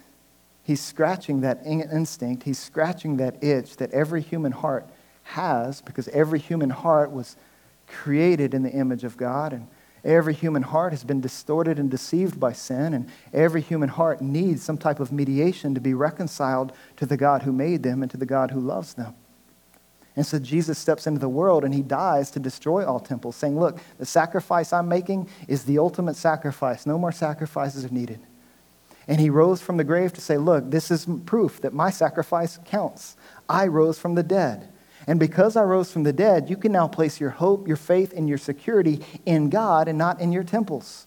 he's 0.64 0.80
scratching 0.80 1.42
that 1.42 1.64
instinct, 1.64 2.42
he's 2.42 2.58
scratching 2.58 3.16
that 3.18 3.44
itch 3.44 3.76
that 3.76 3.92
every 3.92 4.22
human 4.22 4.50
heart 4.50 4.88
has, 5.22 5.80
because 5.82 6.08
every 6.08 6.40
human 6.40 6.70
heart 6.70 7.12
was 7.12 7.36
created 7.90 8.54
in 8.54 8.62
the 8.62 8.70
image 8.70 9.04
of 9.04 9.16
God, 9.16 9.52
and 9.52 9.66
every 10.04 10.34
human 10.34 10.62
heart 10.62 10.92
has 10.92 11.04
been 11.04 11.20
distorted 11.20 11.78
and 11.78 11.90
deceived 11.90 12.40
by 12.40 12.52
sin, 12.52 12.94
and 12.94 13.08
every 13.32 13.60
human 13.60 13.88
heart 13.88 14.20
needs 14.20 14.62
some 14.62 14.78
type 14.78 15.00
of 15.00 15.12
mediation 15.12 15.74
to 15.74 15.80
be 15.80 15.94
reconciled 15.94 16.72
to 16.96 17.06
the 17.06 17.16
God 17.16 17.42
who 17.42 17.52
made 17.52 17.82
them 17.82 18.02
and 18.02 18.10
to 18.10 18.16
the 18.16 18.26
God 18.26 18.50
who 18.50 18.60
loves 18.60 18.94
them. 18.94 19.14
And 20.16 20.26
so 20.26 20.38
Jesus 20.38 20.78
steps 20.78 21.06
into 21.06 21.20
the 21.20 21.28
world 21.28 21.64
and 21.64 21.72
he 21.72 21.82
dies 21.82 22.30
to 22.32 22.40
destroy 22.40 22.84
all 22.84 23.00
temples, 23.00 23.36
saying, 23.36 23.58
Look, 23.58 23.78
the 23.98 24.06
sacrifice 24.06 24.72
I'm 24.72 24.88
making 24.88 25.28
is 25.46 25.64
the 25.64 25.78
ultimate 25.78 26.16
sacrifice. 26.16 26.84
No 26.84 26.98
more 26.98 27.12
sacrifices 27.12 27.84
are 27.84 27.94
needed. 27.94 28.20
And 29.06 29.20
he 29.20 29.30
rose 29.30 29.62
from 29.62 29.76
the 29.76 29.84
grave 29.84 30.12
to 30.14 30.20
say, 30.20 30.36
Look, 30.36 30.70
this 30.70 30.90
is 30.90 31.06
proof 31.26 31.60
that 31.62 31.72
my 31.72 31.90
sacrifice 31.90 32.58
counts. 32.64 33.16
I 33.48 33.66
rose 33.66 33.98
from 33.98 34.14
the 34.14 34.22
dead. 34.22 34.68
And 35.06 35.18
because 35.18 35.56
I 35.56 35.62
rose 35.62 35.90
from 35.90 36.02
the 36.02 36.12
dead, 36.12 36.50
you 36.50 36.56
can 36.56 36.72
now 36.72 36.88
place 36.88 37.20
your 37.20 37.30
hope, 37.30 37.66
your 37.66 37.76
faith, 37.76 38.12
and 38.14 38.28
your 38.28 38.38
security 38.38 39.00
in 39.26 39.50
God 39.50 39.88
and 39.88 39.98
not 39.98 40.20
in 40.20 40.32
your 40.32 40.44
temples 40.44 41.06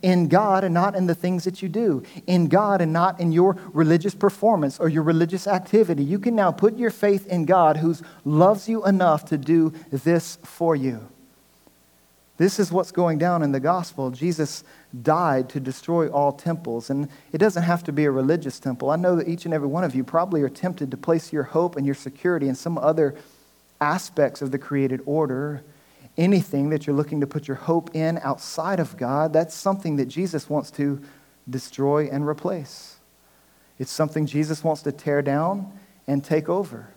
in 0.00 0.28
God 0.28 0.64
and 0.64 0.72
not 0.72 0.94
in 0.94 1.06
the 1.06 1.14
things 1.14 1.44
that 1.44 1.62
you 1.62 1.68
do, 1.68 2.02
in 2.26 2.48
God 2.48 2.80
and 2.80 2.92
not 2.92 3.20
in 3.20 3.32
your 3.32 3.56
religious 3.72 4.14
performance 4.14 4.78
or 4.78 4.88
your 4.88 5.02
religious 5.02 5.46
activity. 5.46 6.04
You 6.04 6.18
can 6.18 6.34
now 6.34 6.52
put 6.52 6.78
your 6.78 6.90
faith 6.90 7.26
in 7.26 7.44
God 7.44 7.76
who 7.76 7.94
loves 8.24 8.68
you 8.68 8.86
enough 8.86 9.24
to 9.26 9.38
do 9.38 9.72
this 9.90 10.38
for 10.44 10.74
you. 10.74 11.11
This 12.42 12.58
is 12.58 12.72
what's 12.72 12.90
going 12.90 13.18
down 13.18 13.44
in 13.44 13.52
the 13.52 13.60
gospel. 13.60 14.10
Jesus 14.10 14.64
died 15.02 15.48
to 15.50 15.60
destroy 15.60 16.08
all 16.08 16.32
temples. 16.32 16.90
And 16.90 17.08
it 17.32 17.38
doesn't 17.38 17.62
have 17.62 17.84
to 17.84 17.92
be 17.92 18.04
a 18.04 18.10
religious 18.10 18.58
temple. 18.58 18.90
I 18.90 18.96
know 18.96 19.14
that 19.14 19.28
each 19.28 19.44
and 19.44 19.54
every 19.54 19.68
one 19.68 19.84
of 19.84 19.94
you 19.94 20.02
probably 20.02 20.42
are 20.42 20.48
tempted 20.48 20.90
to 20.90 20.96
place 20.96 21.32
your 21.32 21.44
hope 21.44 21.76
and 21.76 21.86
your 21.86 21.94
security 21.94 22.48
in 22.48 22.56
some 22.56 22.78
other 22.78 23.14
aspects 23.80 24.42
of 24.42 24.50
the 24.50 24.58
created 24.58 25.00
order 25.06 25.62
anything 26.18 26.70
that 26.70 26.86
you're 26.86 26.96
looking 26.96 27.20
to 27.20 27.26
put 27.26 27.48
your 27.48 27.56
hope 27.56 27.94
in 27.94 28.18
outside 28.22 28.80
of 28.80 28.96
God, 28.96 29.32
that's 29.32 29.54
something 29.54 29.96
that 29.96 30.06
Jesus 30.06 30.50
wants 30.50 30.70
to 30.72 31.00
destroy 31.48 32.08
and 32.08 32.26
replace. 32.26 32.96
It's 33.78 33.90
something 33.90 34.26
Jesus 34.26 34.62
wants 34.62 34.82
to 34.82 34.92
tear 34.92 35.22
down 35.22 35.72
and 36.06 36.22
take 36.22 36.48
over. 36.48 36.88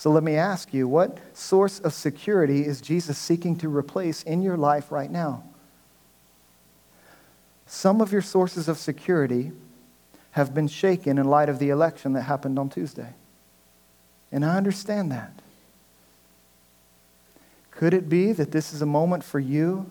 So 0.00 0.10
let 0.10 0.22
me 0.22 0.34
ask 0.34 0.72
you, 0.72 0.88
what 0.88 1.18
source 1.34 1.78
of 1.78 1.92
security 1.92 2.64
is 2.64 2.80
Jesus 2.80 3.18
seeking 3.18 3.54
to 3.56 3.68
replace 3.68 4.22
in 4.22 4.40
your 4.40 4.56
life 4.56 4.90
right 4.90 5.10
now? 5.10 5.42
Some 7.66 8.00
of 8.00 8.10
your 8.10 8.22
sources 8.22 8.66
of 8.66 8.78
security 8.78 9.52
have 10.30 10.54
been 10.54 10.68
shaken 10.68 11.18
in 11.18 11.26
light 11.26 11.50
of 11.50 11.58
the 11.58 11.68
election 11.68 12.14
that 12.14 12.22
happened 12.22 12.58
on 12.58 12.70
Tuesday. 12.70 13.12
And 14.32 14.42
I 14.42 14.56
understand 14.56 15.12
that. 15.12 15.32
Could 17.70 17.92
it 17.92 18.08
be 18.08 18.32
that 18.32 18.52
this 18.52 18.72
is 18.72 18.80
a 18.80 18.86
moment 18.86 19.22
for 19.22 19.38
you 19.38 19.90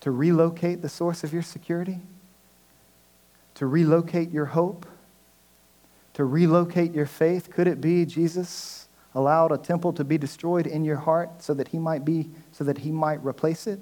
to 0.00 0.10
relocate 0.10 0.82
the 0.82 0.90
source 0.90 1.24
of 1.24 1.32
your 1.32 1.40
security? 1.40 2.00
To 3.54 3.66
relocate 3.66 4.30
your 4.30 4.44
hope? 4.44 4.84
To 6.14 6.24
relocate 6.24 6.92
your 6.92 7.06
faith? 7.06 7.50
Could 7.50 7.66
it 7.66 7.80
be 7.80 8.04
Jesus 8.04 8.88
allowed 9.14 9.52
a 9.52 9.58
temple 9.58 9.92
to 9.94 10.04
be 10.04 10.18
destroyed 10.18 10.66
in 10.66 10.84
your 10.84 10.96
heart 10.96 11.42
so 11.42 11.54
that 11.54 11.68
he 11.68 11.78
might 11.78 12.04
be 12.04 12.30
so 12.52 12.64
that 12.64 12.78
he 12.78 12.90
might 12.90 13.22
replace 13.24 13.66
it? 13.66 13.80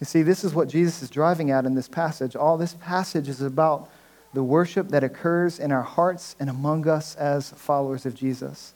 You 0.00 0.06
see, 0.06 0.22
this 0.22 0.44
is 0.44 0.54
what 0.54 0.68
Jesus 0.68 1.02
is 1.02 1.10
driving 1.10 1.50
at 1.50 1.64
in 1.64 1.74
this 1.74 1.88
passage. 1.88 2.34
All 2.36 2.58
this 2.58 2.74
passage 2.74 3.28
is 3.28 3.40
about 3.40 3.88
the 4.34 4.42
worship 4.42 4.88
that 4.88 5.04
occurs 5.04 5.60
in 5.60 5.70
our 5.70 5.82
hearts 5.82 6.34
and 6.40 6.50
among 6.50 6.88
us 6.88 7.14
as 7.16 7.50
followers 7.50 8.04
of 8.04 8.14
Jesus. 8.14 8.74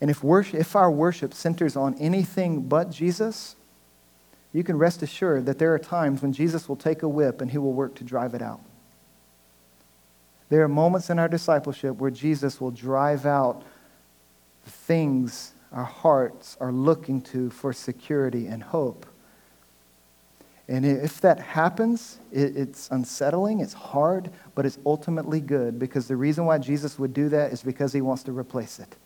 And 0.00 0.10
if, 0.10 0.24
worship, 0.24 0.58
if 0.58 0.74
our 0.74 0.90
worship 0.90 1.34
centers 1.34 1.76
on 1.76 1.94
anything 1.98 2.62
but 2.62 2.90
Jesus, 2.90 3.56
you 4.52 4.64
can 4.64 4.78
rest 4.78 5.02
assured 5.02 5.46
that 5.46 5.58
there 5.58 5.74
are 5.74 5.78
times 5.78 6.22
when 6.22 6.32
Jesus 6.32 6.68
will 6.68 6.76
take 6.76 7.02
a 7.02 7.08
whip 7.08 7.40
and 7.40 7.50
he 7.50 7.58
will 7.58 7.72
work 7.72 7.94
to 7.96 8.04
drive 8.04 8.34
it 8.34 8.42
out. 8.42 8.60
There 10.48 10.62
are 10.62 10.68
moments 10.68 11.10
in 11.10 11.18
our 11.18 11.28
discipleship 11.28 11.96
where 11.96 12.10
Jesus 12.10 12.60
will 12.60 12.70
drive 12.70 13.26
out 13.26 13.62
the 14.64 14.70
things 14.70 15.52
our 15.72 15.84
hearts 15.84 16.56
are 16.60 16.72
looking 16.72 17.20
to 17.20 17.50
for 17.50 17.72
security 17.72 18.46
and 18.46 18.62
hope. 18.62 19.06
And 20.66 20.84
if 20.84 21.20
that 21.22 21.40
happens, 21.40 22.20
it's 22.30 22.90
unsettling, 22.90 23.60
it's 23.60 23.72
hard, 23.72 24.30
but 24.54 24.66
it's 24.66 24.78
ultimately 24.84 25.40
good 25.40 25.78
because 25.78 26.08
the 26.08 26.16
reason 26.16 26.44
why 26.44 26.58
Jesus 26.58 26.98
would 26.98 27.14
do 27.14 27.30
that 27.30 27.52
is 27.52 27.62
because 27.62 27.92
he 27.92 28.02
wants 28.02 28.22
to 28.24 28.32
replace 28.32 28.78
it. 28.78 28.96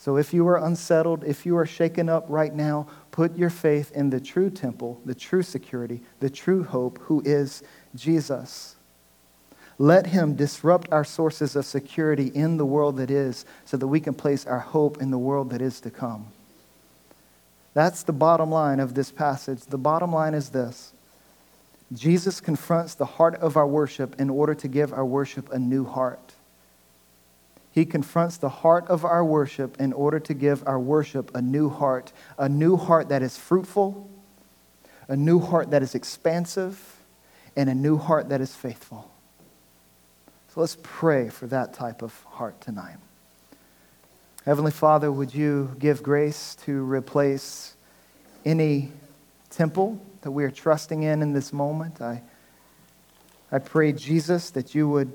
So 0.00 0.16
if 0.16 0.32
you 0.32 0.48
are 0.48 0.56
unsettled, 0.56 1.24
if 1.24 1.44
you 1.44 1.58
are 1.58 1.66
shaken 1.66 2.08
up 2.08 2.24
right 2.26 2.54
now, 2.54 2.86
put 3.10 3.36
your 3.36 3.50
faith 3.50 3.92
in 3.92 4.08
the 4.08 4.18
true 4.18 4.48
temple, 4.48 4.98
the 5.04 5.14
true 5.14 5.42
security, 5.42 6.00
the 6.20 6.30
true 6.30 6.64
hope, 6.64 6.98
who 7.02 7.20
is 7.22 7.62
Jesus. 7.94 8.76
Let 9.76 10.06
him 10.06 10.36
disrupt 10.36 10.90
our 10.90 11.04
sources 11.04 11.54
of 11.54 11.66
security 11.66 12.28
in 12.28 12.56
the 12.56 12.64
world 12.64 12.96
that 12.96 13.10
is 13.10 13.44
so 13.66 13.76
that 13.76 13.88
we 13.88 14.00
can 14.00 14.14
place 14.14 14.46
our 14.46 14.60
hope 14.60 15.02
in 15.02 15.10
the 15.10 15.18
world 15.18 15.50
that 15.50 15.60
is 15.60 15.82
to 15.82 15.90
come. 15.90 16.28
That's 17.74 18.02
the 18.02 18.14
bottom 18.14 18.50
line 18.50 18.80
of 18.80 18.94
this 18.94 19.12
passage. 19.12 19.64
The 19.64 19.76
bottom 19.76 20.14
line 20.14 20.32
is 20.32 20.48
this 20.48 20.94
Jesus 21.92 22.40
confronts 22.40 22.94
the 22.94 23.04
heart 23.04 23.34
of 23.34 23.58
our 23.58 23.66
worship 23.66 24.18
in 24.18 24.30
order 24.30 24.54
to 24.54 24.66
give 24.66 24.94
our 24.94 25.04
worship 25.04 25.52
a 25.52 25.58
new 25.58 25.84
heart. 25.84 26.29
He 27.72 27.84
confronts 27.84 28.36
the 28.36 28.48
heart 28.48 28.88
of 28.88 29.04
our 29.04 29.24
worship 29.24 29.80
in 29.80 29.92
order 29.92 30.18
to 30.20 30.34
give 30.34 30.66
our 30.66 30.78
worship 30.78 31.30
a 31.34 31.40
new 31.40 31.68
heart, 31.68 32.12
a 32.36 32.48
new 32.48 32.76
heart 32.76 33.08
that 33.10 33.22
is 33.22 33.36
fruitful, 33.38 34.10
a 35.08 35.16
new 35.16 35.38
heart 35.38 35.70
that 35.70 35.82
is 35.82 35.94
expansive, 35.94 36.98
and 37.56 37.70
a 37.70 37.74
new 37.74 37.96
heart 37.96 38.28
that 38.30 38.40
is 38.40 38.54
faithful. 38.54 39.10
So 40.48 40.60
let's 40.60 40.76
pray 40.82 41.28
for 41.28 41.46
that 41.46 41.72
type 41.72 42.02
of 42.02 42.20
heart 42.24 42.60
tonight. 42.60 42.96
Heavenly 44.44 44.72
Father, 44.72 45.12
would 45.12 45.32
you 45.32 45.76
give 45.78 46.02
grace 46.02 46.56
to 46.64 46.82
replace 46.82 47.76
any 48.44 48.90
temple 49.50 50.00
that 50.22 50.30
we 50.30 50.44
are 50.44 50.50
trusting 50.50 51.04
in 51.04 51.22
in 51.22 51.34
this 51.34 51.52
moment? 51.52 52.00
I, 52.00 52.22
I 53.52 53.58
pray, 53.58 53.92
Jesus, 53.92 54.50
that 54.50 54.74
you 54.74 54.88
would 54.88 55.12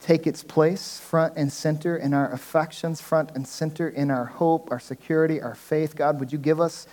take 0.00 0.26
its 0.26 0.42
place 0.42 1.00
front 1.00 1.34
and 1.36 1.52
center 1.52 1.96
in 1.96 2.14
our 2.14 2.30
affections, 2.32 3.00
front 3.00 3.30
and 3.34 3.46
center 3.46 3.88
in 3.88 4.10
our 4.10 4.26
hope, 4.26 4.70
our 4.70 4.80
security, 4.80 5.40
our 5.40 5.54
faith. 5.54 5.96
God, 5.96 6.20
would 6.20 6.32
you 6.32 6.38
give 6.38 6.60
us, 6.60 6.86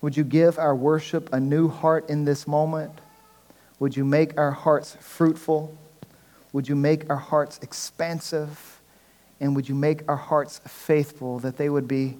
would 0.00 0.16
you 0.16 0.24
give 0.24 0.58
our 0.58 0.74
worship 0.74 1.32
a 1.32 1.40
new 1.40 1.68
heart 1.68 2.10
in 2.10 2.24
this 2.24 2.46
moment? 2.46 2.92
Would 3.78 3.96
you 3.96 4.04
make 4.04 4.38
our 4.38 4.50
hearts 4.50 4.96
fruitful? 5.00 5.76
Would 6.52 6.68
you 6.68 6.76
make 6.76 7.08
our 7.10 7.16
hearts 7.16 7.58
expansive? 7.62 8.80
And 9.40 9.54
would 9.54 9.68
you 9.68 9.74
make 9.74 10.08
our 10.08 10.16
hearts 10.16 10.60
faithful 10.66 11.38
that 11.40 11.58
they 11.58 11.68
would 11.68 11.86
be 11.86 12.16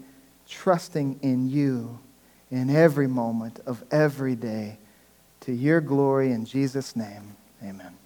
trusting 0.49 1.21
in 1.23 1.49
you 1.49 1.99
in 2.51 2.71
every 2.71 3.07
moment 3.07 3.61
of 3.67 3.83
every 3.91 4.37
day 4.37 4.79
to 5.41 5.53
your 5.53 5.81
glory 5.81 6.33
in 6.33 6.45
Jesus' 6.45 6.95
name? 6.95 7.37
Amen. 7.63 7.97